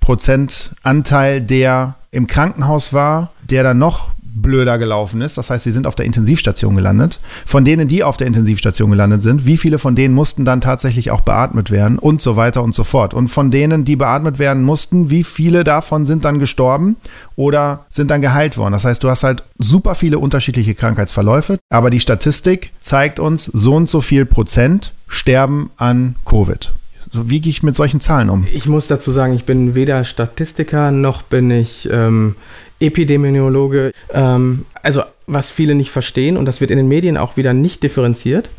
Prozentanteil, 0.00 1.40
der 1.40 1.94
im 2.10 2.26
Krankenhaus 2.26 2.92
war, 2.92 3.30
der 3.48 3.62
dann 3.62 3.78
noch 3.78 4.10
blöder 4.34 4.78
gelaufen 4.78 5.20
ist. 5.20 5.38
Das 5.38 5.50
heißt, 5.50 5.64
sie 5.64 5.72
sind 5.72 5.86
auf 5.86 5.94
der 5.94 6.06
Intensivstation 6.06 6.74
gelandet. 6.74 7.18
Von 7.46 7.64
denen, 7.64 7.88
die 7.88 8.02
auf 8.02 8.16
der 8.16 8.26
Intensivstation 8.26 8.90
gelandet 8.90 9.22
sind, 9.22 9.46
wie 9.46 9.56
viele 9.56 9.78
von 9.78 9.94
denen 9.94 10.14
mussten 10.14 10.44
dann 10.44 10.60
tatsächlich 10.60 11.10
auch 11.10 11.20
beatmet 11.20 11.70
werden 11.70 11.98
und 11.98 12.20
so 12.20 12.36
weiter 12.36 12.62
und 12.62 12.74
so 12.74 12.84
fort. 12.84 13.14
Und 13.14 13.28
von 13.28 13.50
denen, 13.50 13.84
die 13.84 13.96
beatmet 13.96 14.38
werden 14.38 14.62
mussten, 14.62 15.10
wie 15.10 15.24
viele 15.24 15.64
davon 15.64 16.04
sind 16.04 16.24
dann 16.24 16.38
gestorben 16.38 16.96
oder 17.36 17.86
sind 17.88 18.10
dann 18.10 18.22
geheilt 18.22 18.58
worden. 18.58 18.72
Das 18.72 18.84
heißt, 18.84 19.02
du 19.02 19.08
hast 19.08 19.24
halt 19.24 19.44
super 19.58 19.94
viele 19.94 20.18
unterschiedliche 20.18 20.74
Krankheitsverläufe, 20.74 21.58
aber 21.70 21.90
die 21.90 22.00
Statistik 22.00 22.72
zeigt 22.78 23.20
uns, 23.20 23.44
so 23.44 23.74
und 23.74 23.88
so 23.88 24.00
viel 24.00 24.26
Prozent 24.26 24.92
sterben 25.06 25.70
an 25.76 26.16
Covid. 26.24 26.72
Wie 27.12 27.40
gehe 27.40 27.50
ich 27.50 27.62
mit 27.62 27.76
solchen 27.76 28.00
Zahlen 28.00 28.28
um? 28.28 28.46
Ich 28.52 28.66
muss 28.66 28.88
dazu 28.88 29.12
sagen, 29.12 29.34
ich 29.34 29.44
bin 29.44 29.74
weder 29.74 30.02
Statistiker 30.02 30.90
noch 30.90 31.22
bin 31.22 31.50
ich 31.50 31.88
ähm, 31.90 32.34
Epidemiologe. 32.80 33.92
Ähm, 34.12 34.66
also 34.82 35.02
was 35.26 35.50
viele 35.50 35.74
nicht 35.74 35.90
verstehen 35.90 36.36
und 36.36 36.44
das 36.44 36.60
wird 36.60 36.70
in 36.70 36.76
den 36.76 36.88
Medien 36.88 37.16
auch 37.16 37.36
wieder 37.36 37.54
nicht 37.54 37.82
differenziert 37.82 38.50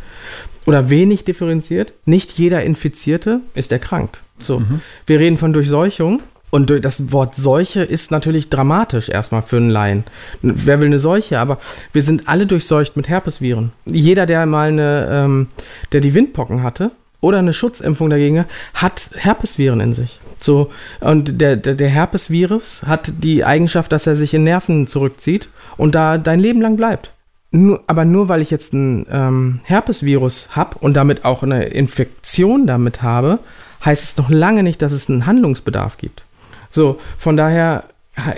oder 0.65 0.89
wenig 0.89 1.23
differenziert. 1.23 1.93
Nicht 2.05 2.37
jeder 2.37 2.63
Infizierte 2.63 3.41
ist 3.53 3.71
erkrankt. 3.71 4.21
So, 4.39 4.59
mhm. 4.59 4.81
wir 5.05 5.19
reden 5.19 5.37
von 5.37 5.53
Durchseuchung. 5.53 6.21
Und 6.51 6.69
das 6.85 7.11
Wort 7.11 7.35
Seuche 7.35 7.81
ist 7.81 8.11
natürlich 8.11 8.47
dramatisch 8.47 9.09
erstmal 9.09 9.41
für 9.41 9.57
einen 9.57 9.69
Laien. 9.69 10.05
Wer 10.41 10.79
will 10.79 10.87
eine 10.87 10.99
Seuche? 10.99 11.39
Aber 11.39 11.59
wir 11.91 12.01
sind 12.01 12.29
alle 12.29 12.45
durchseucht 12.47 12.95
mit 12.95 13.09
Herpesviren. 13.09 13.73
Jeder, 13.85 14.25
der 14.25 14.45
mal 14.45 14.69
eine, 14.69 15.09
ähm, 15.11 15.47
der 15.91 15.99
die 15.99 16.13
Windpocken 16.13 16.63
hatte, 16.63 16.91
oder 17.25 17.39
eine 17.39 17.53
Schutzimpfung 17.53 18.09
dagegen 18.09 18.45
hat 18.73 19.09
Herpesviren 19.15 19.79
in 19.79 19.93
sich. 19.93 20.19
So, 20.39 20.71
und 20.99 21.41
der, 21.41 21.55
der, 21.55 21.73
der 21.73 21.89
Herpesvirus 21.89 22.83
hat 22.85 23.11
die 23.23 23.43
Eigenschaft, 23.43 23.91
dass 23.91 24.05
er 24.05 24.15
sich 24.15 24.33
in 24.33 24.43
Nerven 24.43 24.85
zurückzieht 24.85 25.49
und 25.75 25.95
da 25.95 26.17
dein 26.17 26.39
Leben 26.39 26.61
lang 26.61 26.77
bleibt. 26.77 27.11
Nur, 27.51 27.81
aber 27.87 28.05
nur 28.05 28.27
weil 28.29 28.41
ich 28.41 28.51
jetzt 28.51 28.73
ein 28.73 29.07
ähm, 29.09 29.59
Herpesvirus 29.63 30.49
habe 30.51 30.77
und 30.79 30.93
damit 30.93 31.25
auch 31.25 31.41
eine 31.41 31.63
Infektion 31.65 32.67
damit 32.67 33.01
habe, 33.01 33.39
heißt 33.83 34.03
es 34.03 34.17
noch 34.17 34.29
lange 34.29 34.61
nicht, 34.61 34.81
dass 34.81 34.91
es 34.91 35.09
einen 35.09 35.25
Handlungsbedarf 35.25 35.97
gibt. 35.97 36.25
So, 36.69 36.99
von 37.17 37.37
daher 37.37 37.85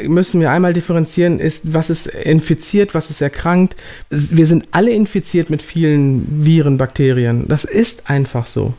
müssen 0.08 0.42
wir 0.42 0.52
einmal 0.52 0.74
differenzieren, 0.74 1.40
ist, 1.40 1.74
was 1.74 1.90
ist 1.90 2.08
infiziert, 2.08 2.94
was 2.94 3.10
ist 3.10 3.22
erkrankt. 3.22 3.76
Wir 4.10 4.46
sind 4.46 4.68
alle 4.72 4.92
infiziert 4.92 5.50
mit 5.50 5.62
vielen 5.62 6.46
Viren, 6.46 6.78
Bakterien. 6.78 7.48
Das 7.48 7.64
ist 7.64 8.10
einfach 8.10 8.48
so. 8.48 8.74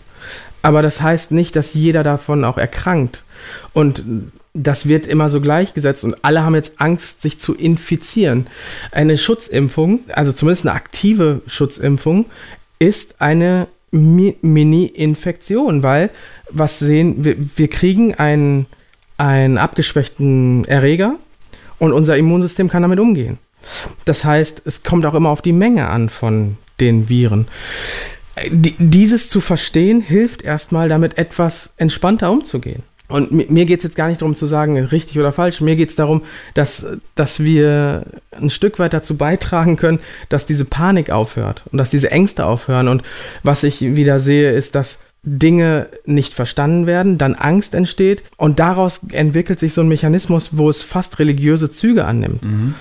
Aber 0.63 0.83
das 0.83 1.01
heißt 1.01 1.31
nicht, 1.31 1.55
dass 1.57 1.75
jeder 1.75 2.03
davon 2.03 2.45
auch 2.45 2.59
erkrankt. 2.59 3.23
Und 3.73 4.05
das 4.55 4.89
wird 4.89 5.07
immer 5.07 5.31
so 5.31 5.41
gleichgesetzt 5.41 6.03
und 6.05 6.25
alle 6.25 6.43
haben 6.43 6.57
jetzt 6.57 6.81
Angst, 6.81 7.23
sich 7.23 7.39
zu 7.39 7.55
infizieren. 7.55 8.49
Eine 8.91 9.17
Schutzimpfung, 9.17 10.01
also 10.09 10.33
zumindest 10.33 10.67
eine 10.67 10.75
aktive 10.75 11.43
Schutzimpfung, 11.47 12.27
ist 12.79 13.21
eine 13.21 13.69
Mini-Infektion, 13.91 15.83
weil 15.83 16.11
was 16.51 16.79
sehen 16.79 17.25
wir, 17.25 17.37
wir 17.57 17.69
kriegen 17.69 18.15
einen 18.15 18.67
einen 19.19 19.59
abgeschwächten 19.59 20.65
Erreger 20.65 21.17
und 21.79 21.93
unser 21.93 22.17
Immunsystem 22.17 22.69
kann 22.69 22.83
damit 22.83 23.01
umgehen. 23.01 23.39
Das 24.05 24.25
heißt, 24.25 24.63
es 24.65 24.83
kommt 24.83 25.05
auch 25.05 25.15
immer 25.15 25.29
auf 25.29 25.43
die 25.43 25.53
Menge 25.53 25.89
an 25.89 26.09
von 26.09 26.57
den 26.81 27.09
Viren. 27.09 27.49
Dieses 28.51 29.29
zu 29.29 29.41
verstehen 29.41 30.01
hilft 30.01 30.43
erstmal 30.43 30.89
damit 30.89 31.19
etwas 31.19 31.75
entspannter 31.77 32.31
umzugehen. 32.31 32.85
Und 33.09 33.33
mir 33.51 33.65
geht 33.65 33.79
es 33.79 33.85
jetzt 33.85 33.97
gar 33.97 34.07
nicht 34.09 34.21
darum 34.21 34.37
zu 34.37 34.47
sagen, 34.47 34.77
richtig 34.79 35.19
oder 35.19 35.33
falsch. 35.33 35.63
Mir 35.63 35.77
geht 35.77 35.89
es 35.89 35.97
darum, 35.97 36.23
dass, 36.53 36.85
dass 37.15 37.43
wir 37.43 38.05
ein 38.33 38.51
Stück 38.51 38.79
weit 38.79 38.93
dazu 38.93 39.17
beitragen 39.17 39.77
können, 39.77 39.99
dass 40.29 40.45
diese 40.45 40.67
Panik 40.67 41.09
aufhört 41.11 41.65
und 41.73 41.79
dass 41.79 41.89
diese 41.89 42.11
Ängste 42.11 42.45
aufhören. 42.45 42.87
Und 42.87 43.03
was 43.43 43.63
ich 43.63 43.81
wieder 43.81 44.21
sehe, 44.21 44.53
ist, 44.53 44.75
dass 44.75 44.99
Dinge 45.23 45.89
nicht 46.07 46.35
verstanden 46.35 46.87
werden, 46.87 47.19
dann 47.19 47.35
Angst 47.35 47.75
entsteht 47.75 48.23
und 48.37 48.59
daraus 48.59 49.01
entwickelt 49.11 49.59
sich 49.59 49.75
so 49.75 49.81
ein 49.81 49.89
Mechanismus, 49.89 50.57
wo 50.57 50.71
es 50.71 50.83
fast 50.83 51.19
religiöse 51.19 51.71
Züge 51.71 52.05
annimmt. 52.05 52.45
Mhm. 52.45 52.75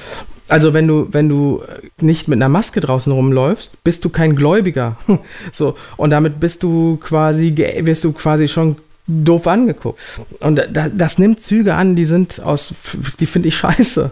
Also 0.49 0.73
wenn 0.73 0.87
du, 0.87 1.07
wenn 1.11 1.27
du 1.27 1.61
nicht 1.99 2.27
mit 2.27 2.37
einer 2.37 2.49
Maske 2.49 2.79
draußen 2.79 3.11
rumläufst, 3.11 3.83
bist 3.83 4.05
du 4.05 4.09
kein 4.09 4.35
Gläubiger. 4.35 4.97
so, 5.51 5.75
und 5.97 6.11
damit 6.11 6.39
bist 6.39 6.63
du 6.63 6.97
quasi, 6.97 7.53
wirst 7.81 8.03
du 8.03 8.13
quasi 8.13 8.47
schon 8.47 8.77
doof 9.07 9.47
angeguckt. 9.47 9.99
Und 10.39 10.61
das, 10.71 10.91
das 10.95 11.17
nimmt 11.17 11.41
Züge 11.41 11.73
an, 11.73 11.95
die 11.95 12.05
sind 12.05 12.41
aus, 12.41 12.75
die 13.19 13.25
finde 13.25 13.49
ich 13.49 13.57
scheiße. 13.57 14.11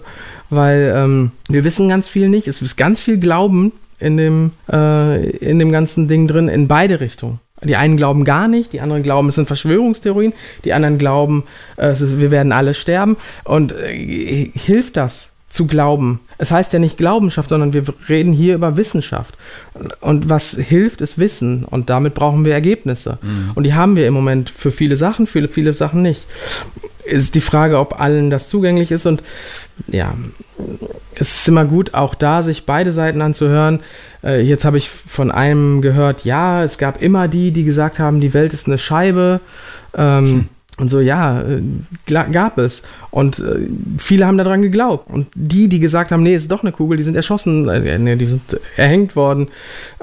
Weil 0.49 0.93
ähm, 0.95 1.31
wir 1.49 1.63
wissen 1.63 1.89
ganz 1.89 2.07
viel 2.07 2.29
nicht. 2.29 2.47
Es 2.47 2.61
ist 2.61 2.75
ganz 2.75 2.99
viel 2.99 3.17
Glauben 3.17 3.71
in 3.99 4.17
dem, 4.17 4.51
äh, 4.71 5.29
in 5.37 5.59
dem 5.59 5.71
ganzen 5.71 6.07
Ding 6.07 6.27
drin, 6.27 6.49
in 6.49 6.67
beide 6.67 6.99
Richtungen. 6.99 7.39
Die 7.65 7.75
einen 7.75 7.97
glauben 7.97 8.23
gar 8.23 8.47
nicht, 8.47 8.73
die 8.73 8.81
anderen 8.81 9.03
glauben, 9.03 9.29
es 9.29 9.35
sind 9.35 9.47
Verschwörungstheorien, 9.47 10.33
die 10.63 10.73
anderen 10.73 10.97
glauben, 10.97 11.43
äh, 11.77 11.91
ist, 11.91 12.19
wir 12.19 12.31
werden 12.31 12.51
alle 12.51 12.73
sterben. 12.73 13.17
Und 13.43 13.73
äh, 13.73 14.49
hilft 14.53 14.97
das 14.97 15.34
zu 15.55 15.67
glauben? 15.67 16.19
Es 16.37 16.51
heißt 16.51 16.73
ja 16.73 16.79
nicht 16.79 16.97
Glaubenschaft, 16.97 17.49
sondern 17.49 17.73
wir 17.73 17.83
reden 18.09 18.33
hier 18.33 18.55
über 18.55 18.77
Wissenschaft. 18.77 19.37
Und 20.01 20.29
was 20.29 20.51
hilft, 20.51 21.01
ist 21.01 21.17
Wissen. 21.17 21.63
Und 21.63 21.89
damit 21.89 22.13
brauchen 22.13 22.45
wir 22.45 22.53
Ergebnisse. 22.53 23.17
Mhm. 23.21 23.51
Und 23.55 23.63
die 23.63 23.73
haben 23.73 23.95
wir 23.95 24.05
im 24.05 24.13
Moment 24.13 24.49
für 24.49 24.71
viele 24.71 24.97
Sachen, 24.97 25.27
für 25.27 25.47
viele 25.47 25.73
Sachen 25.73 26.01
nicht. 26.01 26.25
Ist 27.05 27.35
die 27.35 27.41
Frage, 27.41 27.79
ob 27.79 27.99
allen 27.99 28.29
das 28.29 28.47
zugänglich 28.47 28.91
ist. 28.91 29.05
Und 29.05 29.23
ja, 29.87 30.13
es 31.15 31.39
ist 31.39 31.47
immer 31.47 31.65
gut, 31.65 31.93
auch 31.93 32.15
da 32.15 32.43
sich 32.43 32.65
beide 32.65 32.91
Seiten 32.91 33.21
anzuhören. 33.21 33.79
Äh, 34.23 34.41
jetzt 34.41 34.65
habe 34.65 34.77
ich 34.77 34.89
von 34.89 35.31
einem 35.31 35.81
gehört, 35.81 36.25
ja, 36.25 36.63
es 36.63 36.77
gab 36.77 37.01
immer 37.01 37.27
die, 37.27 37.51
die 37.51 37.63
gesagt 37.63 37.99
haben, 37.99 38.19
die 38.19 38.33
Welt 38.33 38.53
ist 38.53 38.67
eine 38.67 38.77
Scheibe. 38.77 39.39
Ähm, 39.95 40.25
hm. 40.25 40.49
Und 40.77 40.89
so, 40.89 40.99
ja, 40.99 41.41
äh, 41.41 41.61
gab 42.31 42.57
es. 42.57 42.83
Und 43.09 43.39
äh, 43.39 43.59
viele 43.97 44.27
haben 44.27 44.37
daran 44.37 44.61
geglaubt. 44.61 45.09
Und 45.09 45.27
die, 45.33 45.69
die 45.69 45.79
gesagt 45.79 46.11
haben, 46.11 46.21
nee, 46.21 46.35
ist 46.35 46.51
doch 46.51 46.63
eine 46.63 46.73
Kugel, 46.73 46.97
die 46.97 47.03
sind 47.03 47.15
erschossen, 47.15 47.69
äh, 47.69 47.97
nee, 47.97 48.17
die 48.17 48.27
sind 48.27 48.41
erhängt 48.75 49.15
worden, 49.15 49.47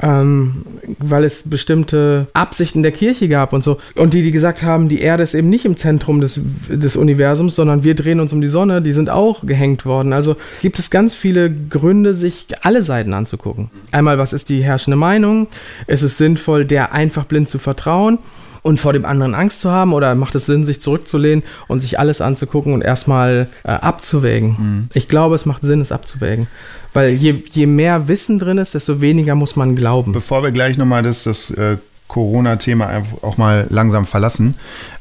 ähm, 0.01 0.65
weil 0.99 1.25
es 1.25 1.43
bestimmte 1.45 2.27
Absichten 2.33 2.83
der 2.83 2.93
Kirche 2.93 3.29
gab 3.29 3.53
und 3.53 3.63
so. 3.63 3.79
Und 3.97 4.15
die, 4.15 4.23
die 4.23 4.33
gesagt 4.33 4.63
haben, 4.63 4.89
die 4.89 5.03
Erde 5.03 5.23
ist 5.23 5.35
eben 5.35 5.51
nicht 5.51 5.67
im 5.67 5.77
Zentrum 5.77 6.23
des, 6.23 6.41
des 6.71 6.97
Universums, 6.97 7.55
sondern 7.55 7.85
wir 7.85 7.95
drehen 7.95 8.19
uns 8.19 8.33
um 8.33 8.41
die 8.41 8.49
Sonne, 8.49 8.81
die 8.81 8.93
sind 8.93 9.11
auch 9.11 9.45
gehängt 9.45 9.85
worden. 9.85 10.15
Also 10.15 10.37
gibt 10.63 10.79
es 10.79 10.91
ganz 10.91 11.15
viele 11.15 11.53
Gründe, 11.53 12.15
sich 12.15 12.47
alle 12.63 12.83
Seiten 12.83 13.13
anzugucken. 13.13 13.71
Einmal, 13.91 14.17
was 14.17 14.33
ist 14.33 14.49
die 14.49 14.63
herrschende 14.63 14.97
Meinung? 14.97 15.49
Ist 15.87 16.03
es 16.03 16.17
sinnvoll, 16.17 16.65
der 16.65 16.93
einfach 16.93 17.27
blind 17.27 17.51
zu 17.51 17.59
vertrauen? 17.59 18.19
Und 18.63 18.81
vor 18.81 18.93
dem 18.93 19.05
anderen 19.05 19.35
Angst 19.35 19.61
zu 19.61 19.71
haben 19.71 19.93
oder 19.93 20.15
macht 20.15 20.35
es 20.35 20.47
Sinn, 20.47 20.65
sich 20.65 20.81
zurückzulehnen 20.81 21.45
und 21.69 21.81
sich 21.81 21.99
alles 21.99 22.21
anzugucken 22.21 22.73
und 22.73 22.83
erstmal 22.83 23.49
äh, 23.65 23.73
abzuwägen? 23.73 24.49
Mhm. 24.59 24.89
Ich 24.95 25.09
glaube, 25.09 25.35
es 25.35 25.47
macht 25.47 25.63
Sinn, 25.63 25.81
es 25.81 25.93
abzuwägen. 25.93 26.47
Weil 26.93 27.11
je, 27.11 27.43
je 27.51 27.67
mehr 27.67 28.09
Wissen 28.09 28.39
drin 28.39 28.59
ist, 28.59 28.75
desto 28.75 29.01
weniger 29.01 29.35
muss 29.35 29.57
man 29.57 29.77
glauben. 29.77 30.13
Bevor 30.13 30.43
wir 30.43 30.53
gleich 30.53 30.77
nochmal 30.77 31.03
das, 31.03 31.25
das 31.25 31.51
äh, 31.51 31.79
Corona-Thema 32.09 33.05
auch 33.23 33.39
mal 33.39 33.67
langsam 33.71 34.05
verlassen, 34.05 34.55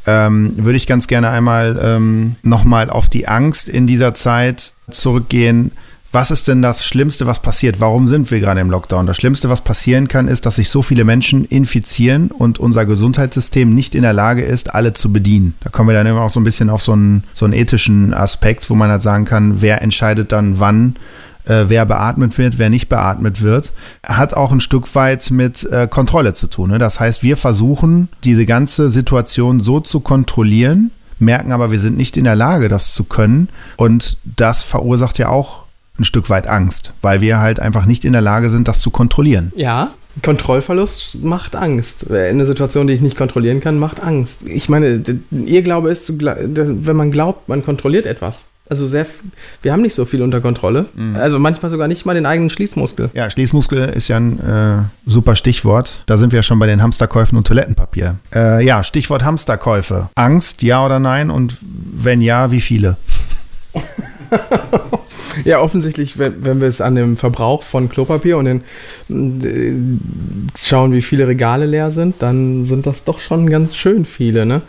ähm, 0.07 0.53
würde 0.55 0.77
ich 0.77 0.87
ganz 0.87 1.07
gerne 1.07 1.29
einmal 1.29 1.79
ähm, 1.83 2.37
nochmal 2.41 2.89
auf 2.89 3.09
die 3.09 3.27
Angst 3.27 3.67
in 3.67 3.85
dieser 3.85 4.13
Zeit 4.13 4.73
zurückgehen 4.89 5.71
was 6.11 6.29
ist 6.29 6.47
denn 6.47 6.61
das 6.61 6.85
Schlimmste, 6.85 7.25
was 7.25 7.41
passiert? 7.41 7.79
Warum 7.79 8.07
sind 8.07 8.29
wir 8.31 8.39
gerade 8.41 8.59
im 8.59 8.69
Lockdown? 8.69 9.05
Das 9.05 9.15
Schlimmste, 9.15 9.49
was 9.49 9.61
passieren 9.61 10.09
kann, 10.09 10.27
ist, 10.27 10.45
dass 10.45 10.55
sich 10.55 10.69
so 10.69 10.81
viele 10.81 11.05
Menschen 11.05 11.45
infizieren 11.45 12.31
und 12.31 12.59
unser 12.59 12.85
Gesundheitssystem 12.85 13.73
nicht 13.73 13.95
in 13.95 14.01
der 14.01 14.13
Lage 14.13 14.41
ist, 14.41 14.73
alle 14.73 14.91
zu 14.91 15.13
bedienen. 15.13 15.55
Da 15.61 15.69
kommen 15.69 15.87
wir 15.87 15.93
dann 15.93 16.07
immer 16.07 16.21
auch 16.21 16.29
so 16.29 16.39
ein 16.39 16.43
bisschen 16.43 16.69
auf 16.69 16.83
so 16.83 16.93
einen, 16.93 17.23
so 17.33 17.45
einen 17.45 17.53
ethischen 17.53 18.13
Aspekt, 18.13 18.69
wo 18.69 18.75
man 18.75 18.89
halt 18.89 19.01
sagen 19.01 19.23
kann, 19.23 19.61
wer 19.61 19.81
entscheidet 19.81 20.33
dann 20.33 20.59
wann, 20.59 20.97
äh, 21.45 21.65
wer 21.69 21.85
beatmet 21.85 22.37
wird, 22.37 22.59
wer 22.59 22.69
nicht 22.69 22.89
beatmet 22.89 23.41
wird, 23.41 23.71
hat 24.05 24.33
auch 24.33 24.51
ein 24.51 24.59
Stück 24.59 24.93
weit 24.95 25.31
mit 25.31 25.63
äh, 25.71 25.87
Kontrolle 25.87 26.33
zu 26.33 26.47
tun. 26.47 26.71
Ne? 26.71 26.77
Das 26.77 26.99
heißt, 26.99 27.23
wir 27.23 27.37
versuchen, 27.37 28.09
diese 28.25 28.45
ganze 28.45 28.89
Situation 28.89 29.61
so 29.61 29.79
zu 29.79 30.01
kontrollieren, 30.01 30.91
merken 31.19 31.51
aber, 31.51 31.71
wir 31.71 31.79
sind 31.79 31.97
nicht 31.97 32.17
in 32.17 32.25
der 32.25 32.35
Lage, 32.35 32.67
das 32.67 32.93
zu 32.93 33.05
können. 33.05 33.47
Und 33.77 34.17
das 34.23 34.63
verursacht 34.63 35.17
ja 35.17 35.29
auch 35.29 35.60
ein 36.01 36.03
Stück 36.03 36.29
weit 36.29 36.47
Angst, 36.47 36.93
weil 37.01 37.21
wir 37.21 37.39
halt 37.39 37.59
einfach 37.59 37.85
nicht 37.85 38.05
in 38.05 38.13
der 38.13 38.21
Lage 38.21 38.49
sind, 38.49 38.67
das 38.67 38.79
zu 38.79 38.89
kontrollieren. 38.89 39.51
Ja, 39.55 39.91
Kontrollverlust 40.23 41.23
macht 41.23 41.55
Angst. 41.55 42.11
Eine 42.11 42.45
Situation, 42.45 42.87
die 42.87 42.93
ich 42.93 43.01
nicht 43.01 43.17
kontrollieren 43.17 43.61
kann, 43.61 43.79
macht 43.79 44.03
Angst. 44.03 44.41
Ich 44.45 44.67
meine, 44.67 45.01
ihr 45.31 45.61
Glaube 45.61 45.89
ist, 45.89 46.11
wenn 46.19 46.95
man 46.95 47.11
glaubt, 47.11 47.47
man 47.47 47.63
kontrolliert 47.63 48.05
etwas. 48.05 48.45
Also 48.69 48.87
sehr, 48.87 49.05
wir 49.63 49.73
haben 49.73 49.81
nicht 49.81 49.95
so 49.95 50.05
viel 50.05 50.21
unter 50.21 50.39
Kontrolle. 50.39 50.85
Mhm. 50.95 51.17
Also 51.17 51.39
manchmal 51.39 51.69
sogar 51.69 51.89
nicht 51.89 52.05
mal 52.05 52.13
den 52.13 52.25
eigenen 52.25 52.49
Schließmuskel. 52.49 53.09
Ja, 53.13 53.29
Schließmuskel 53.29 53.89
ist 53.89 54.07
ja 54.07 54.17
ein 54.17 54.39
äh, 54.39 55.09
super 55.09 55.35
Stichwort. 55.35 56.03
Da 56.05 56.15
sind 56.15 56.31
wir 56.31 56.37
ja 56.37 56.43
schon 56.43 56.57
bei 56.57 56.67
den 56.67 56.81
Hamsterkäufen 56.81 57.37
und 57.37 57.45
Toilettenpapier. 57.45 58.17
Äh, 58.33 58.65
ja, 58.65 58.83
Stichwort 58.83 59.25
Hamsterkäufe. 59.25 60.09
Angst, 60.15 60.61
ja 60.61 60.85
oder 60.85 60.99
nein? 60.99 61.31
Und 61.31 61.57
wenn 61.61 62.21
ja, 62.21 62.51
wie 62.51 62.61
viele? 62.61 62.95
Ja, 65.45 65.59
offensichtlich, 65.59 66.17
wenn, 66.17 66.43
wenn 66.45 66.61
wir 66.61 66.67
es 66.67 66.81
an 66.81 66.95
dem 66.95 67.17
Verbrauch 67.17 67.63
von 67.63 67.89
Klopapier 67.89 68.37
und 68.37 68.45
den 68.45 68.61
äh, 69.43 70.57
schauen, 70.57 70.93
wie 70.93 71.01
viele 71.01 71.27
Regale 71.27 71.65
leer 71.65 71.91
sind, 71.91 72.15
dann 72.19 72.65
sind 72.65 72.85
das 72.85 73.03
doch 73.03 73.19
schon 73.19 73.49
ganz 73.49 73.75
schön 73.75 74.05
viele, 74.05 74.45
ne? 74.45 74.61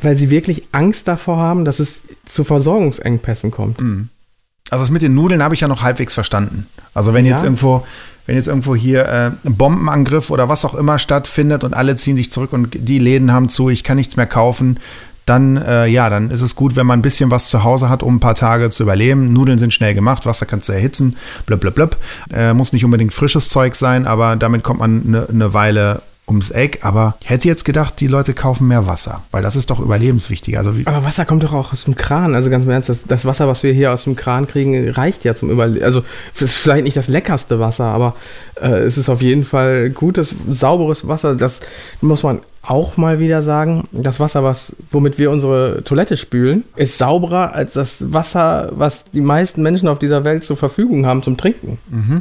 Weil 0.00 0.16
sie 0.18 0.30
wirklich 0.30 0.64
Angst 0.72 1.08
davor 1.08 1.38
haben, 1.38 1.64
dass 1.64 1.78
es 1.80 2.02
zu 2.24 2.44
Versorgungsengpässen 2.44 3.50
kommt. 3.50 3.80
Mhm. 3.80 4.08
Also 4.70 4.82
das 4.84 4.90
mit 4.90 5.02
den 5.02 5.14
Nudeln 5.14 5.42
habe 5.42 5.54
ich 5.54 5.60
ja 5.60 5.68
noch 5.68 5.82
halbwegs 5.82 6.12
verstanden. 6.12 6.66
Also 6.92 7.14
wenn 7.14 7.24
Ja. 7.24 7.30
jetzt 7.32 7.44
irgendwo, 7.44 7.86
wenn 8.26 8.34
jetzt 8.34 8.48
irgendwo 8.48 8.74
hier 8.74 9.06
äh, 9.06 9.30
ein 9.48 9.56
Bombenangriff 9.56 10.30
oder 10.30 10.48
was 10.48 10.64
auch 10.64 10.74
immer 10.74 10.98
stattfindet 10.98 11.62
und 11.64 11.72
alle 11.72 11.94
ziehen 11.96 12.16
sich 12.16 12.30
zurück 12.30 12.52
und 12.52 12.70
die 12.72 12.98
Läden 12.98 13.32
haben 13.32 13.48
zu, 13.48 13.70
ich 13.70 13.84
kann 13.84 13.96
nichts 13.96 14.16
mehr 14.16 14.26
kaufen, 14.26 14.78
dann 15.26 15.56
äh, 15.56 15.86
ja, 15.86 16.08
dann 16.08 16.30
ist 16.30 16.40
es 16.40 16.54
gut, 16.54 16.76
wenn 16.76 16.86
man 16.86 17.00
ein 17.00 17.02
bisschen 17.02 17.30
was 17.30 17.48
zu 17.48 17.64
Hause 17.64 17.88
hat, 17.88 18.02
um 18.02 18.16
ein 18.16 18.20
paar 18.20 18.36
Tage 18.36 18.70
zu 18.70 18.84
überleben. 18.84 19.32
Nudeln 19.32 19.58
sind 19.58 19.72
schnell 19.72 19.94
gemacht, 19.94 20.24
Wasser 20.24 20.46
kannst 20.46 20.68
du 20.68 20.72
erhitzen, 20.72 21.16
blub, 21.46 21.60
blub, 21.60 21.74
blub. 21.74 21.96
Äh, 22.32 22.54
muss 22.54 22.72
nicht 22.72 22.84
unbedingt 22.84 23.12
frisches 23.12 23.48
Zeug 23.48 23.74
sein, 23.74 24.06
aber 24.06 24.36
damit 24.36 24.62
kommt 24.62 24.80
man 24.80 25.02
eine 25.06 25.26
ne 25.30 25.52
Weile 25.52 26.02
ums 26.28 26.50
Eck. 26.50 26.80
Aber 26.82 27.16
ich 27.22 27.30
hätte 27.30 27.48
jetzt 27.48 27.64
gedacht, 27.64 28.00
die 28.00 28.06
Leute 28.06 28.34
kaufen 28.34 28.68
mehr 28.68 28.86
Wasser, 28.86 29.22
weil 29.30 29.42
das 29.42 29.56
ist 29.56 29.70
doch 29.70 29.80
überlebenswichtig. 29.80 30.58
Also 30.58 30.72
Aber 30.84 31.04
Wasser 31.04 31.24
kommt 31.24 31.42
doch 31.42 31.52
auch 31.52 31.72
aus 31.72 31.84
dem 31.84 31.96
Kran. 31.96 32.34
Also 32.34 32.50
ganz 32.50 32.64
im 32.64 32.70
Ernst, 32.70 32.88
das, 32.88 33.04
das 33.06 33.24
Wasser, 33.24 33.48
was 33.48 33.62
wir 33.62 33.72
hier 33.72 33.92
aus 33.92 34.04
dem 34.04 34.16
Kran 34.16 34.46
kriegen, 34.46 34.90
reicht 34.90 35.24
ja 35.24 35.34
zum 35.34 35.50
Überleben. 35.50 35.84
Also 35.84 36.02
es 36.34 36.42
ist 36.42 36.56
vielleicht 36.56 36.84
nicht 36.84 36.96
das 36.96 37.08
leckerste 37.08 37.60
Wasser, 37.60 37.86
aber 37.86 38.14
äh, 38.60 38.84
es 38.84 38.98
ist 38.98 39.08
auf 39.08 39.22
jeden 39.22 39.44
Fall 39.44 39.90
gutes, 39.90 40.34
sauberes 40.50 41.06
Wasser. 41.08 41.34
Das 41.36 41.60
muss 42.00 42.22
man 42.22 42.40
auch 42.68 42.96
mal 42.96 43.20
wieder 43.20 43.42
sagen. 43.42 43.84
Das 43.92 44.20
Wasser, 44.20 44.42
was, 44.42 44.76
womit 44.90 45.18
wir 45.18 45.30
unsere 45.30 45.82
Toilette 45.84 46.16
spülen, 46.16 46.64
ist 46.76 46.98
sauberer 46.98 47.54
als 47.54 47.74
das 47.74 48.12
Wasser, 48.12 48.70
was 48.72 49.04
die 49.04 49.20
meisten 49.20 49.62
Menschen 49.62 49.88
auf 49.88 49.98
dieser 49.98 50.24
Welt 50.24 50.44
zur 50.44 50.56
Verfügung 50.56 51.06
haben 51.06 51.22
zum 51.22 51.36
Trinken. 51.36 51.78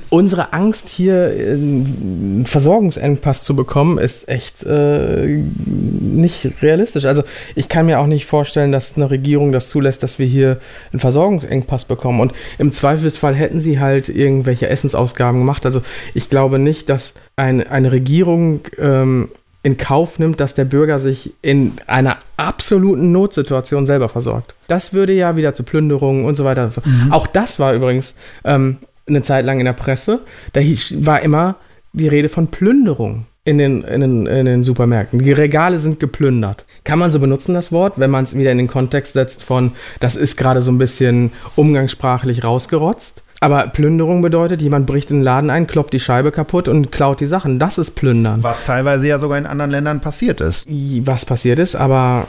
Unsere 0.10 0.54
Angst, 0.54 0.89
hier 0.89 1.26
einen 1.26 2.46
Versorgungsengpass 2.46 3.43
zu 3.43 3.56
bekommen, 3.56 3.98
ist 3.98 4.28
echt 4.30 4.64
äh, 4.64 5.26
nicht 5.26 6.62
realistisch. 6.62 7.06
Also 7.06 7.24
ich 7.56 7.70
kann 7.70 7.88
mir 7.88 8.00
auch 8.00 8.08
nicht 8.08 8.26
vorstellen, 8.26 8.72
dass 8.72 8.96
eine 8.96 9.10
Regierung 9.10 9.52
das 9.52 9.70
zulässt, 9.70 10.04
dass 10.04 10.20
wir 10.20 10.28
hier 10.28 10.60
einen 10.91 11.00
Versorgungsengpass 11.00 11.86
bekommen. 11.86 12.20
Und 12.20 12.34
im 12.58 12.72
Zweifelsfall 12.72 13.34
hätten 13.34 13.62
sie 13.62 13.80
halt 13.80 14.10
irgendwelche 14.10 14.70
Essensausgaben 14.70 15.39
gemacht. 15.39 15.66
Also 15.66 15.82
ich 16.14 16.30
glaube 16.30 16.60
nicht, 16.60 16.89
dass 16.89 17.14
ein, 17.36 17.68
eine 17.68 17.91
Regierung 17.91 18.62
ähm, 18.78 19.30
in 19.66 19.78
Kauf 19.78 20.20
nimmt, 20.20 20.39
dass 20.39 20.53
der 20.53 20.66
Bürger 20.66 20.99
sich 20.99 21.34
in 21.41 21.74
einer 21.88 22.18
absoluten 22.38 23.11
Notsituation 23.11 23.88
selber 23.88 24.09
versorgt. 24.09 24.53
Das 24.68 24.93
würde 24.93 25.11
ja 25.13 25.38
wieder 25.38 25.55
zu 25.55 25.63
Plünderungen 25.63 26.24
und 26.24 26.36
so 26.36 26.45
weiter. 26.45 26.72
Auch 27.09 27.26
das 27.26 27.59
war 27.59 27.74
übrigens 27.74 28.13
ähm, 28.43 28.78
eine 29.07 29.24
Zeit 29.24 29.43
lang 29.43 29.57
in 29.57 29.66
der 29.66 29.74
Presse. 29.74 30.20
Da 30.53 30.61
hieß, 30.61 31.03
war 31.03 31.24
immer 31.24 31.55
die 31.93 32.07
Rede 32.07 32.30
von 32.30 32.49
Plünderung 32.49 33.26
in 33.43 33.57
den, 33.57 33.82
in, 33.84 34.01
den, 34.01 34.28
in 34.28 34.45
den 34.45 34.63
Supermärkten. 34.63 35.24
Die 35.24 35.32
Regale 35.32 35.80
sind 35.80 35.99
geplündert. 35.99 36.66
Kann 36.84 36.99
man 36.99 37.11
so 37.11 37.20
benutzen, 37.20 37.55
das 37.55 37.72
Wort, 37.72 37.99
wenn 37.99 38.11
man 38.11 38.26
es 38.26 38.38
wieder 38.38 38.51
in 38.51 38.59
den 38.59 38.68
Kontext 38.68 39.13
setzt 39.13 39.41
von, 39.41 39.72
das 39.99 40.16
ist 40.16 40.38
gerade 40.38 40.61
so 40.61 40.72
ein 40.72 40.78
bisschen 40.78 41.32
umgangssprachlich 41.55 42.43
rausgerotzt. 42.43 43.24
Aber 43.46 43.68
Plünderung 43.68 44.24
bedeutet, 44.24 44.64
jemand 44.64 44.88
bricht 44.88 45.12
in 45.12 45.18
den 45.18 45.24
Laden 45.24 45.52
ein, 45.52 45.68
kloppt 45.68 45.93
die 45.93 46.00
Scheibe 46.00 46.32
kaputt 46.32 46.68
und 46.68 46.91
klaut 46.91 47.20
die 47.20 47.28
Sachen. 47.28 47.60
Das 47.60 47.78
ist 47.78 47.91
Plündern. 47.91 48.41
was 48.41 48.64
teilweise 48.64 49.08
ja 49.08 49.20
sogar 49.20 49.38
in 49.38 49.46
anderen 49.46 49.70
Ländern 49.70 50.02
passiert 50.02 50.41
ist. 50.41 50.66
Was 50.68 51.26
passiert 51.26 51.60
ist, 51.60 51.76
aber 51.76 52.26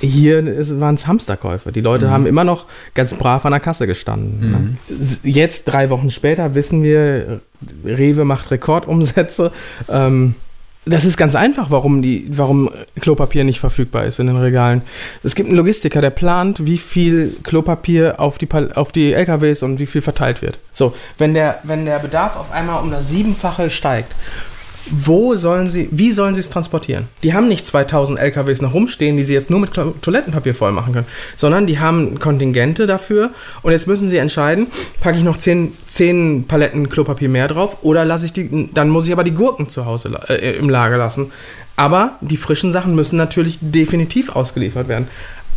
hier 0.00 0.42
waren 0.80 0.94
es 0.94 1.06
Hamsterkäufe. 1.06 1.72
Die 1.72 1.80
Leute 1.80 2.10
haben 2.10 2.24
immer 2.24 2.44
noch 2.44 2.64
ganz 2.94 3.12
brav 3.12 3.44
an 3.44 3.50
der 3.52 3.60
Kasse 3.60 3.86
gestanden. 3.86 4.78
Ne? 4.88 4.96
S- 4.98 5.20
Jetzt, 5.24 5.64
drei 5.64 5.90
Wochen 5.90 6.10
später, 6.10 6.54
wissen 6.54 6.82
wir, 6.82 7.40
Rewe 7.84 8.24
macht 8.24 8.50
Rekordumsätze. 8.50 9.52
Ähm, 9.90 10.36
das 10.86 11.04
ist 11.04 11.18
ganz 11.18 11.34
einfach, 11.34 11.70
warum, 11.70 12.00
die, 12.00 12.26
warum 12.30 12.70
Klopapier 13.00 13.44
nicht 13.44 13.60
verfügbar 13.60 14.04
ist 14.04 14.18
in 14.18 14.28
den 14.28 14.36
Regalen. 14.36 14.82
Es 15.22 15.34
gibt 15.34 15.48
einen 15.48 15.58
Logistiker, 15.58 16.00
der 16.00 16.10
plant, 16.10 16.64
wie 16.66 16.78
viel 16.78 17.36
Klopapier 17.42 18.18
auf 18.18 18.38
die, 18.38 18.48
auf 18.50 18.90
die 18.90 19.12
LKWs 19.12 19.62
und 19.62 19.78
wie 19.78 19.86
viel 19.86 20.00
verteilt 20.00 20.40
wird. 20.40 20.58
So, 20.72 20.94
wenn 21.18 21.34
der, 21.34 21.58
wenn 21.64 21.84
der 21.84 21.98
Bedarf 21.98 22.36
auf 22.36 22.50
einmal 22.50 22.82
um 22.82 22.90
das 22.90 23.10
Siebenfache 23.10 23.68
steigt, 23.68 24.14
wo 24.90 25.36
sollen 25.36 25.68
sie, 25.68 25.88
wie 25.90 26.12
sollen 26.12 26.34
sie 26.34 26.40
es 26.40 26.50
transportieren? 26.50 27.08
Die 27.22 27.34
haben 27.34 27.48
nicht 27.48 27.66
2000 27.66 28.18
LKWs 28.18 28.62
noch 28.62 28.74
rumstehen, 28.74 29.16
die 29.16 29.22
sie 29.22 29.34
jetzt 29.34 29.50
nur 29.50 29.60
mit 29.60 29.72
Toilettenpapier 29.72 30.54
voll 30.54 30.72
machen 30.72 30.92
können, 30.92 31.06
sondern 31.36 31.66
die 31.66 31.78
haben 31.78 32.18
Kontingente 32.18 32.86
dafür 32.86 33.30
und 33.62 33.72
jetzt 33.72 33.86
müssen 33.86 34.08
sie 34.08 34.18
entscheiden, 34.18 34.68
packe 35.00 35.18
ich 35.18 35.24
noch 35.24 35.36
10, 35.36 35.72
10 35.86 36.46
Paletten 36.46 36.88
Klopapier 36.88 37.28
mehr 37.28 37.48
drauf 37.48 37.78
oder 37.82 38.04
lasse 38.04 38.26
ich 38.26 38.32
die, 38.32 38.70
dann 38.72 38.88
muss 38.88 39.06
ich 39.06 39.12
aber 39.12 39.24
die 39.24 39.34
Gurken 39.34 39.68
zu 39.68 39.86
Hause 39.86 40.18
äh, 40.28 40.56
im 40.56 40.68
Lager 40.68 40.96
lassen. 40.96 41.32
Aber 41.76 42.18
die 42.20 42.36
frischen 42.36 42.72
Sachen 42.72 42.94
müssen 42.94 43.16
natürlich 43.16 43.58
definitiv 43.62 44.36
ausgeliefert 44.36 44.86
werden. 44.88 45.08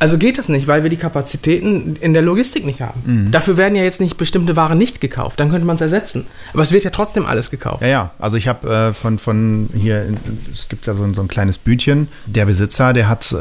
Also 0.04 0.18
geht 0.18 0.38
das 0.38 0.50
nicht, 0.50 0.68
weil 0.68 0.84
wir 0.84 0.90
die 0.90 0.98
Kapazitäten 0.98 1.96
in 1.96 2.12
der 2.12 2.22
Logistik 2.22 2.66
nicht 2.66 2.82
haben. 2.82 3.32
Dafür 3.32 3.56
werden 3.56 3.74
ja 3.78 3.84
jetzt 3.84 4.02
nicht 4.02 4.18
bestimmte 4.18 4.58
Waren 4.58 4.78
nicht 4.78 5.00
gekauft. 5.00 5.40
Dann 5.40 5.50
könnte 5.50 5.66
man 5.66 5.78
es 5.78 5.82
ersetzen. 5.82 6.26
Aber 6.52 6.62
es 6.62 6.74
wird 6.74 6.84
ja 6.84 6.90
trotzdem 6.90 7.26
alles 7.26 7.50
gekauft. 7.50 7.84
Ja, 7.84 7.88
ja. 7.88 8.12
Also 8.20 8.36
ich 8.36 8.50
habe 8.50 8.68
äh, 8.90 8.94
von, 8.94 9.18
von 9.18 9.70
hier, 9.74 10.06
es 10.52 10.68
gibt 10.68 10.86
ja 10.88 10.94
so, 10.94 11.06
ein- 11.06 11.14
so 11.14 11.22
ein 11.22 11.30
kleines 11.30 11.58
Bütchen. 11.58 12.10
Der 12.26 12.46
Besitzer, 12.46 12.92
der 12.92 13.08
hat 13.08 13.32
äh, 13.32 13.38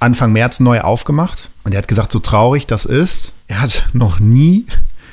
Anfang 0.00 0.32
März 0.32 0.58
neu 0.58 0.80
aufgemacht 0.80 1.50
und 1.62 1.72
der 1.72 1.78
hat 1.78 1.86
gesagt, 1.86 2.10
so 2.10 2.18
traurig 2.18 2.66
das 2.66 2.84
ist, 2.84 3.32
er 3.46 3.62
hat 3.62 3.84
noch 3.92 4.18
nie 4.18 4.66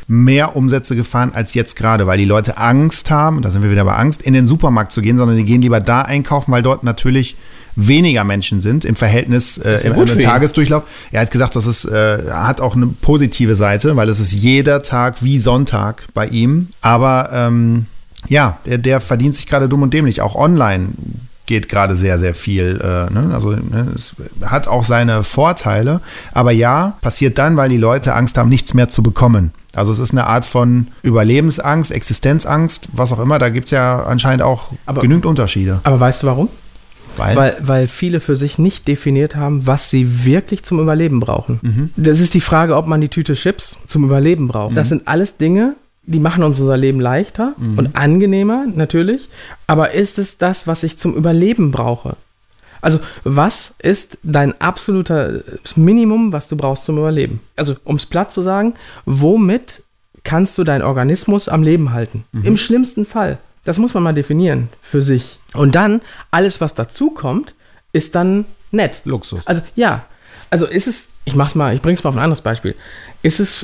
mehr 0.07 0.55
Umsätze 0.55 0.95
gefahren 0.95 1.33
als 1.35 1.53
jetzt 1.53 1.75
gerade, 1.75 2.07
weil 2.07 2.17
die 2.17 2.25
Leute 2.25 2.57
Angst 2.57 3.11
haben, 3.11 3.43
da 3.43 3.51
sind 3.51 3.61
wir 3.61 3.69
wieder 3.69 3.85
bei 3.85 3.93
Angst, 3.95 4.23
in 4.23 4.33
den 4.33 4.47
Supermarkt 4.47 4.91
zu 4.91 5.01
gehen, 5.03 5.17
sondern 5.17 5.37
die 5.37 5.45
gehen 5.45 5.61
lieber 5.61 5.79
da 5.79 6.01
einkaufen, 6.01 6.51
weil 6.51 6.63
dort 6.63 6.83
natürlich 6.83 7.35
weniger 7.75 8.23
Menschen 8.23 8.59
sind 8.59 8.85
im 8.85 8.95
Verhältnis 8.95 9.57
äh, 9.57 9.79
im, 9.87 9.93
im. 9.93 10.19
Tagesdurchlauf. 10.19 10.83
Er 11.11 11.21
hat 11.21 11.31
gesagt, 11.31 11.55
das 11.55 11.65
ist, 11.67 11.85
äh, 11.85 12.19
hat 12.31 12.61
auch 12.61 12.75
eine 12.75 12.87
positive 12.87 13.55
Seite, 13.55 13.95
weil 13.95 14.09
es 14.09 14.19
ist 14.19 14.33
jeder 14.33 14.81
Tag 14.81 15.23
wie 15.23 15.39
Sonntag 15.39 16.05
bei 16.13 16.27
ihm. 16.27 16.69
Aber 16.81 17.29
ähm, 17.31 17.87
ja, 18.27 18.57
der, 18.65 18.77
der 18.77 19.01
verdient 19.01 19.33
sich 19.35 19.47
gerade 19.47 19.67
dumm 19.67 19.81
und 19.81 19.93
dämlich. 19.93 20.21
Auch 20.21 20.35
online 20.35 20.89
geht 21.45 21.67
gerade 21.69 21.95
sehr, 21.95 22.19
sehr 22.19 22.33
viel. 22.33 22.79
Äh, 22.81 23.13
ne? 23.13 23.31
Also 23.33 23.51
ne, 23.51 23.87
es 23.95 24.15
hat 24.45 24.67
auch 24.67 24.85
seine 24.85 25.23
Vorteile. 25.23 26.01
Aber 26.31 26.51
ja, 26.51 26.97
passiert 27.01 27.37
dann, 27.37 27.57
weil 27.57 27.69
die 27.69 27.77
Leute 27.77 28.13
Angst 28.13 28.37
haben, 28.37 28.49
nichts 28.49 28.73
mehr 28.73 28.89
zu 28.89 29.03
bekommen. 29.03 29.51
Also 29.75 29.91
es 29.91 29.99
ist 29.99 30.11
eine 30.11 30.27
Art 30.27 30.45
von 30.45 30.87
Überlebensangst, 31.01 31.91
Existenzangst, 31.91 32.89
was 32.93 33.11
auch 33.11 33.19
immer. 33.19 33.39
Da 33.39 33.49
gibt 33.49 33.65
es 33.65 33.71
ja 33.71 34.03
anscheinend 34.03 34.43
auch 34.43 34.69
Aber- 34.85 35.01
genügend 35.01 35.25
Unterschiede. 35.25 35.79
Aber 35.83 35.99
weißt 35.99 36.23
du 36.23 36.27
warum? 36.27 36.49
Weil, 37.17 37.35
Weil, 37.35 37.57
weil 37.61 37.87
viele 37.87 38.19
für 38.19 38.35
sich 38.35 38.57
nicht 38.57 38.87
definiert 38.87 39.35
haben, 39.35 39.67
was 39.67 39.89
sie 39.89 40.25
wirklich 40.25 40.63
zum 40.63 40.79
Überleben 40.79 41.19
brauchen. 41.19 41.91
Das 41.95 42.19
ist 42.19 42.33
die 42.33 42.41
Frage, 42.41 42.75
ob 42.75 42.87
man 42.87 43.01
die 43.01 43.09
Tüte 43.09 43.33
Chips 43.33 43.77
zum 43.87 44.03
Überleben 44.03 44.47
braucht. 44.47 44.75
Das 44.77 44.89
sind 44.89 45.07
alles 45.07 45.37
Dinge, 45.37 45.75
die 46.05 46.19
machen 46.19 46.43
uns 46.43 46.59
unser 46.59 46.75
Leben 46.77 46.99
leichter 46.99 47.55
und 47.77 47.95
angenehmer, 47.95 48.65
natürlich. 48.73 49.29
Aber 49.67 49.91
ist 49.91 50.19
es 50.19 50.37
das, 50.37 50.67
was 50.67 50.83
ich 50.83 50.97
zum 50.97 51.15
Überleben 51.15 51.71
brauche? 51.71 52.15
Also, 52.81 52.99
was 53.23 53.75
ist 53.79 54.17
dein 54.23 54.59
absoluter 54.59 55.39
Minimum, 55.77 56.33
was 56.33 56.49
du 56.49 56.57
brauchst 56.57 56.83
zum 56.83 56.97
Überleben? 56.97 57.39
Also, 57.55 57.75
um 57.85 57.95
es 57.95 58.05
platt 58.05 58.31
zu 58.33 58.41
sagen, 58.41 58.73
womit 59.05 59.83
kannst 60.25 60.57
du 60.57 60.65
deinen 60.65 60.81
Organismus 60.81 61.47
am 61.47 61.63
Leben 61.63 61.93
halten? 61.93 62.25
Im 62.43 62.57
schlimmsten 62.57 63.05
Fall. 63.05 63.37
Das 63.63 63.79
muss 63.79 63.93
man 63.93 64.03
mal 64.03 64.13
definieren 64.13 64.69
für 64.81 65.01
sich. 65.01 65.39
Und 65.53 65.75
dann, 65.75 66.01
alles, 66.31 66.61
was 66.61 66.73
dazu 66.73 67.11
kommt, 67.11 67.55
ist 67.93 68.15
dann 68.15 68.45
nett. 68.71 69.01
Luxus. 69.05 69.45
Also, 69.45 69.61
ja. 69.75 70.05
Also, 70.49 70.65
ist 70.67 70.87
es, 70.87 71.09
ich 71.25 71.35
mach's 71.35 71.55
mal, 71.55 71.73
ich 71.73 71.81
bring's 71.81 72.03
mal 72.03 72.09
auf 72.09 72.15
ein 72.15 72.23
anderes 72.23 72.41
Beispiel. 72.41 72.75
Ist 73.21 73.39
es 73.39 73.63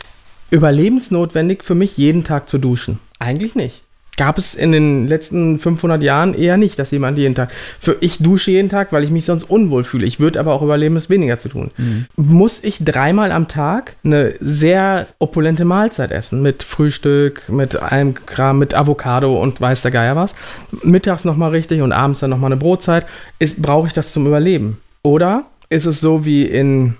überlebensnotwendig 0.52 1.64
für 1.64 1.76
mich, 1.76 1.98
jeden 1.98 2.24
Tag 2.24 2.50
zu 2.50 2.58
duschen? 2.58 3.00
Eigentlich 3.20 3.56
nicht. 3.56 3.84
Gab 4.20 4.38
es 4.38 4.54
in 4.54 4.74
den 4.74 5.08
letzten 5.08 5.60
500 5.60 6.04
Jahren 6.04 6.34
eher 6.34 6.58
nicht, 6.58 6.78
dass 6.78 6.92
jemand 6.92 7.18
jeden 7.18 7.36
Tag. 7.36 7.54
Für 7.80 7.96
ich 8.02 8.18
dusche 8.18 8.52
jeden 8.52 8.68
Tag, 8.68 8.92
weil 8.92 9.06
ich 9.06 9.12
mich 9.12 9.24
sonst 9.24 9.50
unwohl 9.50 9.86
fühle. 9.86 10.06
Ich 10.06 10.20
würde 10.20 10.42
aber 10.42 10.54
auch 10.54 10.62
überleben, 10.62 10.98
es 10.98 11.10
weniger 11.10 11.38
zu 11.38 11.48
tun. 11.48 11.72
Muss 12.18 12.62
ich 12.62 12.84
dreimal 12.84 13.32
am 13.32 13.48
Tag 13.48 13.96
eine 14.04 14.34
sehr 14.42 15.08
opulente 15.20 15.64
Mahlzeit 15.64 16.12
essen 16.12 16.42
mit 16.42 16.64
Frühstück, 16.64 17.48
mit 17.48 17.78
allem 17.78 18.14
Kram, 18.14 18.60
mit 18.60 18.74
Avocado 18.74 19.42
und 19.42 19.62
weiß 19.62 19.84
der 19.84 19.92
Geier 19.92 20.18
was? 20.18 20.36
Mittags 20.84 21.24
nochmal 21.24 21.52
richtig 21.52 21.82
und 21.82 21.94
abends 21.94 22.20
dann 22.20 22.32
nochmal 22.32 22.52
eine 22.52 22.60
Brotzeit. 22.60 23.06
Ist, 23.40 23.62
brauche 23.62 23.88
ich 23.88 23.94
das 23.94 24.12
zum 24.12 24.28
Überleben? 24.28 24.82
Oder 25.02 25.46
ist 25.70 25.86
es 25.86 26.02
so 26.02 26.26
wie 26.26 26.44
in 26.44 26.96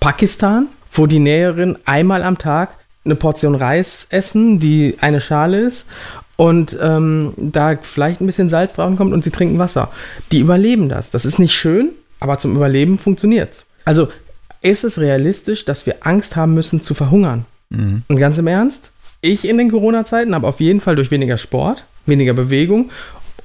Pakistan, 0.00 0.68
wo 0.90 1.04
die 1.04 1.18
Näherin 1.18 1.76
einmal 1.84 2.22
am 2.22 2.38
Tag 2.38 2.78
eine 3.04 3.14
Portion 3.14 3.54
Reis 3.54 4.06
essen, 4.08 4.58
die 4.58 4.96
eine 5.02 5.20
Schale 5.20 5.60
ist 5.60 5.86
und 6.36 6.76
ähm, 6.80 7.32
da 7.36 7.76
vielleicht 7.80 8.20
ein 8.20 8.26
bisschen 8.26 8.48
Salz 8.48 8.74
drauf 8.74 8.94
kommt 8.96 9.12
und 9.12 9.24
sie 9.24 9.30
trinken 9.30 9.58
Wasser. 9.58 9.90
Die 10.32 10.40
überleben 10.40 10.88
das. 10.88 11.10
Das 11.10 11.24
ist 11.24 11.38
nicht 11.38 11.54
schön, 11.54 11.90
aber 12.20 12.38
zum 12.38 12.54
Überleben 12.54 12.98
funktioniert's. 12.98 13.66
Also 13.84 14.08
ist 14.62 14.84
es 14.84 14.98
realistisch, 14.98 15.64
dass 15.64 15.86
wir 15.86 15.96
Angst 16.00 16.36
haben 16.36 16.54
müssen 16.54 16.80
zu 16.80 16.94
verhungern? 16.94 17.46
Mhm. 17.70 18.02
Und 18.08 18.16
ganz 18.16 18.38
im 18.38 18.46
Ernst, 18.46 18.90
ich 19.20 19.48
in 19.48 19.58
den 19.58 19.70
Corona-Zeiten 19.70 20.34
habe 20.34 20.46
auf 20.46 20.60
jeden 20.60 20.80
Fall 20.80 20.96
durch 20.96 21.10
weniger 21.10 21.38
Sport, 21.38 21.84
weniger 22.04 22.34
Bewegung 22.34 22.90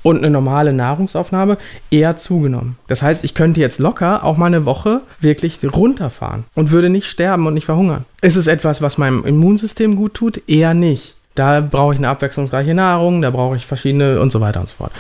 und 0.03 0.17
eine 0.17 0.29
normale 0.29 0.73
Nahrungsaufnahme 0.73 1.57
eher 1.91 2.17
zugenommen. 2.17 2.77
Das 2.87 3.01
heißt, 3.01 3.23
ich 3.23 3.33
könnte 3.33 3.59
jetzt 3.59 3.79
locker 3.79 4.23
auch 4.23 4.37
mal 4.37 4.47
eine 4.47 4.65
Woche 4.65 5.01
wirklich 5.19 5.59
runterfahren 5.63 6.45
und 6.55 6.71
würde 6.71 6.89
nicht 6.89 7.07
sterben 7.07 7.45
und 7.47 7.53
nicht 7.53 7.65
verhungern. 7.65 8.05
Ist 8.21 8.35
es 8.35 8.47
etwas, 8.47 8.81
was 8.81 8.97
meinem 8.97 9.25
Immunsystem 9.25 9.95
gut 9.95 10.13
tut? 10.13 10.49
Eher 10.49 10.73
nicht. 10.73 11.15
Da 11.33 11.61
brauche 11.61 11.93
ich 11.93 11.99
eine 11.99 12.09
abwechslungsreiche 12.09 12.73
Nahrung, 12.73 13.21
da 13.21 13.29
brauche 13.29 13.55
ich 13.55 13.65
verschiedene 13.65 14.19
und 14.19 14.33
so 14.33 14.41
weiter 14.41 14.59
und 14.59 14.67
so 14.67 14.75
fort. 14.75 14.91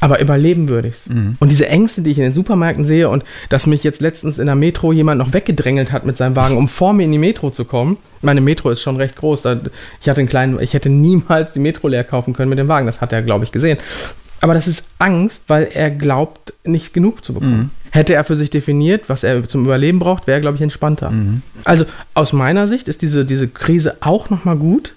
Aber 0.00 0.20
überleben 0.20 0.68
würde 0.68 0.88
ich 0.88 0.94
es. 0.94 1.08
Mhm. 1.08 1.36
Und 1.40 1.50
diese 1.50 1.68
Ängste, 1.68 2.02
die 2.02 2.10
ich 2.10 2.18
in 2.18 2.24
den 2.24 2.34
Supermärkten 2.34 2.84
sehe 2.84 3.08
und 3.08 3.24
dass 3.48 3.66
mich 3.66 3.82
jetzt 3.82 4.02
letztens 4.02 4.38
in 4.38 4.44
der 4.44 4.56
Metro 4.56 4.92
jemand 4.92 5.18
noch 5.18 5.32
weggedrängelt 5.32 5.90
hat 5.90 6.04
mit 6.04 6.18
seinem 6.18 6.36
Wagen, 6.36 6.58
um 6.58 6.68
vor 6.68 6.92
mir 6.92 7.04
in 7.04 7.12
die 7.12 7.18
Metro 7.18 7.48
zu 7.48 7.64
kommen. 7.64 7.96
Meine 8.20 8.42
Metro 8.42 8.68
ist 8.68 8.82
schon 8.82 8.96
recht 8.96 9.16
groß. 9.16 9.46
Ich 10.02 10.08
hatte 10.08 10.20
einen 10.20 10.28
kleinen, 10.28 10.60
ich 10.60 10.74
hätte 10.74 10.90
niemals 10.90 11.52
die 11.52 11.60
Metro 11.60 11.88
leer 11.88 12.04
kaufen 12.04 12.34
können 12.34 12.50
mit 12.50 12.58
dem 12.58 12.68
Wagen. 12.68 12.84
Das 12.86 13.00
hat 13.00 13.14
er, 13.14 13.22
glaube 13.22 13.44
ich, 13.46 13.52
gesehen. 13.52 13.78
Aber 14.42 14.52
das 14.52 14.68
ist 14.68 14.86
Angst, 14.98 15.44
weil 15.48 15.68
er 15.72 15.90
glaubt, 15.90 16.54
nicht 16.64 16.92
genug 16.92 17.24
zu 17.24 17.32
bekommen. 17.32 17.58
Mhm. 17.58 17.70
Hätte 17.90 18.14
er 18.14 18.24
für 18.24 18.36
sich 18.36 18.50
definiert, 18.50 19.08
was 19.08 19.24
er 19.24 19.44
zum 19.44 19.64
Überleben 19.64 19.98
braucht, 19.98 20.26
wäre 20.26 20.38
er, 20.38 20.40
glaube 20.40 20.56
ich, 20.56 20.62
entspannter. 20.62 21.10
Mhm. 21.10 21.42
Also 21.64 21.86
aus 22.14 22.32
meiner 22.34 22.66
Sicht 22.66 22.86
ist 22.86 23.02
diese, 23.02 23.24
diese 23.24 23.48
Krise 23.48 23.96
auch 24.00 24.30
nochmal 24.30 24.56
gut, 24.56 24.94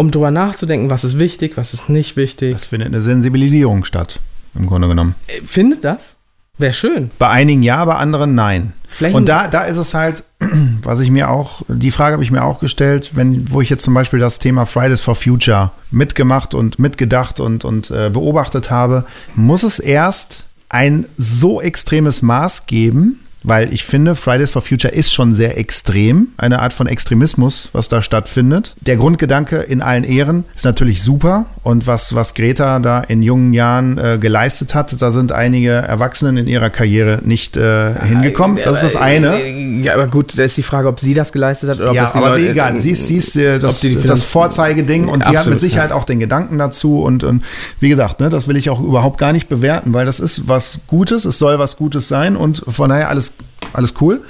um 0.00 0.10
drüber 0.10 0.30
nachzudenken, 0.30 0.88
was 0.88 1.04
ist 1.04 1.18
wichtig, 1.18 1.58
was 1.58 1.74
ist 1.74 1.90
nicht 1.90 2.16
wichtig. 2.16 2.54
Das 2.54 2.64
findet 2.64 2.88
eine 2.88 3.02
Sensibilisierung 3.02 3.84
statt, 3.84 4.18
im 4.54 4.66
Grunde 4.66 4.88
genommen. 4.88 5.14
Äh, 5.26 5.42
findet 5.44 5.84
das? 5.84 6.16
Wäre 6.56 6.72
schön. 6.72 7.10
Bei 7.18 7.28
einigen 7.28 7.62
ja, 7.62 7.84
bei 7.84 7.96
anderen 7.96 8.34
nein. 8.34 8.72
Flächen 8.88 9.14
und 9.14 9.28
da, 9.28 9.46
da 9.46 9.64
ist 9.64 9.76
es 9.76 9.92
halt, 9.92 10.24
was 10.82 11.00
ich 11.00 11.10
mir 11.10 11.28
auch, 11.28 11.60
die 11.68 11.90
Frage 11.90 12.14
habe 12.14 12.24
ich 12.24 12.30
mir 12.30 12.44
auch 12.44 12.60
gestellt, 12.60 13.10
wenn, 13.14 13.52
wo 13.52 13.60
ich 13.60 13.68
jetzt 13.68 13.82
zum 13.84 13.92
Beispiel 13.92 14.18
das 14.18 14.38
Thema 14.38 14.64
Fridays 14.64 15.02
for 15.02 15.14
Future 15.14 15.70
mitgemacht 15.90 16.54
und 16.54 16.78
mitgedacht 16.78 17.38
und, 17.38 17.66
und 17.66 17.90
äh, 17.90 18.08
beobachtet 18.08 18.70
habe, 18.70 19.04
muss 19.34 19.64
es 19.64 19.80
erst 19.80 20.46
ein 20.70 21.04
so 21.18 21.60
extremes 21.60 22.22
Maß 22.22 22.64
geben, 22.64 23.20
weil 23.44 23.72
ich 23.72 23.84
finde, 23.84 24.14
Fridays 24.14 24.50
for 24.50 24.62
Future 24.62 24.92
ist 24.92 25.12
schon 25.12 25.32
sehr 25.32 25.58
extrem, 25.58 26.28
eine 26.36 26.60
Art 26.60 26.72
von 26.72 26.86
Extremismus, 26.86 27.70
was 27.72 27.88
da 27.88 28.02
stattfindet. 28.02 28.74
Der 28.80 28.96
Grundgedanke 28.96 29.58
in 29.58 29.82
allen 29.82 30.04
Ehren 30.04 30.44
ist 30.54 30.64
natürlich 30.64 31.02
super 31.02 31.46
und 31.62 31.86
was, 31.86 32.14
was 32.14 32.34
Greta 32.34 32.78
da 32.78 33.00
in 33.00 33.22
jungen 33.22 33.52
Jahren 33.54 33.98
äh, 33.98 34.18
geleistet 34.20 34.74
hat, 34.74 35.00
da 35.00 35.10
sind 35.10 35.32
einige 35.32 35.70
Erwachsenen 35.70 36.36
in 36.36 36.46
ihrer 36.46 36.70
Karriere 36.70 37.20
nicht 37.24 37.56
äh, 37.56 37.94
hingekommen. 38.04 38.58
Das 38.62 38.82
ist 38.82 38.94
das 38.94 39.02
eine. 39.02 39.40
Ja, 39.82 39.94
aber 39.94 40.06
gut, 40.06 40.38
da 40.38 40.42
ist 40.42 40.56
die 40.56 40.62
Frage, 40.62 40.88
ob 40.88 41.00
sie 41.00 41.14
das 41.14 41.32
geleistet 41.32 41.70
hat 41.70 41.80
oder 41.80 41.90
ob 41.90 41.96
ja, 41.96 42.02
das 42.02 42.12
die 42.12 42.18
aber 42.18 42.30
Leute, 42.30 42.50
egal. 42.50 42.78
Sie 42.78 42.90
ist, 42.90 43.06
sie 43.06 43.16
ist 43.16 43.36
äh, 43.36 43.58
das, 43.58 43.84
das 44.04 44.22
Vorzeigeding 44.22 45.08
und 45.08 45.22
absolut, 45.22 45.32
sie 45.32 45.38
hat 45.38 45.46
mit 45.46 45.60
Sicherheit 45.60 45.90
ja. 45.90 45.96
auch 45.96 46.04
den 46.04 46.20
Gedanken 46.20 46.58
dazu 46.58 47.02
und, 47.02 47.24
und 47.24 47.44
wie 47.78 47.88
gesagt, 47.88 48.20
ne, 48.20 48.28
das 48.28 48.48
will 48.48 48.56
ich 48.56 48.70
auch 48.70 48.80
überhaupt 48.80 49.18
gar 49.18 49.32
nicht 49.32 49.48
bewerten, 49.48 49.94
weil 49.94 50.06
das 50.06 50.20
ist 50.20 50.48
was 50.48 50.80
Gutes, 50.86 51.24
es 51.24 51.38
soll 51.38 51.58
was 51.58 51.76
Gutes 51.76 52.08
sein 52.08 52.36
und 52.36 52.62
von 52.66 52.90
daher 52.90 53.08
alles 53.08 53.29
alles 53.72 53.94
cool. 54.00 54.22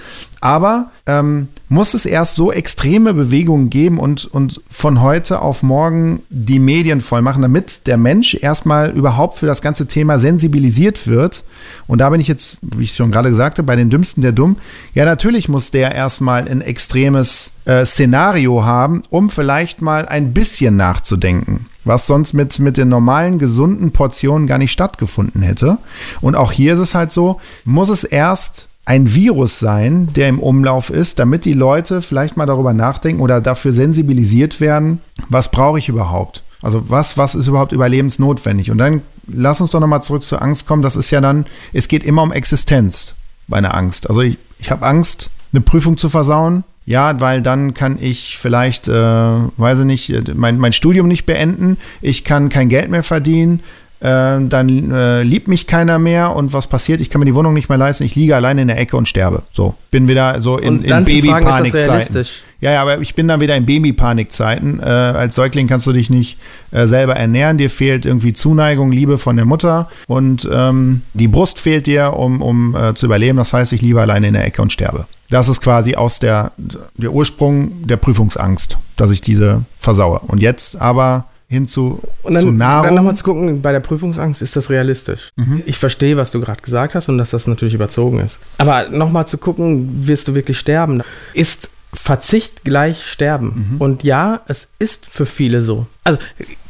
Aber 0.43 0.91
ähm, 1.07 1.49
muss 1.69 1.93
es 1.93 2.07
erst 2.07 2.35
so 2.35 2.51
extreme 2.51 3.13
Bewegungen 3.13 3.69
geben 3.69 3.99
und, 3.99 4.25
und 4.25 4.61
von 4.71 5.03
heute 5.03 5.43
auf 5.43 5.63
morgen 5.63 6.23
die 6.31 6.59
Medien 6.59 7.01
voll 7.01 7.21
machen, 7.21 7.43
damit 7.43 7.87
der 7.87 7.99
Mensch 7.99 8.35
erstmal 8.35 8.91
überhaupt 8.91 9.37
für 9.37 9.47
das 9.47 9.61
ganze 9.61 9.87
Thema 9.87 10.19
sensibilisiert 10.19 11.07
wird. 11.07 11.45
Und 11.87 11.99
da 11.99 12.09
bin 12.09 12.21
ich 12.21 12.29
jetzt, 12.29 12.57
wie 12.63 12.85
ich 12.85 12.95
schon 12.95 13.11
gerade 13.11 13.29
gesagt 13.29 13.59
habe, 13.59 13.67
bei 13.67 13.77
den 13.77 13.91
Dümmsten 13.91 14.23
der 14.23 14.33
Dumm. 14.33 14.57
Ja, 14.95 15.05
natürlich 15.05 15.49
muss 15.49 15.71
der 15.71 15.95
erstmal 15.95 16.49
ein 16.49 16.63
extremes 16.63 17.53
äh, 17.67 17.85
Szenario 17.85 18.65
haben, 18.65 19.03
um 19.11 19.29
vielleicht 19.29 19.83
mal 19.83 20.07
ein 20.07 20.33
bisschen 20.33 20.77
nachzudenken 20.77 21.67
was 21.83 22.07
sonst 22.07 22.35
mit, 22.35 22.59
mit 22.59 22.77
den 22.77 22.91
normalen, 22.91 23.39
gesunden 23.39 23.91
Portionen 23.91 24.47
gar 24.47 24.59
nicht 24.59 24.71
stattgefunden 24.71 25.41
hätte. 25.41 25.79
Und 26.21 26.37
auch 26.37 26.53
hier 26.53 26.75
ist 26.75 26.79
es 26.79 26.95
halt 26.95 27.11
so, 27.11 27.41
muss 27.65 27.89
es 27.89 28.05
erst 28.05 28.69
ein 28.85 29.15
Virus 29.15 29.59
sein, 29.59 30.09
der 30.15 30.29
im 30.29 30.39
Umlauf 30.39 30.91
ist, 30.91 31.19
damit 31.19 31.45
die 31.45 31.53
Leute 31.53 32.03
vielleicht 32.03 32.37
mal 32.37 32.47
darüber 32.47 32.73
nachdenken 32.73 33.23
oder 33.23 33.41
dafür 33.41 33.73
sensibilisiert 33.73 34.61
werden, 34.61 35.01
was 35.29 35.51
brauche 35.51 35.79
ich 35.79 35.89
überhaupt? 35.89 36.43
Also 36.63 36.91
was, 36.91 37.17
was 37.17 37.35
ist 37.35 37.47
überhaupt 37.47 37.73
überlebensnotwendig? 37.73 38.71
Und 38.71 38.79
dann 38.79 39.03
lass 39.27 39.61
uns 39.61 39.71
doch 39.71 39.81
nochmal 39.81 40.03
zurück 40.03 40.25
zur 40.25 40.43
Angst 40.43 40.67
kommen. 40.67 40.83
Das 40.83 40.97
ist 40.97 41.11
ja 41.11 41.21
dann, 41.21 41.47
es 41.73 41.89
geht 41.89 42.05
immer 42.05 42.23
um 42.23 42.33
Existenz 42.33 43.15
bei 43.49 43.59
einer 43.59 43.75
Angst. 43.75 44.09
Also 44.09 44.23
ich, 44.23 44.39
ich 44.59 44.71
habe 44.71 44.87
Angst, 44.87 45.31
eine 45.53 45.61
Prüfung 45.61 45.97
zu 45.97 46.09
versauen. 46.09 46.65
Ja, 46.87 47.21
weil 47.21 47.41
dann 47.41 47.75
kann 47.75 47.99
ich 48.01 48.37
vielleicht, 48.39 48.89
äh, 48.89 48.93
weiß 48.93 49.81
ich 49.81 49.85
nicht, 49.85 50.11
äh, 50.11 50.23
mein, 50.35 50.59
mein 50.59 50.73
Studium 50.73 51.07
nicht 51.07 51.25
beenden. 51.25 51.77
Ich 52.01 52.25
kann 52.25 52.49
kein 52.49 52.69
Geld 52.69 52.91
mehr 52.91 53.05
verdienen 53.05 53.61
äh, 54.01 54.39
dann 54.49 54.91
äh, 54.91 55.23
liebt 55.23 55.47
mich 55.47 55.67
keiner 55.67 55.99
mehr 55.99 56.35
und 56.35 56.53
was 56.53 56.67
passiert? 56.67 57.01
Ich 57.01 57.11
kann 57.11 57.21
mir 57.21 57.27
die 57.27 57.35
Wohnung 57.35 57.53
nicht 57.53 57.69
mehr 57.69 57.79
leisten, 57.79 58.05
ich 58.05 58.15
liege 58.15 58.35
alleine 58.35 58.63
in 58.63 58.69
der 58.69 58.79
Ecke 58.79 58.97
und 58.97 59.07
sterbe. 59.07 59.43
So, 59.53 59.75
bin 59.91 60.09
wieder 60.09 60.41
so 60.41 60.57
in, 60.57 60.83
in 60.83 61.05
Baby-Panikzeiten. 61.05 62.25
Ja, 62.61 62.73
ja, 62.73 62.83
aber 62.83 63.01
ich 63.01 63.15
bin 63.15 63.29
dann 63.29 63.41
wieder 63.41 63.57
in 63.57 63.67
Baby-Panikzeiten. 63.67 64.81
Äh, 64.81 64.85
als 64.85 65.35
Säugling 65.35 65.67
kannst 65.67 65.87
du 65.87 65.93
dich 65.93 66.11
nicht 66.11 66.39
äh, 66.71 66.87
selber 66.87 67.17
ernähren, 67.17 67.59
dir 67.59 67.71
fehlt 67.71 68.07
irgendwie 68.07 68.33
Zuneigung, 68.33 68.91
Liebe 68.91 69.19
von 69.19 69.37
der 69.37 69.45
Mutter 69.45 69.89
und 70.07 70.49
ähm, 70.51 71.03
die 71.15 71.29
Brust 71.29 71.59
fehlt 71.59 71.87
dir, 71.87 72.15
um, 72.15 72.41
um 72.41 72.75
äh, 72.75 72.95
zu 72.95 73.07
überleben. 73.07 73.37
Das 73.39 73.53
heißt, 73.53 73.73
ich 73.73 73.83
liege 73.83 74.01
alleine 74.01 74.29
in 74.29 74.35
der 74.35 74.45
Ecke 74.45 74.63
und 74.63 74.73
sterbe. 74.73 75.07
Das 75.31 75.49
ist 75.49 75.61
quasi 75.61 75.95
aus 75.95 76.19
der, 76.19 76.53
der 76.97 77.13
Ursprung 77.13 77.87
der 77.87 77.97
Prüfungsangst, 77.97 78.79
dass 78.97 79.11
ich 79.11 79.21
diese 79.21 79.63
versaue. 79.79 80.21
Und 80.27 80.43
jetzt 80.43 80.81
aber 80.81 81.27
hin 81.51 81.67
zu, 81.67 82.01
und 82.23 82.35
dann, 82.35 82.45
zu 82.45 82.53
Nahrung. 82.53 82.85
Dann 82.85 82.95
nochmal 82.95 83.17
zu 83.17 83.25
gucken, 83.25 83.61
bei 83.61 83.73
der 83.73 83.81
Prüfungsangst 83.81 84.41
ist 84.41 84.55
das 84.55 84.71
realistisch. 84.71 85.31
Mhm. 85.35 85.63
Ich 85.67 85.79
verstehe, 85.79 86.17
was 86.17 86.31
du 86.31 86.41
gerade 86.41 86.63
gesagt 86.63 86.95
hast 86.95 87.09
und 87.09 87.19
dass 87.19 87.31
das 87.31 87.49
natürlich 87.49 87.75
überzogen 87.75 88.21
ist. 88.21 88.39
Aber 88.59 88.89
nochmal 88.89 89.27
zu 89.27 89.37
gucken, 89.37 90.07
wirst 90.07 90.29
du 90.29 90.35
wirklich 90.35 90.59
sterben? 90.59 91.03
Ist 91.35 91.71
Verzicht 91.93 92.63
gleich 92.63 93.05
Sterben? 93.05 93.73
Mhm. 93.73 93.81
Und 93.81 94.05
ja, 94.05 94.43
es 94.47 94.69
ist 94.79 95.07
für 95.07 95.27
viele 95.27 95.63
so. 95.63 95.89
Also 96.05 96.21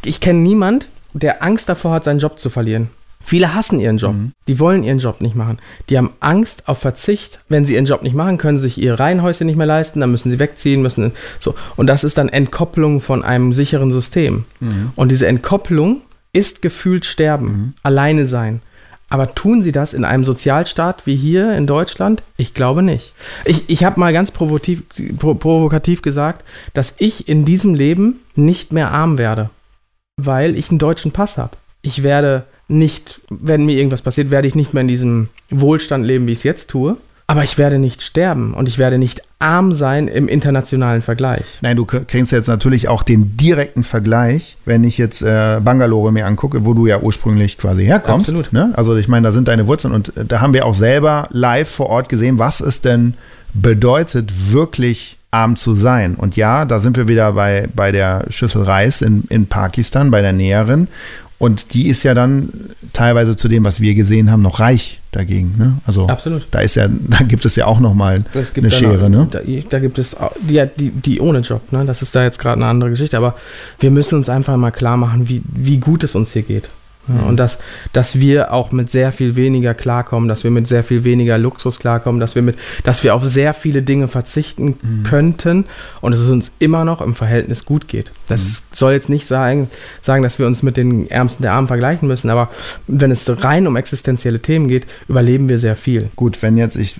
ich 0.03 0.20
kenne 0.20 0.39
niemand, 0.39 0.89
der 1.12 1.43
Angst 1.43 1.68
davor 1.68 1.93
hat, 1.93 2.05
seinen 2.05 2.18
Job 2.18 2.39
zu 2.39 2.49
verlieren. 2.49 2.89
Viele 3.23 3.55
hassen 3.55 3.81
ihren 3.81 3.99
Job. 3.99 4.14
Mhm. 4.14 4.33
Die 4.49 4.59
wollen 4.59 4.83
ihren 4.83 4.99
Job 4.99 5.21
nicht 5.21 5.37
machen. 5.37 5.59
Die 5.89 5.99
haben 5.99 6.11
Angst 6.21 6.68
auf 6.68 6.79
Verzicht. 6.79 7.41
Wenn 7.49 7.64
sie 7.64 7.75
ihren 7.75 7.85
Job 7.85 8.03
nicht 8.03 8.14
machen, 8.14 8.39
können 8.39 8.59
sie 8.59 8.64
sich 8.64 8.79
ihr 8.79 8.99
Reihenhäuschen 8.99 9.47
nicht 9.47 9.57
mehr 9.57 9.66
leisten, 9.66 10.01
dann 10.01 10.11
müssen 10.11 10.31
sie 10.31 10.39
wegziehen, 10.39 10.83
müssen 10.83 11.12
so. 11.39 11.55
Und 11.77 11.87
das 11.87 12.03
ist 12.03 12.18
dann 12.18 12.29
Entkopplung 12.29 13.01
von 13.01 13.23
einem 13.23 13.53
sicheren 13.53 13.91
System. 13.91 14.45
Mhm. 14.61 14.93
Und 14.97 15.11
diese 15.11 15.27
Entkopplung 15.27 16.01
ist 16.33 16.62
gefühlt 16.62 17.05
Sterben, 17.05 17.47
mhm. 17.47 17.75
alleine 17.83 18.27
sein. 18.27 18.62
Aber 19.11 19.35
tun 19.35 19.61
sie 19.61 19.73
das 19.73 19.93
in 19.93 20.05
einem 20.05 20.25
Sozialstaat 20.25 21.05
wie 21.05 21.16
hier 21.16 21.57
in 21.57 21.66
Deutschland? 21.66 22.23
Ich 22.37 22.55
glaube 22.55 22.83
nicht. 22.83 23.12
Ich, 23.45 23.68
ich 23.68 23.83
habe 23.83 23.99
mal 23.99 24.12
ganz 24.12 24.31
provokativ, 24.31 24.85
provokativ 25.18 26.01
gesagt, 26.01 26.45
dass 26.75 26.95
ich 26.99 27.29
in 27.29 27.45
diesem 27.45 27.75
Leben 27.75 28.21
nicht 28.37 28.73
mehr 28.73 28.93
arm 28.93 29.18
werde, 29.18 29.51
weil 30.16 30.57
ich 30.57 30.71
einen 30.71 30.79
deutschen 30.79 31.11
Pass 31.11 31.39
habe. 31.39 31.57
Ich 31.83 32.03
werde 32.03 32.45
nicht, 32.68 33.20
wenn 33.31 33.64
mir 33.64 33.76
irgendwas 33.76 34.03
passiert, 34.03 34.31
werde 34.31 34.47
ich 34.47 34.55
nicht 34.55 34.74
mehr 34.74 34.83
in 34.83 34.89
diesem 34.89 35.28
Wohlstand 35.51 36.05
leben, 36.05 36.26
wie 36.26 36.33
ich 36.33 36.39
es 36.39 36.45
jetzt 36.45 36.70
tue. 36.70 36.97
Aber 37.26 37.45
ich 37.45 37.59
werde 37.59 37.78
nicht 37.78 38.03
sterben 38.03 38.55
und 38.55 38.68
ich 38.68 38.78
werde 38.78 38.99
nicht 38.99 39.22
arm 39.39 39.72
sein 39.72 40.09
im 40.09 40.26
internationalen 40.26 41.01
Vergleich. 41.01 41.45
Nein, 41.61 41.76
du 41.76 41.85
kriegst 41.85 42.33
jetzt 42.33 42.49
natürlich 42.49 42.89
auch 42.89 43.05
den 43.05 43.37
direkten 43.37 43.85
Vergleich, 43.85 44.57
wenn 44.64 44.83
ich 44.83 44.99
jetzt 44.99 45.22
äh, 45.22 45.61
Bangalore 45.62 46.11
mir 46.11 46.26
angucke, 46.26 46.66
wo 46.66 46.74
du 46.74 46.89
ja 46.89 46.99
ursprünglich 46.99 47.57
quasi 47.57 47.85
herkommst. 47.85 48.28
Absolut. 48.28 48.53
Ne? 48.53 48.72
Also 48.74 48.97
ich 48.97 49.07
meine, 49.07 49.28
da 49.28 49.33
sind 49.33 49.47
deine 49.47 49.68
Wurzeln 49.68 49.95
und 49.95 50.16
äh, 50.16 50.24
da 50.24 50.41
haben 50.41 50.55
wir 50.55 50.66
auch 50.66 50.74
selber 50.74 51.28
live 51.31 51.70
vor 51.70 51.87
Ort 51.87 52.09
gesehen, 52.09 52.41
was 52.41 52.61
es 52.61 52.81
denn 52.81 53.14
bedeutet, 53.55 54.53
wirklich 54.53 55.16
arm 55.31 55.55
zu 55.55 55.76
sein. 55.76 56.16
Und 56.16 56.37
ja, 56.37 56.64
da 56.64 56.81
sind 56.81 56.97
wir 56.97 57.07
wieder 57.07 57.33
bei, 57.35 57.68
bei 57.72 57.93
der 57.93 58.24
Schüssel 58.28 58.62
Reis 58.62 59.03
in, 59.03 59.22
in 59.28 59.47
Pakistan, 59.47 60.11
bei 60.11 60.20
der 60.20 60.33
Näherin. 60.33 60.89
Und 61.41 61.72
die 61.72 61.88
ist 61.88 62.03
ja 62.03 62.12
dann 62.12 62.51
teilweise 62.93 63.34
zu 63.34 63.49
dem, 63.49 63.64
was 63.64 63.80
wir 63.80 63.95
gesehen 63.95 64.30
haben, 64.30 64.43
noch 64.43 64.61
reich 64.61 65.01
dagegen. 65.11 65.55
Ne? 65.57 65.78
Also 65.86 66.07
Absolut. 66.07 66.47
Da 66.51 66.61
ist 66.61 66.74
ja, 66.74 66.86
da 66.91 67.24
gibt 67.24 67.47
es 67.47 67.57
ja 67.57 67.64
auch 67.64 67.80
noch 67.80 67.95
mal 67.95 68.22
eine 68.34 68.70
Schere. 68.70 69.07
Auch, 69.07 69.09
ne? 69.09 69.26
Da, 69.30 69.41
da, 69.70 69.78
gibt 69.78 69.99
es 69.99 70.14
die, 70.47 70.62
die, 70.78 70.91
die 70.91 71.18
ohne 71.18 71.38
Job. 71.38 71.72
Ne? 71.72 71.86
Das 71.86 72.03
ist 72.03 72.14
da 72.14 72.22
jetzt 72.24 72.38
gerade 72.38 72.57
eine 72.57 72.66
andere 72.66 72.91
Geschichte. 72.91 73.16
Aber 73.16 73.36
wir 73.78 73.91
müssen 73.91 74.16
uns 74.16 74.28
einfach 74.28 74.55
mal 74.59 74.70
klar 74.70 74.99
machen, 74.99 75.30
wie, 75.30 75.41
wie 75.51 75.78
gut 75.78 76.05
es 76.05 76.14
uns 76.14 76.32
hier 76.34 76.43
geht. 76.43 76.68
Ja, 77.09 77.24
und 77.24 77.38
dass, 77.38 77.59
dass 77.92 78.20
wir 78.20 78.53
auch 78.53 78.72
mit 78.72 78.90
sehr 78.90 79.11
viel 79.12 79.34
weniger 79.34 79.74
klarkommen, 79.74 80.28
dass 80.28 80.44
wir 80.44 80.51
mit 80.51 80.66
sehr 80.66 80.84
viel 80.84 81.03
weniger 81.03 81.38
Luxus 81.38 81.78
klarkommen, 81.78 82.20
dass 82.20 82.34
wir 82.34 82.42
mit, 82.42 82.57
dass 82.84 83.03
wir 83.03 83.14
auf 83.14 83.24
sehr 83.24 83.55
viele 83.55 83.82
Dinge 83.82 84.07
verzichten 84.07 84.76
mhm. 84.80 85.03
könnten 85.03 85.64
und 86.01 86.12
dass 86.12 86.20
es 86.20 86.30
uns 86.30 86.53
immer 86.59 86.84
noch 86.84 87.01
im 87.01 87.14
Verhältnis 87.14 87.64
gut 87.64 87.88
geht. 87.88 88.12
Das 88.28 88.62
mhm. 88.70 88.74
soll 88.76 88.92
jetzt 88.92 89.09
nicht 89.09 89.26
sagen, 89.26 89.70
sagen, 90.03 90.22
dass 90.22 90.38
wir 90.38 90.46
uns 90.46 90.62
mit 90.62 90.76
den 90.76 91.11
Ärmsten 91.11 91.42
der 91.42 91.53
Armen 91.53 91.68
vergleichen 91.68 92.07
müssen, 92.07 92.30
aber 92.30 92.51
wenn 92.86 93.11
es 93.11 93.28
rein 93.42 93.66
um 93.66 93.76
existenzielle 93.76 94.40
Themen 94.40 94.68
geht, 94.68 94.86
überleben 95.09 95.48
wir 95.48 95.59
sehr 95.59 95.76
viel. 95.76 96.11
Gut, 96.16 96.42
wenn 96.42 96.57
jetzt 96.57 96.76
ich 96.76 96.96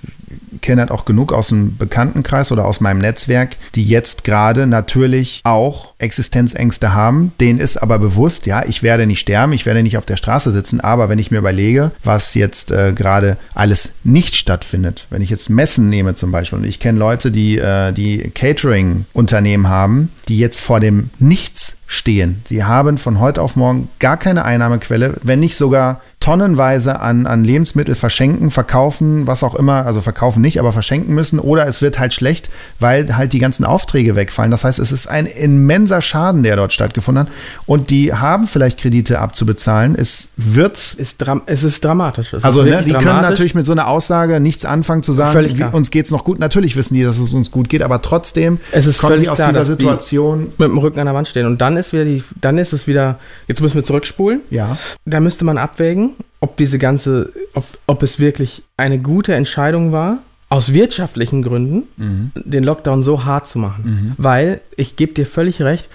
kenne 0.61 0.81
halt 0.81 0.91
auch 0.91 1.05
genug 1.05 1.33
aus 1.33 1.49
dem 1.49 1.77
Bekanntenkreis 1.77 2.51
oder 2.51 2.65
aus 2.65 2.81
meinem 2.81 2.99
Netzwerk, 2.99 3.57
die 3.75 3.83
jetzt 3.83 4.23
gerade 4.23 4.67
natürlich 4.67 5.41
auch 5.43 5.93
Existenzängste 5.97 6.93
haben. 6.93 7.31
Denen 7.39 7.59
ist 7.59 7.77
aber 7.77 7.99
bewusst, 7.99 8.45
ja, 8.45 8.63
ich 8.65 8.83
werde 8.83 9.05
nicht 9.05 9.19
sterben, 9.19 9.53
ich 9.53 9.65
werde 9.65 9.83
nicht 9.83 9.90
auf 9.97 10.05
der 10.05 10.17
Straße 10.17 10.51
sitzen, 10.51 10.81
aber 10.81 11.09
wenn 11.09 11.19
ich 11.19 11.31
mir 11.31 11.37
überlege, 11.37 11.91
was 12.03 12.33
jetzt 12.35 12.71
äh, 12.71 12.93
gerade 12.93 13.37
alles 13.53 13.93
nicht 14.03 14.35
stattfindet, 14.35 15.07
wenn 15.09 15.21
ich 15.21 15.29
jetzt 15.29 15.49
Messen 15.49 15.89
nehme 15.89 16.15
zum 16.15 16.31
Beispiel, 16.31 16.59
und 16.59 16.65
ich 16.65 16.79
kenne 16.79 16.99
Leute, 16.99 17.31
die, 17.31 17.57
äh, 17.57 17.91
die 17.91 18.31
Catering-Unternehmen 18.33 19.67
haben, 19.67 20.09
die 20.31 20.37
jetzt 20.37 20.61
vor 20.61 20.79
dem 20.79 21.09
Nichts 21.19 21.75
stehen. 21.87 22.41
Sie 22.45 22.63
haben 22.63 22.97
von 22.97 23.19
heute 23.19 23.41
auf 23.41 23.57
morgen 23.57 23.89
gar 23.99 24.15
keine 24.15 24.45
Einnahmequelle, 24.45 25.15
wenn 25.23 25.41
nicht 25.41 25.57
sogar 25.57 25.99
tonnenweise 26.21 26.99
an, 26.99 27.25
an 27.25 27.43
Lebensmittel 27.43 27.95
verschenken, 27.95 28.51
verkaufen, 28.51 29.27
was 29.27 29.43
auch 29.43 29.55
immer, 29.55 29.85
also 29.85 29.99
verkaufen 30.01 30.41
nicht, 30.41 30.59
aber 30.59 30.71
verschenken 30.71 31.13
müssen. 31.13 31.39
Oder 31.39 31.67
es 31.67 31.81
wird 31.81 31.99
halt 31.99 32.13
schlecht, 32.13 32.49
weil 32.79 33.17
halt 33.17 33.33
die 33.33 33.39
ganzen 33.39 33.65
Aufträge 33.65 34.15
wegfallen. 34.15 34.51
Das 34.51 34.63
heißt, 34.63 34.79
es 34.79 34.91
ist 34.91 35.07
ein 35.07 35.25
immenser 35.25 36.01
Schaden, 36.01 36.43
der 36.43 36.55
dort 36.55 36.71
stattgefunden 36.71 37.25
hat. 37.25 37.33
Und 37.65 37.89
die 37.89 38.13
haben 38.13 38.47
vielleicht 38.47 38.79
Kredite 38.79 39.19
abzubezahlen. 39.19 39.95
Es 39.95 40.29
wird. 40.37 40.77
Ist 40.77 41.21
es 41.47 41.63
ist 41.63 41.83
dramatisch. 41.83 42.33
Es 42.33 42.43
also, 42.43 42.61
ist 42.61 42.69
ne, 42.69 42.83
die 42.83 42.91
dramatisch. 42.91 43.09
können 43.09 43.21
natürlich 43.21 43.55
mit 43.55 43.65
so 43.65 43.71
einer 43.71 43.87
Aussage 43.87 44.39
nichts 44.39 44.63
anfangen 44.63 45.01
zu 45.03 45.13
sagen, 45.13 45.69
uns 45.71 45.89
geht 45.91 46.05
es 46.05 46.11
noch 46.11 46.23
gut. 46.23 46.39
Natürlich 46.39 46.75
wissen 46.75 46.93
die, 46.93 47.03
dass 47.03 47.17
es 47.17 47.33
uns 47.33 47.49
gut 47.49 47.67
geht, 47.67 47.81
aber 47.81 48.01
trotzdem 48.01 48.59
es 48.71 48.85
ist 48.85 49.01
kommen 49.01 49.19
die 49.19 49.27
aus 49.27 49.39
klar, 49.39 49.49
dieser 49.49 49.65
Situation. 49.65 50.20
Mit 50.29 50.59
dem 50.59 50.77
Rücken 50.77 50.99
an 50.99 51.05
der 51.05 51.15
Wand 51.15 51.27
stehen. 51.27 51.45
Und 51.45 51.61
dann 51.61 51.77
ist 51.77 51.93
wieder 51.93 52.05
die, 52.05 52.23
dann 52.39 52.57
ist 52.57 52.73
es 52.73 52.87
wieder, 52.87 53.19
jetzt 53.47 53.61
müssen 53.61 53.75
wir 53.75 53.83
zurückspulen. 53.83 54.41
Ja. 54.49 54.77
Da 55.05 55.19
müsste 55.19 55.45
man 55.45 55.57
abwägen, 55.57 56.11
ob 56.39 56.57
diese 56.57 56.77
ganze, 56.79 57.31
ob, 57.53 57.65
ob 57.87 58.03
es 58.03 58.19
wirklich 58.19 58.63
eine 58.77 58.99
gute 58.99 59.33
Entscheidung 59.33 59.91
war, 59.91 60.19
aus 60.49 60.73
wirtschaftlichen 60.73 61.43
Gründen 61.43 61.83
mhm. 61.95 62.31
den 62.35 62.65
Lockdown 62.65 63.03
so 63.03 63.23
hart 63.23 63.47
zu 63.47 63.57
machen. 63.57 63.83
Mhm. 63.85 64.13
Weil, 64.17 64.59
ich 64.75 64.97
gebe 64.97 65.13
dir 65.13 65.25
völlig 65.25 65.61
recht, 65.61 65.89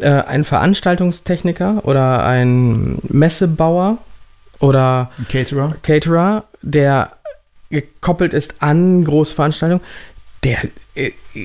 äh, 0.00 0.08
ein 0.08 0.42
Veranstaltungstechniker 0.42 1.82
oder 1.84 2.24
ein 2.24 2.98
Messebauer 3.08 3.98
oder 4.58 5.10
ein 5.16 5.28
Caterer. 5.28 5.76
Caterer, 5.82 6.44
der 6.60 7.12
gekoppelt 7.70 8.34
ist 8.34 8.56
an 8.60 9.04
Großveranstaltungen, 9.04 9.84
der 10.42 10.58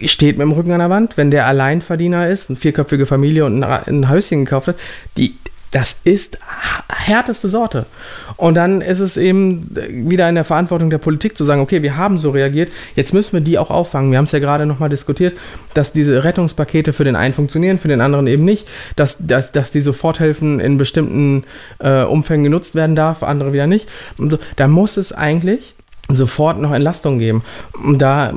steht 0.05 0.37
mit 0.37 0.45
dem 0.45 0.51
Rücken 0.51 0.71
an 0.71 0.79
der 0.79 0.89
Wand, 0.89 1.17
wenn 1.17 1.31
der 1.31 1.47
Alleinverdiener 1.47 2.27
ist, 2.27 2.49
eine 2.49 2.57
vierköpfige 2.57 3.05
Familie 3.05 3.45
und 3.45 3.63
ein, 3.63 4.09
Häuschen 4.09 4.45
gekauft 4.45 4.67
hat, 4.67 4.75
die, 5.17 5.35
das 5.71 5.99
ist 6.03 6.39
härteste 6.87 7.49
Sorte. 7.49 7.85
Und 8.37 8.55
dann 8.55 8.81
ist 8.81 8.99
es 8.99 9.17
eben 9.17 9.69
wieder 10.07 10.29
in 10.29 10.35
der 10.35 10.43
Verantwortung 10.43 10.89
der 10.89 10.97
Politik 10.99 11.35
zu 11.35 11.45
sagen, 11.45 11.61
okay, 11.61 11.81
wir 11.81 11.97
haben 11.97 12.17
so 12.17 12.31
reagiert, 12.31 12.71
jetzt 12.95 13.13
müssen 13.13 13.33
wir 13.33 13.41
die 13.41 13.57
auch 13.57 13.71
auffangen. 13.71 14.11
Wir 14.11 14.17
haben 14.19 14.25
es 14.25 14.31
ja 14.31 14.39
gerade 14.39 14.65
nochmal 14.65 14.89
diskutiert, 14.89 15.35
dass 15.73 15.93
diese 15.93 16.23
Rettungspakete 16.23 16.93
für 16.93 17.03
den 17.03 17.15
einen 17.15 17.33
funktionieren, 17.33 17.79
für 17.79 17.87
den 17.87 18.01
anderen 18.01 18.27
eben 18.27 18.45
nicht, 18.45 18.67
dass, 18.95 19.17
dass, 19.19 19.51
dass 19.51 19.71
die 19.71 19.81
Soforthilfen 19.81 20.59
in 20.59 20.77
bestimmten 20.77 21.43
äh, 21.79 22.03
Umfängen 22.03 22.43
genutzt 22.43 22.75
werden 22.75 22.95
darf, 22.95 23.23
andere 23.23 23.53
wieder 23.53 23.67
nicht. 23.67 23.89
Und 24.17 24.31
so, 24.31 24.39
da 24.55 24.67
muss 24.67 24.97
es 24.97 25.11
eigentlich 25.11 25.75
sofort 26.09 26.59
noch 26.59 26.71
Entlastung 26.71 27.19
geben. 27.19 27.43
Und 27.83 28.01
da 28.01 28.33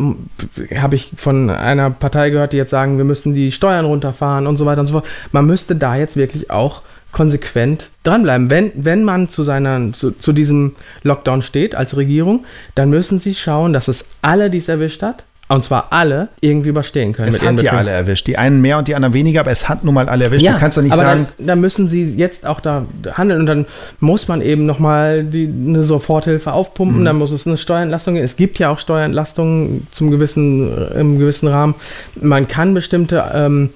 habe 0.77 0.95
ich 0.95 1.11
von 1.17 1.51
einer 1.51 1.91
Partei 1.91 2.31
gehört, 2.31 2.53
die 2.53 2.59
jetzt 2.59 2.71
sagen, 2.71 2.99
wir 2.99 3.05
müssen 3.05 3.35
die 3.35 3.53
Steuern 3.53 3.85
runterfahren 3.85 4.47
und 4.47 4.57
so 4.57 4.67
weiter 4.67 4.81
und 4.81 4.87
so 4.87 4.95
fort. 4.95 5.07
Man 5.33 5.47
müsste 5.47 5.77
da 5.77 5.97
jetzt 5.97 6.17
wirklich 6.17 6.51
auch 6.51 6.83
konsequent 7.13 7.91
dranbleiben. 8.05 8.51
Wenn, 8.51 8.73
wenn 8.75 9.05
man 9.05 9.29
zu, 9.29 9.43
seiner, 9.43 9.93
zu, 9.93 10.13
zu 10.13 10.33
diesem 10.33 10.73
Lockdown 11.03 11.43
steht 11.43 11.75
als 11.75 11.97
Regierung, 11.97 12.45
dann 12.75 12.91
müssen 12.91 13.21
sie 13.21 13.35
schauen, 13.35 13.73
dass 13.73 13.89
es 13.89 14.07
alle, 14.23 14.51
die 14.51 14.59
es 14.59 14.69
erwischt 14.69 15.03
hat, 15.03 15.25
und 15.55 15.63
zwar 15.63 15.89
alle 15.91 16.29
irgendwie 16.41 16.71
überstehen 16.71 17.13
können. 17.13 17.29
Es 17.29 17.43
hat 17.43 17.63
ja 17.63 17.73
alle 17.73 17.91
erwischt. 17.91 18.27
Die 18.27 18.39
einen 18.39 18.61
mehr 18.61 18.79
und 18.79 18.89
die 18.89 18.95
anderen 18.95 19.15
weniger, 19.15 19.41
aber 19.41 19.51
es 19.51 19.69
hat 19.69 19.85
nun 19.85 19.95
mal 19.95 20.09
alle 20.09 20.25
erwischt. 20.25 20.43
Ja, 20.43 20.53
du 20.53 20.59
kannst 20.59 20.79
doch 20.79 20.83
nicht 20.83 20.93
aber 20.93 21.03
sagen. 21.03 21.27
Dann, 21.39 21.47
dann, 21.47 21.61
müssen 21.61 21.89
sie 21.89 22.05
jetzt 22.15 22.47
auch 22.47 22.61
da 22.61 22.87
handeln 23.13 23.41
und 23.41 23.47
dann 23.47 23.67
muss 24.01 24.29
man 24.29 24.41
eben 24.41 24.67
nochmal 24.67 25.27
eine 25.33 25.83
Soforthilfe 25.83 26.53
aufpumpen, 26.53 27.01
mhm. 27.01 27.05
dann 27.05 27.17
muss 27.17 27.33
es 27.33 27.47
eine 27.47 27.57
Steuerentlastung 27.57 28.15
geben. 28.15 28.25
Es 28.25 28.37
gibt 28.37 28.59
ja 28.59 28.71
auch 28.71 28.79
Steuerentlastungen 28.79 29.87
zum 29.91 30.11
gewissen, 30.11 30.91
im 30.95 31.19
gewissen 31.19 31.49
Rahmen. 31.49 31.75
Man 32.21 32.49
kann 32.49 32.75
bestimmte 32.75 33.25
ähm, 33.35 33.71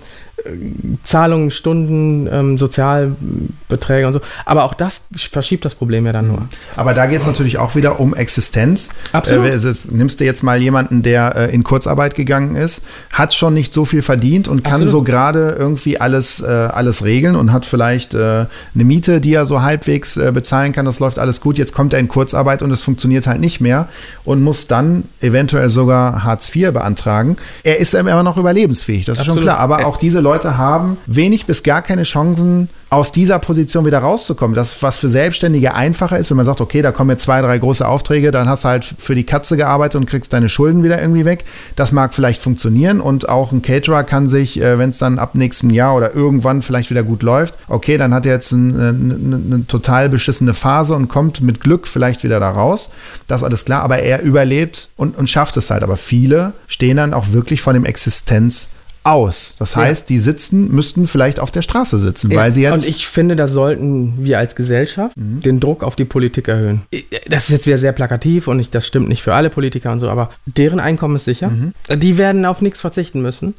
Zahlungen, 1.03 1.51
Stunden, 1.51 2.29
ähm, 2.31 2.59
Sozialbeträge 2.59 4.07
und 4.07 4.13
so. 4.13 4.21
Aber 4.45 4.65
auch 4.65 4.75
das 4.75 5.07
verschiebt 5.31 5.65
das 5.65 5.75
Problem 5.75 6.05
ja 6.05 6.13
dann 6.13 6.29
nur. 6.29 6.47
Aber 6.77 6.95
da 6.95 7.07
geht 7.07 7.19
es 7.19 7.27
natürlich 7.27 7.59
auch 7.59 7.75
wieder 7.75 8.01
um 8.01 8.15
Existenz. 8.15 8.91
Absolut. 9.13 9.47
Äh, 9.47 9.75
nimmst 9.91 10.21
du 10.21 10.25
jetzt 10.25 10.43
mal 10.43 10.61
jemanden, 10.61 11.03
der 11.03 11.35
äh, 11.37 11.55
in 11.55 11.65
Kurzarbeit 11.65 12.15
gegangen 12.15 12.55
ist, 12.55 12.83
hat 13.13 13.35
schon 13.35 13.55
nicht 13.55 13.73
so 13.73 13.85
viel 13.85 14.03
verdient 14.03 14.47
und 14.47 14.63
kann 14.63 14.83
Absolut. 14.83 14.91
so 14.91 15.03
gerade 15.03 15.57
irgendwie 15.59 15.99
alles, 15.99 16.41
äh, 16.41 16.47
alles 16.47 17.05
regeln 17.05 17.35
und 17.35 17.53
hat 17.53 17.65
vielleicht 17.65 18.15
äh, 18.15 18.19
eine 18.19 18.85
Miete, 18.85 19.21
die 19.21 19.33
er 19.33 19.47
so 19.47 19.63
halbwegs 19.63 20.17
äh, 20.19 20.33
bezahlen 20.33 20.73
kann. 20.73 20.85
Das 20.85 21.01
läuft 21.01 21.19
alles 21.19 21.41
gut. 21.41 21.57
Jetzt 21.57 21.73
kommt 21.73 21.95
er 21.95 21.99
in 21.99 22.09
Kurzarbeit 22.09 22.63
und 22.63 22.71
es 22.71 22.83
funktioniert 22.83 23.27
halt 23.27 23.41
nicht 23.41 23.61
mehr 23.61 23.89
und 24.25 24.43
muss 24.43 24.67
dann 24.67 25.05
eventuell 25.23 25.71
sogar 25.71 26.25
Hartz 26.25 26.55
IV 26.55 26.73
beantragen. 26.73 27.37
Er 27.63 27.79
ist 27.79 27.95
immer 27.95 28.23
noch 28.23 28.37
überlebensfähig, 28.37 29.07
das 29.07 29.17
ist 29.17 29.21
Absolut. 29.21 29.39
schon 29.39 29.43
klar. 29.45 29.59
Aber 29.59 29.87
auch 29.87 29.97
diese 29.97 30.26
Leute 30.27 30.59
haben 30.59 30.99
wenig 31.07 31.47
bis 31.47 31.63
gar 31.63 31.83
keine 31.83 32.03
Chancen, 32.03 32.69
aus 32.89 33.11
dieser 33.11 33.41
Position 33.41 33.85
wieder 33.85 33.99
rauszukommen. 33.99 34.55
Das, 34.55 34.81
was 34.83 34.99
für 34.99 35.09
Selbstständige 35.09 35.75
einfacher 35.75 36.19
ist, 36.19 36.31
wenn 36.31 36.37
man 36.37 36.47
sagt, 36.47 36.61
okay, 36.61 36.83
da 36.83 36.93
kommen 36.93 37.11
jetzt 37.11 37.25
zwei, 37.25 37.41
drei 37.41 37.59
große 37.59 37.87
Aufträge, 37.87 38.31
dann 38.31 38.49
hast 38.49 38.65
du 38.65 38.69
halt 38.69 38.85
für 38.85 39.17
die 39.17 39.25
Katze 39.25 39.57
gearbeitet 39.57 40.01
und 40.01 40.07
kriegst 40.07 40.33
deine 40.33 40.49
Schulden 40.49 40.85
wieder 40.85 41.01
irgendwie 41.01 41.25
weg. 41.25 41.45
Das 41.75 41.91
mag 41.91 42.15
vielleicht 42.15 42.41
funktionieren 42.41 43.01
und 43.01 43.29
auch 43.29 43.51
ein 43.51 43.63
Caterer 43.63 44.05
kann 44.05 44.27
sich, 44.27 44.61
äh, 44.61 44.79
wenn 44.79 44.91
es 44.91 44.99
dann 44.99 45.19
ab 45.19 45.35
nächstem 45.35 45.71
Jahr 45.71 45.97
oder 45.97 46.15
irgendwann 46.15 46.63
vielleicht 46.63 46.91
wieder 46.91 47.03
gut 47.03 47.25
läuft, 47.25 47.55
okay, 47.69 47.99
dann 47.99 48.15
hat 48.15 48.25
er 48.25 48.35
jetzt 48.35 48.53
ein, 48.53 48.79
eine, 48.79 49.15
eine 49.37 49.67
total 49.67 50.09
beschissene 50.09 50.55
Phase 50.55 50.95
und 50.95 51.09
kommt 51.09 51.41
mit 51.41 51.61
Glück 51.61 51.89
vielleicht 51.89 52.23
wieder 52.23 52.39
da 52.39 52.51
raus. 52.51 52.91
Das 53.27 53.43
alles 53.43 53.65
klar, 53.65 53.83
aber 53.83 53.99
er 53.99 54.23
überlebt 54.23 54.89
und, 54.97 55.19
und 55.19 55.29
schafft 55.29 55.57
es 55.57 55.71
halt. 55.71 55.83
Aber 55.83 55.97
viele 55.97 56.53
stehen 56.69 56.97
dann 56.97 57.15
auch 57.15 57.33
wirklich 57.33 57.63
vor 57.63 57.73
dem 57.73 57.85
Existenz 57.85 58.69
aus. 59.07 59.55
Das 59.59 59.77
heißt, 59.77 60.11
ja. 60.11 60.15
die 60.15 60.19
sitzen, 60.19 60.75
müssten 60.75 61.07
vielleicht 61.07 61.39
auf 61.41 61.51
der 61.51 61.63
Straße 61.63 61.99
sitzen, 61.99 62.35
weil 62.35 62.53
sie 62.53 62.63
jetzt. 62.63 62.87
Und 62.87 62.89
ich 62.89 63.07
finde, 63.07 63.37
da 63.37 63.47
sollten 63.47 64.15
wir 64.19 64.39
als 64.39 64.57
Gesellschaft 64.57 65.17
mhm. 65.17 65.41
den 65.43 65.61
Druck 65.61 65.85
auf 65.85 65.97
die 65.97 66.05
Politik 66.05 66.49
erhöhen. 66.49 66.83
Das 67.29 67.45
ist 67.45 67.51
jetzt 67.51 67.67
wieder 67.67 67.79
sehr 67.79 67.93
plakativ 67.93 68.49
und 68.49 68.59
ich, 68.59 68.71
das 68.71 68.87
stimmt 68.87 69.09
nicht 69.09 69.23
für 69.23 69.35
alle 69.35 69.49
Politiker 69.49 69.93
und 69.93 70.01
so, 70.01 70.09
aber 70.09 70.31
deren 70.45 70.81
Einkommen 70.81 71.17
ist 71.17 71.25
sicher. 71.25 71.49
Mhm. 71.49 71.73
Die 71.95 72.19
werden 72.19 72.45
auf 72.45 72.61
nichts 72.61 72.81
verzichten 72.81 73.23
müssen. 73.23 73.55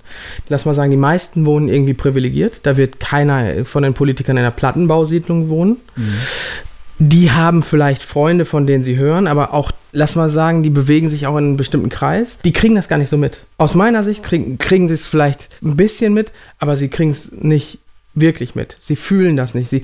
Lass 0.50 0.66
mal 0.66 0.76
sagen, 0.76 0.92
die 0.92 0.98
meisten 0.98 1.46
wohnen 1.46 1.70
irgendwie 1.70 1.94
privilegiert. 1.94 2.60
Da 2.64 2.78
wird 2.78 3.00
keiner 3.00 3.66
von 3.66 3.84
den 3.84 3.94
Politikern 3.94 4.38
in 4.38 4.44
einer 4.44 4.52
Plattenbausiedlung 4.52 5.50
wohnen. 5.50 5.78
Mhm 5.96 6.14
die 7.00 7.32
haben 7.32 7.62
vielleicht 7.62 8.04
Freunde, 8.04 8.46
von 8.46 8.66
denen 8.66 8.84
sie 8.84 8.98
hören, 8.98 9.28
aber 9.28 9.54
auch, 9.54 9.72
lass 9.92 10.16
mal 10.16 10.30
sagen, 10.30 10.64
die 10.64 10.70
bewegen 10.70 11.10
sich 11.10 11.28
auch 11.28 11.38
in 11.38 11.46
einem 11.46 11.58
bestimmten 11.58 11.90
Kreis. 11.90 12.40
Die 12.44 12.54
kriegen 12.54 12.76
das 12.76 12.88
gar 12.88 12.98
nicht 12.98 13.10
so 13.10 13.18
mit. 13.18 13.44
Aus 13.58 13.76
meiner 13.76 14.04
Sicht 14.04 14.24
kriegen, 14.24 14.58
kriegen 14.58 14.88
sie 14.88 14.96
es 14.96 15.06
vielleicht 15.06 15.50
ein 15.62 15.76
bisschen 15.76 16.14
mit, 16.14 16.32
aber 16.60 16.76
sie 16.76 16.88
kriegen 16.88 17.12
es 17.12 17.32
nicht 17.32 17.80
wirklich 18.16 18.56
mit. 18.56 18.78
Sie 18.80 18.96
fühlen 18.96 19.38
das 19.38 19.54
nicht. 19.54 19.70
Sie, 19.70 19.84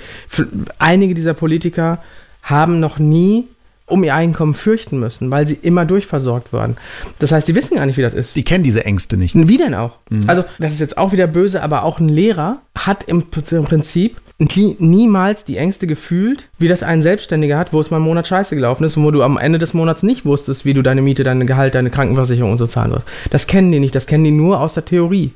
einige 0.80 1.14
dieser 1.14 1.36
Politiker 1.36 2.00
haben 2.42 2.80
noch 2.80 2.98
nie 2.98 3.48
um 3.86 4.04
ihr 4.04 4.16
Einkommen 4.16 4.54
fürchten 4.54 5.00
müssen, 5.00 5.30
weil 5.30 5.48
sie 5.48 5.60
immer 5.62 5.86
durchversorgt 5.86 6.54
wurden. 6.54 6.78
Das 7.20 7.32
heißt, 7.32 7.48
die 7.48 7.54
wissen 7.54 7.76
gar 7.76 7.86
nicht, 7.86 7.98
wie 7.98 8.02
das 8.02 8.14
ist. 8.14 8.36
Die 8.36 8.44
kennen 8.44 8.64
diese 8.64 8.86
Ängste 8.86 9.18
nicht. 9.18 9.36
Wie 9.36 9.58
denn 9.58 9.76
auch? 9.76 9.98
Mhm. 10.10 10.24
Also, 10.28 10.46
das 10.58 10.74
ist 10.74 10.80
jetzt 10.80 10.98
auch 10.98 11.12
wieder 11.12 11.28
böse, 11.28 11.62
aber 11.62 11.84
auch 11.84 12.00
ein 12.00 12.10
Lehrer 12.10 12.62
hat 12.76 13.04
im, 13.04 13.26
im 13.52 13.64
Prinzip 13.66 14.22
niemals 14.40 15.46
die 15.46 15.58
Ängste 15.58 15.88
gefühlt, 15.88 16.50
wie 16.58 16.68
das 16.68 16.84
ein 16.84 17.02
Selbstständiger 17.02 17.58
hat, 17.58 17.72
wo 17.72 17.80
es 17.80 17.92
mal 17.92 17.98
einen 17.98 18.06
Monat 18.06 18.28
scheiße 18.28 18.56
gelaufen 18.56 18.84
ist 18.84 18.98
und 18.98 19.06
wo 19.06 19.12
du 19.12 19.22
am 19.24 19.38
Ende 19.38 19.60
des 19.60 19.74
Monats 19.74 20.04
nicht 20.04 20.26
wusstest, 20.26 20.66
wie 20.66 20.74
du 20.74 20.82
deine 20.82 21.02
Miete, 21.02 21.24
dein 21.24 21.46
Gehalt, 21.46 21.76
deine 21.76 21.92
Krankenversicherung 21.92 22.52
und 22.52 22.58
so 22.58 22.68
zahlen 22.68 22.92
sollst. 22.92 23.08
Das 23.30 23.48
kennen 23.48 23.72
die 23.72 23.80
nicht, 23.80 23.96
das 23.96 24.08
kennen 24.08 24.24
die 24.24 24.32
nur 24.32 24.60
aus 24.60 24.74
der 24.74 24.86
Theorie. 24.86 25.32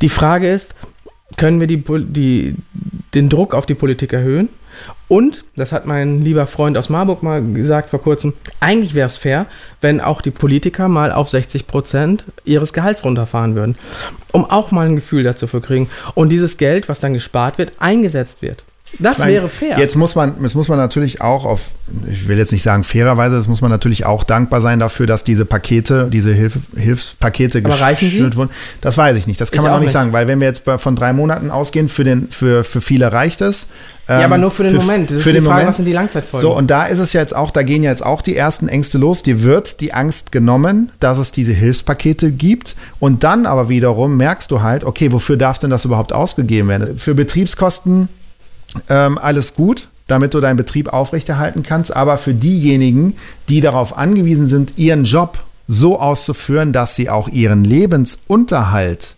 Die 0.00 0.08
Frage 0.08 0.48
ist, 0.50 0.74
können 1.36 1.60
wir 1.60 1.66
die, 1.66 1.82
die, 1.82 2.54
den 3.14 3.28
Druck 3.28 3.54
auf 3.54 3.66
die 3.66 3.74
Politik 3.74 4.12
erhöhen? 4.12 4.48
Und, 5.08 5.44
das 5.54 5.72
hat 5.72 5.86
mein 5.86 6.22
lieber 6.22 6.46
Freund 6.46 6.76
aus 6.76 6.88
Marburg 6.88 7.22
mal 7.22 7.42
gesagt 7.42 7.90
vor 7.90 8.00
kurzem, 8.02 8.34
eigentlich 8.60 8.94
wäre 8.94 9.06
es 9.06 9.16
fair, 9.16 9.46
wenn 9.80 10.00
auch 10.00 10.20
die 10.20 10.30
Politiker 10.30 10.88
mal 10.88 11.12
auf 11.12 11.30
60 11.30 11.66
Prozent 11.66 12.24
ihres 12.44 12.72
Gehalts 12.72 13.04
runterfahren 13.04 13.54
würden, 13.54 13.76
um 14.32 14.44
auch 14.44 14.72
mal 14.72 14.86
ein 14.86 14.96
Gefühl 14.96 15.22
dazu 15.22 15.46
zu 15.46 15.60
kriegen. 15.60 15.88
Und 16.14 16.30
dieses 16.30 16.56
Geld, 16.56 16.88
was 16.88 17.00
dann 17.00 17.14
gespart 17.14 17.58
wird, 17.58 17.72
eingesetzt 17.78 18.42
wird. 18.42 18.64
Das 18.98 19.18
meine, 19.18 19.32
wäre 19.32 19.48
fair. 19.48 19.78
Jetzt 19.78 19.96
muss 19.96 20.14
man, 20.14 20.34
jetzt 20.42 20.54
muss 20.54 20.68
man 20.68 20.78
natürlich 20.78 21.20
auch 21.20 21.44
auf, 21.44 21.70
ich 22.10 22.28
will 22.28 22.38
jetzt 22.38 22.52
nicht 22.52 22.62
sagen 22.62 22.82
fairerweise, 22.84 23.36
das 23.36 23.46
muss 23.46 23.60
man 23.60 23.70
natürlich 23.70 24.06
auch 24.06 24.24
dankbar 24.24 24.60
sein 24.60 24.78
dafür, 24.78 25.06
dass 25.06 25.22
diese 25.24 25.44
Pakete, 25.44 26.08
diese 26.10 26.32
Hilf, 26.32 26.58
Hilfspakete 26.76 27.62
geschnürt 27.62 28.36
wurden. 28.36 28.50
Das 28.80 28.96
weiß 28.96 29.16
ich 29.16 29.26
nicht. 29.26 29.40
Das 29.40 29.50
kann 29.50 29.60
Ich 29.60 29.62
man 29.64 29.72
auch 29.72 29.78
nicht 29.80 29.86
nicht. 29.86 29.92
sagen, 29.92 30.12
weil 30.12 30.28
wenn 30.28 30.40
wir 30.40 30.46
jetzt 30.46 30.64
von 30.78 30.96
drei 30.96 31.12
Monaten 31.12 31.50
ausgehen, 31.50 31.88
für, 31.88 32.04
den, 32.04 32.28
für, 32.30 32.64
für 32.64 32.80
viele 32.80 33.12
reicht 33.12 33.40
es. 33.42 33.66
ja, 34.08 34.20
Ähm, 34.20 34.24
aber 34.24 34.38
nur 34.38 34.50
für 34.50 34.62
den 34.64 34.76
Moment. 34.76 35.10
Das 35.10 35.22
für 35.22 35.28
ist 35.30 35.34
die 35.34 35.40
den 35.40 35.44
Frage, 35.44 35.54
Moment. 35.56 35.68
was 35.68 35.76
sind 35.76 35.84
die 35.84 35.92
Langzeitfolgen? 35.92 36.48
So, 36.48 36.56
und 36.56 36.68
da 36.70 36.86
ist 36.86 36.98
es 37.00 37.12
ja 37.12 37.20
jetzt 37.20 37.36
auch, 37.36 37.50
da 37.50 37.62
gehen 37.64 37.82
ja 37.82 37.90
jetzt 37.90 38.04
auch 38.06 38.22
die 38.22 38.36
ersten 38.36 38.68
Ängste 38.68 38.98
los. 38.98 39.22
Dir 39.22 39.42
wird 39.42 39.80
die 39.80 39.92
Angst 39.92 40.32
genommen, 40.32 40.90
dass 41.00 41.18
es 41.18 41.32
diese 41.32 41.52
Hilfspakete 41.52 42.30
gibt. 42.30 42.76
Und 42.98 43.24
dann 43.24 43.46
aber 43.46 43.68
wiederum 43.68 44.16
merkst 44.16 44.50
du 44.50 44.62
halt, 44.62 44.84
okay, 44.84 45.12
wofür 45.12 45.36
darf 45.36 45.58
denn 45.58 45.70
das 45.70 45.84
überhaupt 45.84 46.12
ausgegeben 46.14 46.68
werden? 46.68 46.96
Für 46.96 47.14
Betriebskosten 47.14 48.08
ähm, 48.88 49.18
alles 49.18 49.54
gut, 49.54 49.88
damit 50.06 50.34
du 50.34 50.40
deinen 50.40 50.56
Betrieb 50.56 50.92
aufrechterhalten 50.92 51.62
kannst. 51.62 51.94
Aber 51.94 52.18
für 52.18 52.34
diejenigen, 52.34 53.16
die 53.48 53.60
darauf 53.60 53.96
angewiesen 53.96 54.46
sind, 54.46 54.78
ihren 54.78 55.04
Job 55.04 55.38
so 55.68 55.98
auszuführen, 55.98 56.72
dass 56.72 56.94
sie 56.96 57.10
auch 57.10 57.28
ihren 57.28 57.64
Lebensunterhalt 57.64 59.16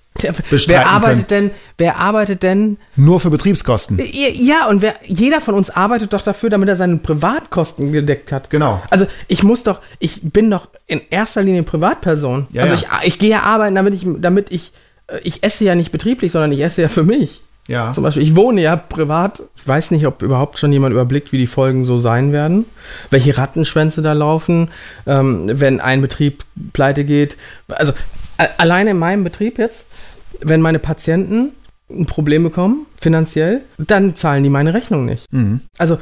bestreiten 0.51 0.69
wer 0.69 0.89
arbeitet 0.89 1.31
denn, 1.31 1.51
wer 1.77 1.97
arbeitet 1.97 2.43
denn 2.43 2.77
nur 2.97 3.21
für 3.21 3.31
Betriebskosten. 3.31 4.01
Ja, 4.13 4.67
und 4.69 4.83
wer, 4.83 4.95
jeder 5.05 5.41
von 5.41 5.55
uns 5.55 5.71
arbeitet 5.71 6.13
doch 6.13 6.23
dafür, 6.23 6.51
damit 6.51 6.69
er 6.69 6.77
seine 6.77 6.97
Privatkosten 6.97 7.93
gedeckt 7.93 8.33
hat. 8.33 8.51
Genau. 8.51 8.83
Also 8.91 9.07
ich 9.29 9.43
muss 9.43 9.63
doch, 9.63 9.81
ich 9.99 10.21
bin 10.23 10.51
doch 10.51 10.69
in 10.87 11.01
erster 11.11 11.43
Linie 11.43 11.63
Privatperson. 11.63 12.49
Ja, 12.51 12.63
also 12.63 12.75
ja. 12.75 13.01
Ich, 13.03 13.09
ich 13.09 13.19
gehe 13.19 13.31
ja 13.31 13.43
arbeiten, 13.43 13.75
damit 13.75 13.95
ich, 13.95 14.07
damit 14.19 14.51
ich, 14.51 14.73
äh, 15.07 15.19
ich 15.23 15.45
esse 15.45 15.65
ja 15.65 15.75
nicht 15.75 15.93
betrieblich, 15.93 16.33
sondern 16.33 16.53
ich 16.53 16.61
esse 16.61 16.83
ja 16.83 16.89
für 16.89 17.05
mich. 17.05 17.43
Ja. 17.69 17.93
Zum 17.93 18.03
Beispiel, 18.03 18.23
ich 18.23 18.35
wohne 18.35 18.62
ja 18.62 18.77
privat. 18.77 19.43
Ich 19.57 19.69
weiß 19.69 19.91
nicht, 19.91 20.07
ob 20.07 20.23
überhaupt 20.23 20.59
schon 20.59 20.73
jemand 20.73 20.93
überblickt, 20.93 21.33
wie 21.33 21.39
die 21.39 21.47
Folgen 21.47 21.85
so 21.85 21.99
sein 21.99 22.33
werden. 22.33 22.64
Welche 23.11 23.37
Rattenschwänze 23.37 24.01
da 24.03 24.14
laufen, 24.14 24.71
ähm, 25.07 25.45
wenn 25.53 25.79
ein 25.81 26.01
Betrieb 26.01 26.45
pleite 26.73 27.05
geht. 27.05 27.37
Also 27.69 27.93
alleine 28.57 28.91
in 28.91 28.99
meinem 28.99 29.23
Betrieb 29.23 29.59
jetzt, 29.59 29.87
wenn 30.41 30.62
meine 30.62 30.79
Patienten 30.79 31.51
ein 31.91 32.07
Problem 32.07 32.43
bekommen, 32.43 32.87
finanziell, 33.01 33.62
dann 33.79 34.16
zahlen 34.16 34.43
die 34.43 34.51
meine 34.51 34.75
Rechnung 34.75 35.05
nicht. 35.05 35.31
Mhm. 35.33 35.61
Also 35.77 35.99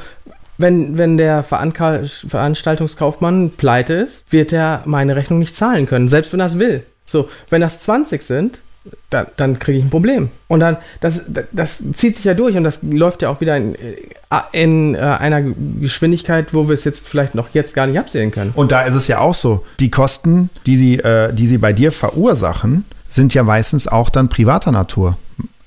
wenn, 0.57 0.97
wenn 0.97 1.17
der 1.17 1.43
Veranka 1.43 2.01
Veranstaltungskaufmann 2.03 3.51
pleite 3.51 3.93
ist, 3.93 4.31
wird 4.31 4.53
er 4.53 4.81
meine 4.85 5.15
Rechnung 5.15 5.39
nicht 5.39 5.55
zahlen 5.55 5.85
können, 5.85 6.09
selbst 6.09 6.33
wenn 6.33 6.39
er 6.39 6.47
es 6.47 6.59
will. 6.59 6.83
So, 7.05 7.29
wenn 7.49 7.61
das 7.61 7.81
20 7.81 8.21
sind, 8.21 8.59
dann, 9.09 9.27
dann 9.37 9.59
kriege 9.59 9.79
ich 9.79 9.85
ein 9.85 9.89
Problem. 9.89 10.29
Und 10.47 10.59
dann, 10.59 10.77
das, 11.01 11.25
das 11.51 11.83
zieht 11.93 12.15
sich 12.15 12.25
ja 12.25 12.33
durch 12.33 12.55
und 12.55 12.63
das 12.63 12.83
läuft 12.83 13.21
ja 13.21 13.29
auch 13.29 13.41
wieder 13.41 13.57
in, 13.57 13.75
in 14.51 14.95
äh, 14.95 14.99
einer 14.99 15.41
Geschwindigkeit, 15.41 16.53
wo 16.53 16.67
wir 16.67 16.73
es 16.73 16.83
jetzt 16.83 17.07
vielleicht 17.07 17.35
noch 17.35 17.49
jetzt 17.53 17.73
gar 17.73 17.87
nicht 17.87 17.99
absehen 17.99 18.31
können. 18.31 18.51
Und 18.55 18.71
da 18.71 18.81
ist 18.81 18.95
es 18.95 19.07
ja 19.07 19.19
auch 19.19 19.35
so, 19.35 19.65
die 19.79 19.89
Kosten, 19.89 20.49
die 20.65 20.77
sie, 20.77 20.99
äh, 20.99 21.33
die 21.33 21.47
sie 21.47 21.57
bei 21.57 21.73
dir 21.73 21.91
verursachen, 21.91 22.85
sind 23.07 23.33
ja 23.33 23.43
meistens 23.43 23.87
auch 23.87 24.09
dann 24.09 24.29
privater 24.29 24.71
Natur. 24.71 25.17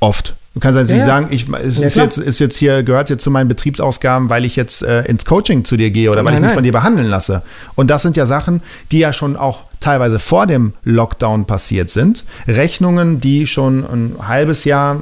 Oft. 0.00 0.34
Du 0.54 0.58
kannst 0.60 0.76
jetzt 0.78 0.90
Ja, 0.90 0.96
nicht 0.96 1.06
sagen, 1.06 1.26
ich, 1.30 1.46
es 1.48 1.78
Ja, 1.78 1.86
ist, 1.86 1.92
klar. 1.94 2.04
jetzt, 2.06 2.18
ist 2.18 2.38
jetzt 2.40 2.56
hier, 2.56 2.82
gehört 2.82 3.08
jetzt 3.08 3.22
zu 3.22 3.30
meinen 3.30 3.46
Betriebsausgaben, 3.48 4.30
weil 4.30 4.44
ich 4.44 4.56
jetzt 4.56 4.82
äh, 4.82 5.02
ins 5.04 5.24
Coaching 5.24 5.64
zu 5.64 5.76
dir 5.76 5.90
gehe 5.90 6.10
oder 6.10 6.24
weil 6.24 6.32
Nein, 6.32 6.34
ich 6.34 6.40
mich 6.40 6.48
nein. 6.48 6.54
von 6.56 6.64
dir 6.64 6.72
behandeln 6.72 7.06
lasse. 7.08 7.42
Und 7.76 7.88
das 7.88 8.02
sind 8.02 8.16
ja 8.16 8.26
Sachen, 8.26 8.60
die 8.90 8.98
ja 8.98 9.12
schon 9.12 9.36
auch 9.36 9.62
teilweise 9.78 10.18
vor 10.18 10.46
dem 10.46 10.72
Lockdown 10.82 11.44
passiert 11.46 11.88
sind. 11.88 12.24
Rechnungen, 12.48 13.20
die 13.20 13.46
schon 13.46 13.84
ein 13.84 14.16
halbes 14.26 14.64
Jahr 14.64 14.98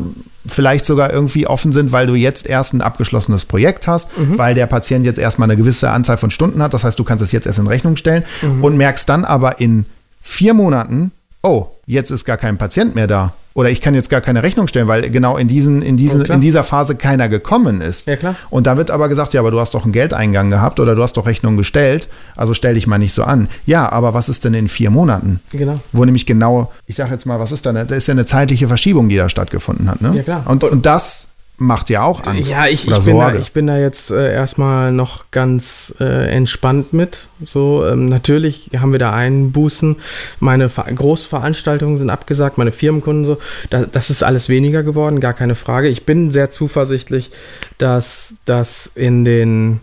vielleicht 0.46 0.84
sogar 0.84 1.12
irgendwie 1.12 1.46
offen 1.46 1.72
sind, 1.72 1.92
weil 1.92 2.06
du 2.06 2.14
jetzt 2.14 2.46
erst 2.46 2.74
ein 2.74 2.80
abgeschlossenes 2.82 3.44
Projekt 3.46 3.86
hast, 3.88 4.16
Mhm. 4.18 4.38
weil 4.38 4.54
der 4.54 4.66
Patient 4.66 5.04
jetzt 5.06 5.18
erstmal 5.18 5.46
eine 5.50 5.56
gewisse 5.56 5.90
Anzahl 5.90 6.16
von 6.18 6.30
Stunden 6.30 6.62
hat. 6.62 6.74
Das 6.74 6.84
heißt, 6.84 6.98
du 6.98 7.04
kannst 7.04 7.24
es 7.24 7.32
jetzt 7.32 7.46
erst 7.46 7.58
in 7.58 7.66
Rechnung 7.66 7.96
stellen 7.96 8.24
Mhm. 8.42 8.62
und 8.64 8.76
merkst 8.76 9.08
dann 9.08 9.24
aber 9.24 9.60
in 9.60 9.86
vier 10.22 10.52
Monaten, 10.54 11.10
oh, 11.42 11.66
jetzt 11.86 12.10
ist 12.10 12.24
gar 12.26 12.36
kein 12.36 12.56
Patient 12.58 12.94
mehr 12.94 13.06
da. 13.06 13.32
Oder 13.58 13.70
ich 13.70 13.80
kann 13.80 13.92
jetzt 13.92 14.08
gar 14.08 14.20
keine 14.20 14.44
Rechnung 14.44 14.68
stellen, 14.68 14.86
weil 14.86 15.10
genau 15.10 15.36
in, 15.36 15.48
diesen, 15.48 15.82
in, 15.82 15.96
diesen, 15.96 16.20
Ja, 16.20 16.24
klar. 16.26 16.34
in 16.36 16.40
dieser 16.40 16.62
Phase 16.62 16.94
keiner 16.94 17.28
gekommen 17.28 17.80
ist. 17.80 18.06
Ja, 18.06 18.14
klar. 18.14 18.36
Und 18.50 18.68
da 18.68 18.76
wird 18.76 18.92
aber 18.92 19.08
gesagt, 19.08 19.34
ja, 19.34 19.40
aber 19.40 19.50
du 19.50 19.58
hast 19.58 19.74
doch 19.74 19.82
einen 19.82 19.90
Geldeingang 19.92 20.48
gehabt 20.48 20.78
oder 20.78 20.94
du 20.94 21.02
hast 21.02 21.16
doch 21.16 21.26
Rechnung 21.26 21.56
gestellt, 21.56 22.08
also 22.36 22.54
stell 22.54 22.74
dich 22.74 22.86
mal 22.86 22.98
nicht 22.98 23.12
so 23.14 23.24
an. 23.24 23.48
Ja, 23.66 23.90
aber 23.90 24.14
was 24.14 24.28
ist 24.28 24.44
denn 24.44 24.54
in 24.54 24.68
vier 24.68 24.90
Monaten? 24.90 25.40
Genau. 25.50 25.80
Wo 25.92 26.04
nämlich 26.04 26.24
genau, 26.24 26.70
ich 26.86 26.94
sag 26.96 27.10
jetzt 27.10 27.26
mal, 27.26 27.40
was 27.40 27.50
ist 27.50 27.66
da? 27.66 27.72
Da 27.72 27.94
ist 27.96 28.06
ja 28.06 28.12
eine 28.12 28.26
zeitliche 28.26 28.68
Verschiebung, 28.68 29.08
die 29.08 29.16
da 29.16 29.28
stattgefunden 29.28 29.90
hat. 29.90 30.00
Ne? 30.02 30.12
Ja, 30.14 30.22
klar. 30.22 30.42
Und, 30.46 30.62
und 30.64 30.86
das 30.86 31.27
macht 31.58 31.90
ja 31.90 32.02
auch 32.02 32.24
Angst. 32.24 32.52
Ja, 32.52 32.66
ich, 32.66 32.86
oder 32.86 32.98
ich, 32.98 33.04
bin 33.04 33.18
da, 33.18 33.34
ich 33.34 33.52
bin 33.52 33.66
da 33.66 33.78
jetzt 33.78 34.10
äh, 34.10 34.32
erstmal 34.32 34.92
noch 34.92 35.30
ganz 35.32 35.94
äh, 36.00 36.30
entspannt 36.30 36.92
mit. 36.92 37.26
So, 37.44 37.84
ähm, 37.84 38.08
natürlich 38.08 38.70
haben 38.78 38.92
wir 38.92 39.00
da 39.00 39.12
Einbußen. 39.12 39.96
Meine 40.38 40.68
Ver 40.68 40.84
Großveranstaltungen 40.84 41.98
sind 41.98 42.10
abgesagt, 42.10 42.58
meine 42.58 42.72
Firmenkunden 42.72 43.24
so. 43.24 43.38
Da, 43.70 43.84
das 43.90 44.08
ist 44.08 44.22
alles 44.22 44.48
weniger 44.48 44.84
geworden, 44.84 45.18
gar 45.18 45.34
keine 45.34 45.56
Frage. 45.56 45.88
Ich 45.88 46.06
bin 46.06 46.30
sehr 46.30 46.50
zuversichtlich, 46.50 47.30
dass 47.76 48.36
das 48.44 48.90
in 48.94 49.24
den 49.24 49.80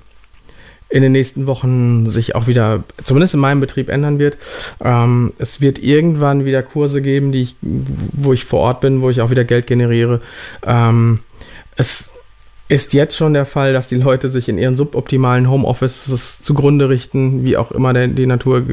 in 0.88 1.02
den 1.02 1.12
nächsten 1.12 1.48
Wochen 1.48 2.08
sich 2.08 2.36
auch 2.36 2.48
wieder, 2.48 2.84
zumindest 3.04 3.34
in 3.34 3.40
meinem 3.40 3.60
Betrieb, 3.60 3.90
ändern 3.90 4.20
wird. 4.20 4.38
Ähm, 4.82 5.34
es 5.40 5.60
wird 5.60 5.80
irgendwann 5.80 6.46
wieder 6.46 6.62
Kurse 6.64 7.02
geben, 7.02 7.32
die 7.32 7.42
ich, 7.42 7.56
wo 7.62 8.34
ich 8.34 8.46
vor 8.46 8.62
Ort 8.62 8.82
bin, 8.82 9.02
wo 9.02 9.10
ich 9.10 9.20
auch 9.20 9.32
wieder 9.32 9.44
Geld 9.44 9.68
generiere. 9.68 10.22
Ähm, 10.66 11.20
es 11.76 12.10
ist 12.68 12.94
jetzt 12.94 13.16
schon 13.16 13.34
der 13.34 13.46
Fall, 13.46 13.74
dass 13.74 13.88
die 13.88 13.96
Leute 13.96 14.30
sich 14.30 14.50
in 14.50 14.58
ihren 14.58 14.76
suboptimalen 14.76 15.50
Homeoffices 15.50 16.42
zugrunde 16.42 16.90
richten, 16.90 17.46
wie 17.46 17.58
auch 17.58 17.72
immer 17.72 17.94
der, 17.94 18.08
die 18.08 18.26
Natur, 18.26 18.64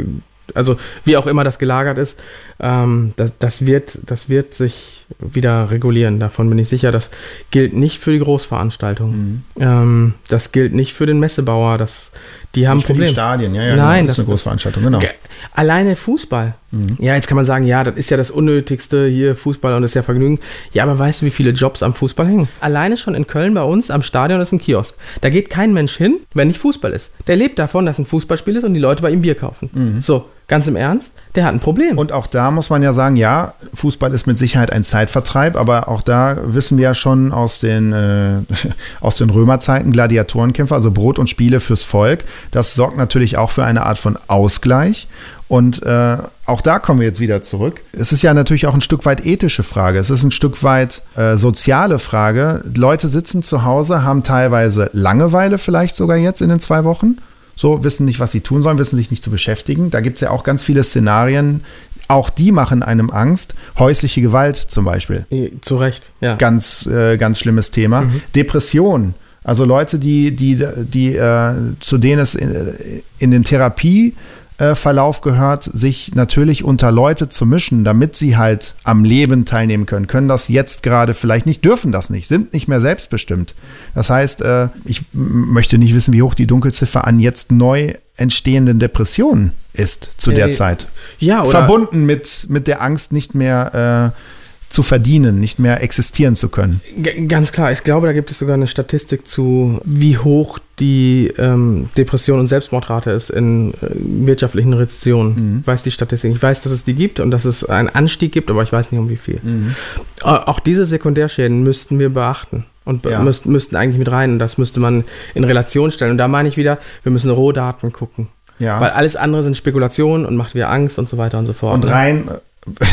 also 0.55 0.77
wie 1.05 1.17
auch 1.17 1.27
immer 1.27 1.45
das 1.45 1.59
gelagert 1.59 1.99
ist. 1.99 2.19
Ähm, 2.63 3.13
das, 3.17 3.33
das, 3.39 3.67
wird, 3.67 3.99
das 4.07 4.29
wird 4.29 4.55
sich 4.55 5.05
wieder 5.19 5.71
regulieren. 5.71 6.21
Davon 6.21 6.49
bin 6.49 6.59
ich 6.59 6.69
sicher. 6.69 6.93
Das 6.93 7.11
gilt 7.51 7.75
nicht 7.75 7.99
für 7.99 8.13
die 8.13 8.21
Großveranstaltungen. 8.21 9.45
Mhm. 9.57 9.63
Ähm, 9.63 10.15
das 10.29 10.53
gilt 10.53 10.73
nicht 10.73 10.93
für 10.95 11.07
den 11.07 11.19
Messebauer. 11.19 11.77
Das, 11.79 12.13
die 12.55 12.69
haben 12.69 12.79
Nicht 12.79 12.87
für 12.87 12.95
die. 12.95 13.09
Stadien, 13.09 13.55
ja, 13.55 13.63
ja, 13.65 13.77
Nein, 13.77 13.77
genau, 13.77 13.91
das 13.93 14.01
ist 14.01 14.09
das- 14.09 14.19
eine 14.19 14.27
Großveranstaltung, 14.33 14.83
genau. 14.85 14.99
Ge- 15.01 15.11
Alleine 15.55 15.97
Fußball. 15.97 16.55
Ja, 17.01 17.15
jetzt 17.17 17.27
kann 17.27 17.37
man 17.37 17.45
sagen, 17.45 17.65
ja, 17.67 17.83
das 17.85 17.97
ist 17.97 18.09
ja 18.11 18.17
das 18.17 18.31
Unnötigste 18.31 19.07
hier, 19.09 19.35
Fußball 19.37 19.75
und 19.75 19.83
das 19.83 19.91
ist 19.91 19.95
ja 19.95 20.03
Vergnügen. 20.03 20.39
Ja, 20.73 20.85
aber 20.85 20.99
weißt 20.99 21.21
du, 21.23 21.27
wie 21.27 21.31
viele 21.31 21.51
Jobs 21.51 21.83
am 21.83 21.93
Fußball 21.93 22.27
hängen? 22.27 22.49
Alleine 22.61 22.97
schon 22.97 23.15
in 23.15 23.27
Köln 23.27 23.53
bei 23.53 23.63
uns 23.63 23.91
am 23.91 24.03
Stadion 24.03 24.41
ist 24.41 24.53
ein 24.53 24.59
Kiosk. 24.59 24.97
Da 25.21 25.29
geht 25.29 25.51
kein 25.51 25.75
Mensch 25.75 25.97
hin, 25.97 26.21
wenn 26.33 26.49
nicht 26.49 26.59
Fußball 26.61 26.93
ist. 26.93 27.11
Der 27.27 27.37
lebt 27.37 27.59
davon, 27.59 27.85
dass 27.85 27.99
ein 27.99 28.07
Fußballspiel 28.07 28.57
ist 28.57 28.65
und 28.65 28.73
die 28.73 28.81
Leute 28.81 29.03
bei 29.03 29.11
ihm 29.11 29.21
Bier 29.23 29.35
kaufen. 29.35 29.99
So, 30.01 30.27
ganz 30.49 30.67
im 30.67 30.77
Ernst, 30.77 31.13
der 31.35 31.45
hat 31.45 31.55
ein 31.55 31.61
Problem. 31.61 31.99
Und 31.99 32.13
auch 32.13 32.27
da 32.27 32.51
muss 32.51 32.71
man 32.71 32.83
ja 32.83 32.93
sagen, 32.93 33.17
ja, 33.17 33.55
Fußball 33.75 34.13
ist 34.13 34.27
mit 34.27 34.39
Sicherheit 34.39 34.71
ein 34.71 34.83
Zeitvertreib, 34.83 35.57
aber 35.57 35.89
auch 35.89 36.03
da 36.03 36.37
wissen 36.45 36.77
wir 36.79 36.85
ja 36.85 36.95
schon 36.95 37.33
aus 37.33 37.61
den, 37.61 37.93
äh, 37.93 38.39
aus 39.01 39.17
den 39.17 39.31
Römerzeiten 39.31 39.93
Gladiatorenkämpfe, 39.93 40.75
also 40.75 40.91
Brot 40.91 41.19
und 41.19 41.29
Spiele 41.29 41.61
fürs 41.61 41.85
Volk. 41.85 42.25
Das 42.51 42.75
sorgt 42.75 42.97
natürlich 42.97 43.39
auch 43.39 43.51
für 43.51 43.65
eine 43.65 43.85
Art 43.85 43.99
von 43.99 44.19
Ausgleich. 44.27 45.09
Und 45.49 45.83
äh, 45.83 46.17
auch 46.47 46.63
da 46.63 46.79
kommen 46.79 47.01
wir 47.01 47.07
jetzt 47.07 47.21
wieder 47.21 47.43
zurück. 47.43 47.83
Es 47.93 48.11
ist 48.11 48.23
ja 48.23 48.33
natürlich 48.33 48.67
auch 48.67 48.73
ein 48.73 48.81
Stück 48.81 49.05
weit 49.05 49.27
ethische 49.27 49.63
Frage. 49.63 49.99
Es 49.99 50.09
ist 50.09 50.25
ein 50.25 50.31
Stück 50.31 50.63
weit 50.63 51.03
äh, 51.15 51.37
soziale 51.37 51.99
Frage. 51.99 52.65
Leute 52.75 53.09
sitzen 53.09 53.43
zu 53.43 53.63
Hause, 53.63 54.03
haben 54.03 54.23
teilweise 54.23 54.89
Langeweile 54.95 55.59
vielleicht 55.59 55.95
sogar 55.95 56.17
jetzt 56.17 56.41
in 56.41 56.49
den 56.49 56.59
zwei 56.59 56.85
Wochen. 56.85 57.19
So, 57.57 57.85
wissen 57.85 58.07
nicht, 58.07 58.21
was 58.21 58.33
sie 58.33 58.41
tun 58.41 58.63
sollen, 58.63 58.79
wissen 58.79 58.97
sich 58.97 59.11
nicht 59.11 59.23
zu 59.23 59.31
beschäftigen. 59.31 59.91
Da 59.91 60.01
gibt 60.01 60.17
es 60.17 60.23
ja 60.23 60.31
auch 60.31 60.45
ganz 60.45 60.63
viele 60.63 60.83
Szenarien. 60.83 61.63
Auch 62.09 62.31
die 62.31 62.53
machen 62.53 62.83
einem 62.83 63.11
Angst. 63.11 63.55
Häusliche 63.79 64.21
Gewalt 64.21 64.57
zum 64.57 64.85
Beispiel. 64.85 65.27
Zu 65.61 65.77
Recht, 65.77 66.11
ja. 66.21 66.37
Ganz, 66.37 66.87
äh, 66.87 67.17
ganz 67.17 67.39
schlimmes 67.39 67.71
Thema. 67.71 68.05
Depression. 68.35 69.15
Also 69.45 69.65
Leute, 69.65 69.99
die, 69.99 70.35
die, 70.35 70.65
die, 70.77 71.17
äh, 71.17 71.53
zu 71.81 71.99
denen 71.99 72.21
es 72.21 72.35
in, 72.35 73.03
in 73.19 73.31
den 73.31 73.43
Therapie 73.43 74.09
äh, 74.09 74.42
Verlauf 74.75 75.21
gehört, 75.21 75.65
sich 75.65 76.15
natürlich 76.15 76.65
unter 76.65 76.91
Leute 76.93 77.29
zu 77.29 77.47
mischen, 77.47 77.85
damit 77.85 78.17
sie 78.17 78.37
halt 78.37 78.75
am 78.85 79.05
Leben 79.05 79.45
teilnehmen 79.45 79.87
können, 79.87 80.07
können 80.07 80.29
das 80.29 80.49
jetzt 80.49 80.83
gerade 80.83 81.15
vielleicht 81.15 81.47
nicht, 81.47 81.65
dürfen 81.65 81.93
das 81.93 82.11
nicht, 82.11 82.29
sind 82.29 82.53
nicht 82.53 82.69
mehr 82.69 82.81
selbstbestimmt. 82.81 83.55
Das 83.95 84.11
heißt, 84.11 84.43
äh, 84.43 84.69
ich 84.85 85.03
möchte 85.13 85.79
nicht 85.79 85.95
wissen, 85.95 86.15
wie 86.15 86.23
hoch 86.23 86.35
die 86.35 86.47
Dunkelziffer 86.47 87.07
an 87.07 87.19
jetzt 87.21 87.53
neu 87.53 87.95
entstehenden 88.17 88.79
Depressionen 88.79 89.53
ist 89.73 90.11
zu 90.17 90.33
der 90.33 90.49
Äh, 90.49 90.51
Zeit. 90.51 90.89
Ja, 91.19 91.43
oder 91.43 91.51
Verbunden 91.51 92.05
mit, 92.05 92.47
mit 92.49 92.67
der 92.67 92.83
Angst, 92.83 93.13
nicht 93.13 93.35
mehr 93.35 94.13
äh, 94.15 94.42
zu 94.73 94.83
verdienen, 94.83 95.39
nicht 95.39 95.59
mehr 95.59 95.83
existieren 95.83 96.35
zu 96.35 96.49
können. 96.49 96.81
G 96.97 97.27
ganz 97.27 97.53
klar, 97.53 97.71
ich 97.73 97.85
glaube, 97.85 98.07
da 98.07 98.15
gibt 98.15 98.31
es 98.31 98.39
sogar 98.39 98.55
eine 98.55 98.67
Statistik 98.67 99.27
zu, 99.27 99.79
wie 99.85 100.17
hoch 100.17 100.59
die 100.79 101.31
ähm, 101.37 101.91
Depression 101.99 102.41
und 102.41 102.47
Selbstmordrate 102.47 103.11
ist 103.11 103.29
in 103.29 103.75
äh, 103.75 103.77
wirtschaftlichen 103.93 104.73
Rezessionen. 104.73 105.59
Ich 105.61 105.67
weiß 105.67 105.83
die 105.83 105.91
Statistik. 105.91 106.33
Ich 106.33 106.43
weiß, 106.43 106.63
dass 106.63 106.73
es 106.73 106.85
die 106.85 106.95
gibt 106.95 107.21
und 107.21 107.31
dass 107.31 107.45
es 107.45 107.65
einen 107.65 107.91
Anstieg 107.91 108.33
gibt, 108.33 108.51
aber 108.51 108.63
ich 108.63 108.73
weiß 108.73 108.93
nicht 108.93 108.99
um 108.99 109.11
wie 109.11 109.17
viel. 109.17 109.37
Äh, 109.37 110.25
Auch 110.25 110.59
diese 110.59 110.87
Sekundärschäden 110.87 111.63
müssten 111.63 111.99
wir 111.99 112.09
beachten. 112.09 112.65
und 112.87 113.05
Ja. 113.05 113.21
müssten, 113.21 113.53
müssten 113.53 113.77
eigentlich 113.77 113.99
mit 113.99 114.11
rein. 114.11 114.33
Und 114.33 114.39
das 114.39 114.57
müsste 114.57 114.81
man 114.81 115.05
in 115.35 115.45
Relation 115.45 115.91
stellen. 115.91 116.13
Und 116.13 116.19
da 116.19 116.29
meine 116.29 116.49
ich 116.49 116.57
wieder, 116.57 116.79
wir 117.03 117.13
müssen 117.13 117.31
Rohdaten 117.31 117.93
gucken. 117.93 118.29
Ja. 118.59 118.81
Weil 118.81 118.91
alles 118.91 119.17
andere 119.17 119.43
sind 119.43 119.55
Spekulationen 119.57 120.25
und 120.25 120.35
macht 120.37 120.55
wieder 120.55 120.71
Angst 120.71 120.99
und 120.99 121.09
so 121.11 121.19
weiter 121.19 121.39
und 121.39 121.45
so 121.47 121.53
fort. 121.53 121.75
Und 121.75 121.85
rein, 121.85 122.25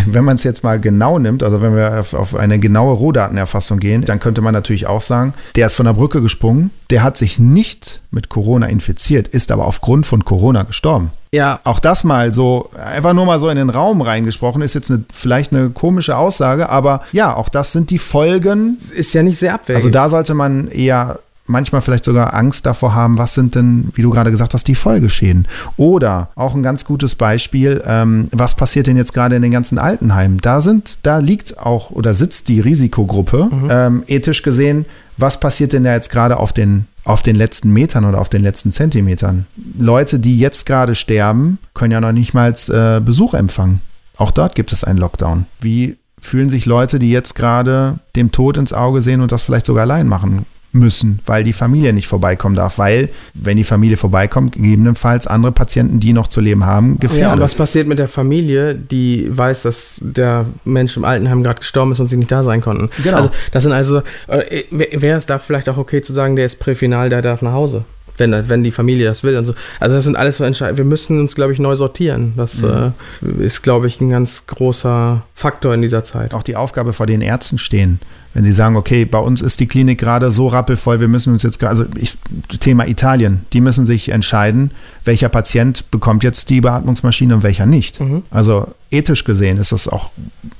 wenn 0.07 0.23
man 0.23 0.35
es 0.35 0.43
jetzt 0.43 0.63
mal 0.63 0.79
genau 0.79 1.19
nimmt, 1.19 1.43
also 1.43 1.61
wenn 1.61 1.75
wir 1.75 1.99
auf, 1.99 2.13
auf 2.13 2.35
eine 2.35 2.59
genaue 2.59 2.93
Rohdatenerfassung 2.93 3.79
gehen, 3.79 4.03
dann 4.03 4.19
könnte 4.19 4.41
man 4.41 4.53
natürlich 4.53 4.87
auch 4.87 5.01
sagen, 5.01 5.33
der 5.55 5.67
ist 5.67 5.75
von 5.75 5.85
der 5.85 5.93
Brücke 5.93 6.21
gesprungen, 6.21 6.71
der 6.89 7.03
hat 7.03 7.17
sich 7.17 7.37
nicht 7.39 8.01
mit 8.09 8.29
Corona 8.29 8.67
infiziert, 8.67 9.27
ist 9.27 9.51
aber 9.51 9.65
aufgrund 9.65 10.05
von 10.05 10.25
Corona 10.25 10.63
gestorben. 10.63 11.11
Ja, 11.31 11.59
Auch 11.63 11.79
das 11.79 12.03
mal 12.03 12.33
so, 12.33 12.71
einfach 12.83 13.13
nur 13.13 13.25
mal 13.25 13.39
so 13.39 13.49
in 13.49 13.57
den 13.57 13.69
Raum 13.69 14.01
reingesprochen, 14.01 14.63
ist 14.63 14.73
jetzt 14.73 14.89
eine, 14.89 15.03
vielleicht 15.13 15.53
eine 15.53 15.69
komische 15.69 16.17
Aussage, 16.17 16.69
aber 16.69 17.01
ja, 17.11 17.35
auch 17.35 17.49
das 17.49 17.71
sind 17.71 17.91
die 17.91 17.99
Folgen. 17.99 18.77
ist 18.95 19.13
ja 19.13 19.21
nicht 19.21 19.37
sehr 19.37 19.53
abwegig. 19.53 19.75
Also 19.75 19.89
da 19.91 20.09
sollte 20.09 20.33
man 20.33 20.67
eher 20.69 21.19
manchmal 21.49 21.81
vielleicht 21.81 22.05
sogar 22.05 22.33
Angst 22.33 22.65
davor 22.65 22.93
haben, 22.93 23.17
was 23.17 23.33
sind 23.33 23.55
denn, 23.55 23.89
wie 23.93 24.01
du 24.01 24.09
gerade 24.09 24.31
gesagt 24.31 24.53
hast, 24.53 24.67
die 24.67 24.75
Folgeschäden. 24.75 25.47
Oder 25.75 26.29
auch 26.35 26.55
ein 26.55 26.63
ganz 26.63 26.85
gutes 26.85 27.15
Beispiel, 27.15 27.83
ähm, 27.85 28.29
was 28.31 28.55
passiert 28.55 28.87
denn 28.87 28.97
jetzt 28.97 29.13
gerade 29.13 29.35
in 29.35 29.41
den 29.41 29.51
ganzen 29.51 29.77
Altenheimen? 29.77 30.37
Da 30.39 30.61
sind, 30.61 30.99
da 31.03 31.17
liegt 31.17 31.59
auch 31.59 31.91
oder 31.91 32.13
sitzt 32.13 32.47
die 32.47 32.59
Risikogruppe, 32.59 33.49
ähm, 33.69 34.03
ethisch 34.07 34.43
gesehen, 34.43 34.85
was 35.17 35.39
passiert 35.39 35.73
denn 35.73 35.83
da 35.83 35.93
jetzt 35.93 36.09
gerade 36.09 36.37
auf 36.37 36.53
den 36.53 36.85
auf 37.05 37.23
den 37.23 37.35
letzten 37.35 37.71
Metern 37.71 38.05
oder 38.05 38.19
auf 38.19 38.29
den 38.29 38.43
letzten 38.43 38.71
Zentimetern. 38.71 39.47
Leute, 39.77 40.19
die 40.19 40.37
jetzt 40.37 40.67
gerade 40.67 40.93
sterben, 40.93 41.57
können 41.73 41.91
ja 41.91 42.01
noch 42.01 42.11
nicht 42.11 42.35
mal 42.35 42.53
äh, 42.67 43.01
Besuch 43.01 43.33
empfangen. 43.33 43.81
Auch 44.17 44.29
dort 44.29 44.53
gibt 44.53 44.71
es 44.73 44.83
einen 44.83 44.99
Lockdown. 44.99 45.45
Wie 45.59 45.97
fühlen 46.19 46.49
sich 46.49 46.67
Leute, 46.67 46.99
die 46.99 47.09
jetzt 47.09 47.33
gerade 47.33 47.97
dem 48.15 48.31
Tod 48.31 48.57
ins 48.57 48.73
Auge 48.73 49.01
sehen 49.01 49.21
und 49.21 49.31
das 49.31 49.41
vielleicht 49.41 49.65
sogar 49.65 49.83
allein 49.83 50.07
machen 50.07 50.45
müssen, 50.71 51.19
weil 51.25 51.43
die 51.43 51.53
Familie 51.53 51.93
nicht 51.93 52.07
vorbeikommen 52.07 52.55
darf, 52.55 52.77
weil, 52.77 53.09
wenn 53.33 53.57
die 53.57 53.63
Familie 53.63 53.97
vorbeikommt, 53.97 54.53
gegebenenfalls 54.53 55.25
andere 55.27 55.51
Patienten, 55.51 55.99
die 55.99 56.13
noch 56.13 56.27
zu 56.27 56.41
leben 56.41 56.65
haben, 56.65 56.87
Ja, 56.87 56.91
und 56.93 56.99
gefährdet. 57.01 57.39
was 57.41 57.55
passiert 57.55 57.87
mit 57.87 57.97
der 57.99 58.07
Familie, 58.07 58.75
die 58.75 59.27
weiß, 59.29 59.63
dass 59.63 59.97
der 60.01 60.45
Mensch 60.65 60.95
im 60.97 61.05
Altenheim 61.05 61.41
gerade 61.43 61.59
gestorben 61.59 61.91
ist 61.91 61.99
und 61.99 62.07
sie 62.07 62.17
nicht 62.17 62.31
da 62.31 62.43
sein 62.43 62.61
konnten? 62.61 62.89
Genau. 63.03 63.17
Also, 63.17 63.29
das 63.51 63.63
sind 63.63 63.71
also, 63.71 64.01
äh, 64.27 64.63
wäre 64.69 65.17
es 65.17 65.25
da 65.25 65.39
vielleicht 65.39 65.69
auch 65.69 65.77
okay 65.77 66.01
zu 66.01 66.13
sagen, 66.13 66.35
der 66.35 66.45
ist 66.45 66.59
präfinal, 66.59 67.09
der 67.09 67.21
darf 67.21 67.41
nach 67.41 67.53
Hause? 67.53 67.85
Wenn, 68.19 68.49
wenn 68.49 68.63
die 68.63 68.71
Familie 68.71 69.05
das 69.07 69.23
will 69.23 69.35
und 69.37 69.45
so. 69.45 69.53
Also, 69.79 69.95
das 69.95 70.03
sind 70.03 70.15
alles 70.17 70.37
so 70.37 70.43
Entscheidungen. 70.43 70.77
Wir 70.77 70.85
müssen 70.85 71.19
uns, 71.19 71.33
glaube 71.35 71.53
ich, 71.53 71.59
neu 71.59 71.75
sortieren. 71.75 72.33
Das 72.37 72.61
Mhm. 72.61 72.93
äh, 73.39 73.45
ist, 73.45 73.63
glaube 73.63 73.87
ich, 73.87 73.99
ein 74.01 74.09
ganz 74.09 74.45
großer 74.45 75.23
Faktor 75.33 75.73
in 75.73 75.81
dieser 75.81 76.03
Zeit. 76.03 76.33
auch 76.33 76.43
die 76.43 76.55
Aufgabe 76.55 76.93
vor 76.93 77.05
den 77.07 77.21
Ärzten 77.21 77.57
stehen. 77.57 77.99
Wenn 78.35 78.43
sie 78.43 78.51
sagen, 78.51 78.75
okay, 78.75 79.05
bei 79.05 79.17
uns 79.17 79.41
ist 79.41 79.59
die 79.59 79.65
Klinik 79.67 79.97
gerade 79.99 80.31
so 80.31 80.47
rappelvoll, 80.49 80.99
wir 80.99 81.07
müssen 81.07 81.33
uns 81.33 81.41
jetzt, 81.41 81.63
also 81.63 81.85
ich, 81.97 82.15
Thema 82.59 82.87
Italien, 82.87 83.41
die 83.53 83.59
müssen 83.59 83.85
sich 83.85 84.09
entscheiden, 84.09 84.69
welcher 85.03 85.29
Patient 85.29 85.89
bekommt 85.89 86.23
jetzt 86.23 86.51
die 86.51 86.61
Beatmungsmaschine 86.61 87.33
und 87.33 87.41
welcher 87.43 87.65
nicht. 87.65 87.99
Mhm. 87.99 88.21
Also 88.29 88.67
ethisch 88.91 89.23
gesehen 89.23 89.57
ist 89.57 89.71
das 89.71 89.87
auch 89.87 90.11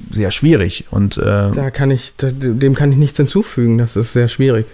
sehr 0.10 0.32
schwierig 0.32 0.86
und 0.89 1.18
äh, 1.18 1.51
Da 1.51 1.70
kann 1.72 1.91
ich, 1.91 2.14
dem 2.18 2.74
kann 2.74 2.91
ich 2.91 2.97
nichts 2.97 3.18
hinzufügen. 3.18 3.78
Das 3.78 3.95
ist 3.95 4.14
sehr 4.14 4.28
schwierig. 4.30 4.66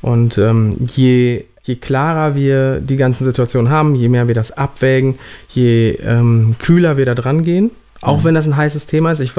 Und 0.00 0.38
ähm, 0.38 0.74
je, 0.94 1.44
je 1.68 1.76
klarer 1.76 2.34
wir 2.34 2.80
die 2.80 2.96
ganzen 2.96 3.24
Situationen 3.24 3.70
haben, 3.70 3.94
je 3.94 4.08
mehr 4.08 4.26
wir 4.26 4.34
das 4.34 4.52
abwägen, 4.52 5.18
je 5.50 5.90
ähm, 6.02 6.56
kühler 6.58 6.96
wir 6.96 7.04
da 7.04 7.14
dran 7.14 7.44
gehen. 7.44 7.70
Auch 8.00 8.24
wenn 8.24 8.34
das 8.34 8.46
ein 8.46 8.56
heißes 8.56 8.86
Thema 8.86 9.10
ist. 9.10 9.20
Ich, 9.20 9.32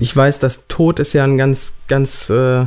ich 0.00 0.16
weiß, 0.16 0.40
dass 0.40 0.64
Tod 0.66 0.98
ist 0.98 1.12
ja 1.12 1.22
ein 1.22 1.38
ganz, 1.38 1.74
ganz 1.86 2.28
äh, 2.30 2.66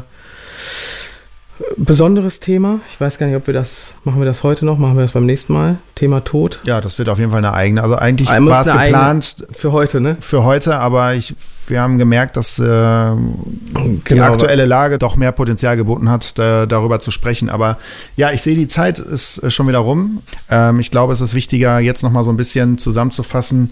besonderes 1.75 2.39
Thema. 2.39 2.79
Ich 2.89 3.01
weiß 3.01 3.17
gar 3.17 3.27
nicht, 3.27 3.35
ob 3.35 3.45
wir 3.45 3.53
das, 3.53 3.95
machen 4.05 4.21
wir 4.21 4.25
das 4.25 4.43
heute 4.43 4.65
noch, 4.65 4.77
machen 4.77 4.95
wir 4.95 5.01
das 5.01 5.11
beim 5.11 5.25
nächsten 5.25 5.53
Mal. 5.53 5.75
Thema 5.95 6.23
Tod. 6.23 6.61
ja, 6.63 6.79
das 6.79 6.97
wird 6.99 7.09
auf 7.09 7.19
jeden 7.19 7.31
Fall 7.31 7.39
eine 7.39 7.53
eigene. 7.53 7.83
Also 7.83 7.97
eigentlich 7.97 8.29
war 8.29 8.61
es 8.61 8.67
geplant 8.67 9.47
Für 9.51 9.73
heute, 9.73 9.99
ne? 9.99 10.15
für 10.21 10.45
heute, 10.45 10.77
aber 10.77 11.13
ich, 11.15 11.35
wir 11.69 11.81
haben 11.81 11.97
gemerkt, 11.97 12.37
dass 12.37 12.59
äh, 12.59 12.63
die 12.63 14.01
Genau, 14.03 14.23
aktuelle 14.23 14.65
Lage 14.65 14.97
doch 14.97 15.15
mehr 15.15 15.31
Potenzial 15.31 15.75
geboten 15.75 16.09
hat, 16.09 16.37
da, 16.37 16.65
darüber 16.65 16.99
zu 16.99 17.11
sprechen. 17.11 17.49
Aber 17.49 17.77
ja, 18.15 18.31
ich 18.31 18.41
sehe, 18.41 18.55
die 18.55 18.67
Zeit 18.67 18.99
ist 18.99 19.41
äh, 19.43 19.49
schon 19.49 19.67
wieder 19.67 19.79
rum. 19.79 20.21
Ähm, 20.49 20.79
ich 20.79 20.91
glaube, 20.91 21.13
es 21.13 21.21
ist 21.21 21.33
wichtiger, 21.33 21.79
jetzt 21.79 22.03
nochmal 22.03 22.23
so 22.23 22.31
ein 22.31 22.37
bisschen 22.37 22.77
zusammenzufassen, 22.77 23.71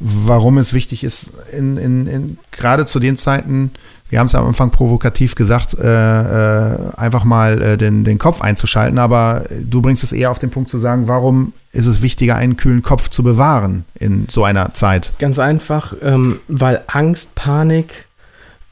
warum 0.00 0.58
es 0.58 0.72
wichtig 0.72 1.04
ist, 1.04 1.32
in, 1.52 1.76
in, 1.76 2.06
in, 2.06 2.38
gerade 2.50 2.86
zu 2.86 3.00
den 3.00 3.16
Zeiten, 3.16 3.72
wir 4.10 4.18
haben 4.18 4.26
es 4.26 4.34
am 4.34 4.46
Anfang 4.46 4.70
provokativ 4.70 5.34
gesagt, 5.34 5.74
äh, 5.74 5.84
äh, 5.84 6.94
einfach 6.96 7.24
mal 7.24 7.60
äh, 7.60 7.76
den, 7.76 8.04
den 8.04 8.18
Kopf 8.18 8.40
einzuschalten. 8.40 8.98
Aber 8.98 9.44
du 9.62 9.82
bringst 9.82 10.02
es 10.02 10.12
eher 10.12 10.30
auf 10.30 10.38
den 10.38 10.50
Punkt 10.50 10.70
zu 10.70 10.78
sagen, 10.78 11.08
warum 11.08 11.52
ist 11.72 11.86
es 11.86 12.00
wichtiger, 12.02 12.36
einen 12.36 12.56
kühlen 12.56 12.82
Kopf 12.82 13.10
zu 13.10 13.22
bewahren 13.22 13.84
in 13.94 14.26
so 14.28 14.44
einer 14.44 14.72
Zeit? 14.72 15.12
Ganz 15.18 15.38
einfach, 15.38 15.94
ähm, 16.02 16.40
weil 16.48 16.82
Angst, 16.86 17.34
Panik, 17.34 18.06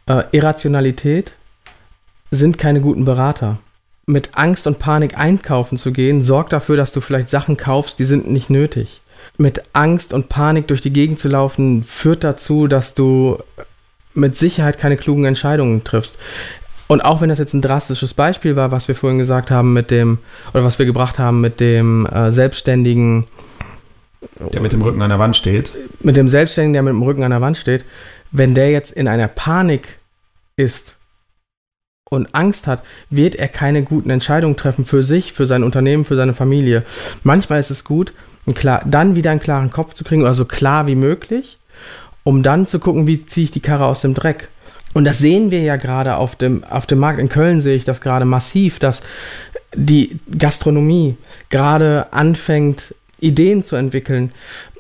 äh, 0.07 0.23
Irrationalität 0.33 1.37
sind 2.31 2.57
keine 2.59 2.81
guten 2.81 3.05
Berater. 3.05 3.59
Mit 4.07 4.31
Angst 4.35 4.67
und 4.67 4.79
Panik 4.79 5.19
einkaufen 5.19 5.77
zu 5.77 5.93
gehen, 5.93 6.23
sorgt 6.23 6.53
dafür, 6.53 6.77
dass 6.77 6.93
du 6.93 7.01
vielleicht 7.01 7.29
Sachen 7.29 7.57
kaufst, 7.57 7.99
die 7.99 8.05
sind 8.05 8.31
nicht 8.31 8.51
nötig. 8.51 9.03
Mit 9.37 9.63
Angst 9.75 10.13
und 10.13 10.29
Panik 10.29 10.69
durch 10.69 10.81
die 10.81 10.93
Gegend 10.93 11.19
zu 11.19 11.29
laufen, 11.29 11.83
führt 11.83 12.25
dazu, 12.25 12.69
dass 12.69 12.95
du 12.95 13.39
mit 14.17 14.37
Sicherheit 14.37 14.79
keine 14.79 14.97
klugen 14.97 15.25
Entscheidungen 15.25 15.85
triffst. 15.85 16.19
Und 16.89 17.05
auch 17.05 17.21
wenn 17.21 17.29
das 17.29 17.39
jetzt 17.39 17.53
ein 17.53 17.63
drastisches 17.63 18.15
Beispiel 18.15 18.55
war, 18.55 18.71
was 18.71 18.87
wir 18.89 18.95
vorhin 18.95 19.19
gesagt 19.19 19.51
haben 19.51 19.73
mit 19.73 19.91
dem, 19.91 20.19
oder 20.55 20.65
was 20.65 20.79
wir 20.79 20.87
gebracht 20.87 21.19
haben 21.19 21.41
mit 21.41 21.59
dem 21.59 22.07
äh, 22.07 22.31
selbstständigen 22.31 23.27
Der 24.53 24.61
mit 24.61 24.73
dem 24.73 24.83
Rücken 24.83 25.03
an 25.03 25.11
der 25.11 25.19
Wand 25.19 25.37
steht. 25.37 25.73
mit 26.01 26.17
dem 26.17 26.29
Selbstständigen, 26.29 26.75
der 26.75 26.83
mit 26.83 26.93
dem 26.93 27.03
Rücken 27.03 27.25
an 27.25 27.31
der 27.31 27.41
Wand 27.41 27.57
steht, 27.57 27.85
wenn 28.31 28.55
der 28.55 28.71
jetzt 28.71 28.93
in 28.93 29.09
einer 29.09 29.29
Panik 29.29 29.99
ist 30.57 30.97
und 32.09 32.35
Angst 32.35 32.69
hat, 32.69 32.85
wird 33.11 33.35
er 33.35 33.49
keine 33.49 33.83
guten 33.83 34.11
Entscheidungen 34.11 34.57
treffen 34.57 34.85
für 34.85 35.03
sich, 35.03 35.33
für 35.33 35.47
sein 35.47 35.65
Unternehmen, 35.65 36.05
für 36.05 36.17
seine 36.17 36.35
Familie. 36.35 36.85
Manchmal 37.25 37.59
ist 37.59 37.71
es 37.71 37.83
gut, 37.83 38.13
klar, 38.55 38.83
dann 38.85 39.17
wieder 39.17 39.33
einen 39.33 39.41
klaren 39.41 39.73
Kopf 39.73 39.95
zu 39.95 40.05
kriegen, 40.05 40.25
also 40.25 40.45
so 40.45 40.49
klar 40.49 40.87
wie 40.87 40.95
möglich, 40.95 41.59
um 42.27 42.43
dann 42.43 42.67
zu 42.67 42.81
gucken, 42.81 43.07
wie 43.07 43.25
ziehe 43.25 43.45
ich 43.45 43.51
die 43.53 43.61
Karre 43.61 43.87
aus 43.87 44.01
dem 44.01 44.13
Dreck. 44.13 44.49
Und 44.95 45.05
das 45.05 45.19
sehen 45.19 45.53
wir 45.53 45.61
ja 45.61 45.77
gerade 45.77 46.17
auf 46.17 46.35
dem, 46.35 46.65
auf 46.65 46.85
dem 46.85 46.99
Markt. 46.99 47.21
In 47.21 47.29
Köln 47.29 47.61
sehe 47.61 47.77
ich 47.77 47.85
das 47.85 48.01
gerade 48.01 48.25
massiv, 48.25 48.81
dass 48.81 49.03
die 49.77 50.17
Gastronomie 50.37 51.17
gerade 51.51 52.09
anfängt, 52.11 52.97
Ideen 53.21 53.63
zu 53.63 53.77
entwickeln. 53.77 54.33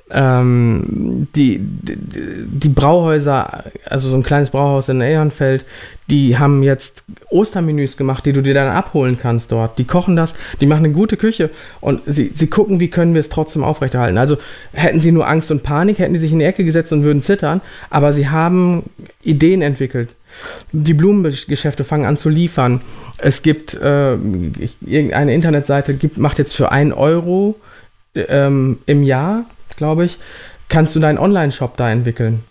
Ähm, 0.08 1.26
die, 1.34 1.58
die, 1.58 1.96
die 1.96 2.68
Brauhäuser, 2.68 3.64
also 3.86 4.08
so 4.08 4.16
ein 4.16 4.22
kleines 4.22 4.50
Brauhaus 4.50 4.88
in 4.88 5.00
Ehrenfeld, 5.00 5.64
die 6.08 6.38
haben 6.38 6.62
jetzt 6.62 7.02
Ostermenüs 7.30 7.96
gemacht, 7.96 8.24
die 8.24 8.32
du 8.32 8.40
dir 8.40 8.54
dann 8.54 8.68
abholen 8.68 9.18
kannst 9.20 9.50
dort. 9.50 9.78
Die 9.78 9.84
kochen 9.84 10.14
das, 10.14 10.36
die 10.60 10.66
machen 10.66 10.84
eine 10.84 10.94
gute 10.94 11.16
Küche 11.16 11.50
und 11.80 12.02
sie, 12.06 12.30
sie 12.32 12.46
gucken, 12.46 12.78
wie 12.78 12.88
können 12.88 13.14
wir 13.14 13.20
es 13.20 13.28
trotzdem 13.28 13.64
aufrechterhalten. 13.64 14.16
Also 14.16 14.36
hätten 14.72 15.00
sie 15.00 15.10
nur 15.10 15.26
Angst 15.26 15.50
und 15.50 15.64
Panik, 15.64 15.98
hätten 15.98 16.14
die 16.14 16.20
sich 16.20 16.32
in 16.32 16.38
die 16.38 16.44
Ecke 16.44 16.64
gesetzt 16.64 16.92
und 16.92 17.02
würden 17.02 17.22
zittern, 17.22 17.60
aber 17.90 18.12
sie 18.12 18.28
haben 18.28 18.84
Ideen 19.22 19.62
entwickelt. 19.62 20.10
Die 20.70 20.94
Blumengeschäfte 20.94 21.82
fangen 21.82 22.04
an 22.04 22.16
zu 22.16 22.28
liefern. 22.28 22.80
Es 23.18 23.42
gibt 23.42 23.74
äh, 23.74 24.12
irgendeine 24.12 25.34
Internetseite, 25.34 25.94
gibt, 25.94 26.18
macht 26.18 26.38
jetzt 26.38 26.54
für 26.54 26.70
1 26.70 26.94
Euro 26.94 27.56
ähm, 28.14 28.78
im 28.86 29.02
Jahr, 29.02 29.46
glaube 29.76 30.04
ich, 30.04 30.18
kannst 30.68 30.94
du 30.96 31.00
deinen 31.00 31.18
Online-Shop 31.18 31.76
da 31.76 31.90
entwickeln 31.90 32.44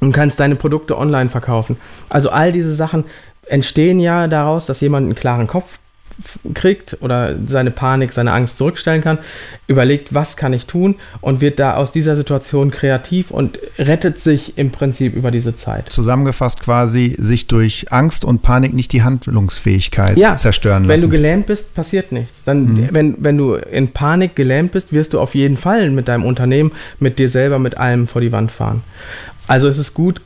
und 0.00 0.12
kannst 0.12 0.40
deine 0.40 0.56
Produkte 0.56 0.98
online 0.98 1.28
verkaufen. 1.28 1.76
Also 2.08 2.30
all 2.30 2.52
diese 2.52 2.74
Sachen 2.74 3.04
entstehen 3.46 4.00
ja 4.00 4.26
daraus, 4.28 4.66
dass 4.66 4.80
jemand 4.80 5.04
einen 5.06 5.14
klaren 5.14 5.46
Kopf 5.46 5.78
kriegt 6.54 6.98
oder 7.00 7.34
seine 7.46 7.70
Panik, 7.70 8.12
seine 8.12 8.32
Angst 8.32 8.58
zurückstellen 8.58 9.02
kann, 9.02 9.18
überlegt, 9.66 10.14
was 10.14 10.36
kann 10.36 10.52
ich 10.52 10.66
tun 10.66 10.96
und 11.20 11.40
wird 11.40 11.58
da 11.58 11.74
aus 11.76 11.92
dieser 11.92 12.16
Situation 12.16 12.70
kreativ 12.70 13.30
und 13.30 13.58
rettet 13.78 14.18
sich 14.18 14.58
im 14.58 14.70
Prinzip 14.70 15.14
über 15.14 15.30
diese 15.30 15.56
Zeit. 15.56 15.90
Zusammengefasst 15.90 16.60
quasi, 16.60 17.14
sich 17.18 17.46
durch 17.46 17.92
Angst 17.92 18.24
und 18.24 18.42
Panik 18.42 18.74
nicht 18.74 18.92
die 18.92 19.02
Handlungsfähigkeit 19.02 20.18
Ja, 20.18 20.36
zerstören 20.36 20.82
Wenn 20.84 20.88
du 20.88 21.06
lassen. 21.06 21.10
gelähmt 21.10 21.46
bist, 21.46 21.74
passiert 21.74 22.12
nichts. 22.12 22.44
Dann, 22.44 22.88
wenn, 22.92 23.16
wenn 23.18 23.36
du 23.38 23.54
in 23.54 23.88
Panik 23.88 24.36
gelähmt 24.36 24.72
bist, 24.72 24.92
wirst 24.92 25.12
du 25.14 25.20
auf 25.20 25.34
jeden 25.34 25.56
Fall 25.56 25.90
mit 25.90 26.08
deinem 26.08 26.24
Unternehmen, 26.24 26.72
mit 26.98 27.18
dir 27.18 27.28
selber, 27.28 27.58
mit 27.58 27.78
allem 27.78 28.06
vor 28.06 28.20
die 28.20 28.32
Wand 28.32 28.50
fahren. 28.50 28.82
Also 29.46 29.68
es 29.68 29.78
ist 29.78 29.94
gut, 29.94 30.20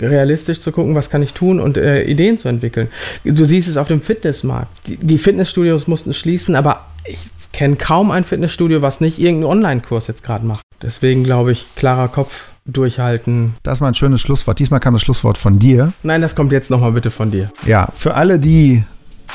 realistisch 0.00 0.60
zu 0.60 0.72
gucken, 0.72 0.94
was 0.94 1.10
kann 1.10 1.22
ich 1.22 1.34
tun 1.34 1.60
und 1.60 1.76
äh, 1.76 2.04
Ideen 2.04 2.38
zu 2.38 2.48
entwickeln. 2.48 2.88
Du 3.24 3.44
siehst 3.44 3.68
es 3.68 3.76
auf 3.76 3.88
dem 3.88 4.00
Fitnessmarkt. 4.00 4.86
Die, 4.86 4.96
die 4.96 5.18
Fitnessstudios 5.18 5.86
mussten 5.86 6.14
schließen, 6.14 6.56
aber 6.56 6.86
ich 7.04 7.28
kenne 7.52 7.76
kaum 7.76 8.10
ein 8.10 8.24
Fitnessstudio, 8.24 8.82
was 8.82 9.00
nicht 9.00 9.18
irgendeinen 9.18 9.52
Online-Kurs 9.52 10.06
jetzt 10.06 10.22
gerade 10.22 10.46
macht. 10.46 10.62
Deswegen 10.82 11.24
glaube 11.24 11.52
ich, 11.52 11.66
klarer 11.76 12.08
Kopf, 12.08 12.50
durchhalten. 12.66 13.54
Das 13.62 13.80
war 13.80 13.88
ein 13.88 13.94
schönes 13.94 14.20
Schlusswort. 14.20 14.58
Diesmal 14.58 14.80
kam 14.80 14.94
das 14.94 15.02
Schlusswort 15.02 15.38
von 15.38 15.58
dir. 15.58 15.92
Nein, 16.02 16.20
das 16.22 16.34
kommt 16.34 16.52
jetzt 16.52 16.70
nochmal 16.70 16.92
bitte 16.92 17.10
von 17.10 17.30
dir. 17.30 17.50
Ja, 17.66 17.88
für 17.94 18.14
alle, 18.14 18.38
die 18.38 18.84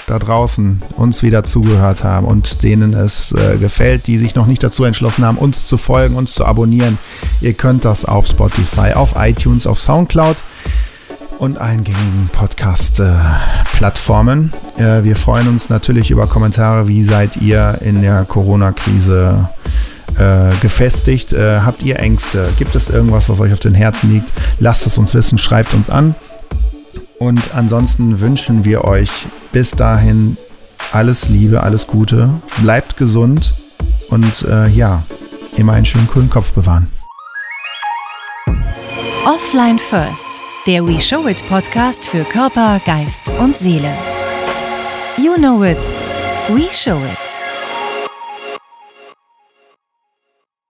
da 0.07 0.17
draußen 0.19 0.77
uns 0.97 1.23
wieder 1.23 1.43
zugehört 1.43 2.03
haben 2.03 2.27
und 2.27 2.61
denen 2.63 2.93
es 2.93 3.31
äh, 3.31 3.57
gefällt, 3.57 4.07
die 4.07 4.17
sich 4.17 4.35
noch 4.35 4.47
nicht 4.47 4.63
dazu 4.63 4.83
entschlossen 4.83 5.23
haben, 5.25 5.37
uns 5.37 5.67
zu 5.67 5.77
folgen, 5.77 6.15
uns 6.15 6.33
zu 6.33 6.45
abonnieren. 6.45 6.97
Ihr 7.41 7.53
könnt 7.53 7.85
das 7.85 8.05
auf 8.05 8.25
Spotify, 8.27 8.93
auf 8.93 9.13
iTunes, 9.17 9.67
auf 9.67 9.79
Soundcloud 9.79 10.37
und 11.39 11.59
allen 11.59 11.83
gängigen 11.83 12.29
Podcast-Plattformen. 12.31 14.51
Äh, 14.77 15.03
wir 15.03 15.15
freuen 15.15 15.47
uns 15.47 15.69
natürlich 15.69 16.11
über 16.11 16.27
Kommentare. 16.27 16.87
Wie 16.87 17.01
seid 17.03 17.37
ihr 17.37 17.79
in 17.81 18.01
der 18.01 18.25
Corona-Krise 18.25 19.49
äh, 20.17 20.49
gefestigt? 20.61 21.33
Äh, 21.33 21.61
habt 21.61 21.83
ihr 21.83 21.99
Ängste? 21.99 22.47
Gibt 22.57 22.75
es 22.75 22.89
irgendwas, 22.89 23.29
was 23.29 23.39
euch 23.39 23.53
auf 23.53 23.59
den 23.59 23.73
Herzen 23.73 24.11
liegt? 24.11 24.31
Lasst 24.59 24.85
es 24.87 24.97
uns 24.97 25.13
wissen, 25.13 25.37
schreibt 25.37 25.73
uns 25.73 25.89
an. 25.89 26.15
Und 27.19 27.55
ansonsten 27.55 28.19
wünschen 28.19 28.65
wir 28.65 28.83
euch 28.83 29.09
bis 29.51 29.71
dahin 29.71 30.37
alles 30.91 31.29
Liebe, 31.29 31.63
alles 31.63 31.87
Gute. 31.87 32.29
Bleibt 32.61 32.97
gesund 32.97 33.53
und 34.09 34.43
äh, 34.43 34.67
ja, 34.69 35.03
immer 35.57 35.73
einen 35.73 35.85
schönen 35.85 36.07
coolen 36.07 36.29
Kopf 36.29 36.51
bewahren. 36.53 36.89
Offline 39.25 39.79
First, 39.79 40.27
der 40.67 40.85
We 40.85 40.99
Show 40.99 41.27
It 41.27 41.45
Podcast 41.47 42.05
für 42.05 42.23
Körper, 42.23 42.79
Geist 42.85 43.31
und 43.39 43.55
Seele. 43.55 43.91
You 45.17 45.35
know 45.35 45.63
it, 45.63 45.77
we 46.49 46.67
show 46.71 46.97
it. 46.97 47.44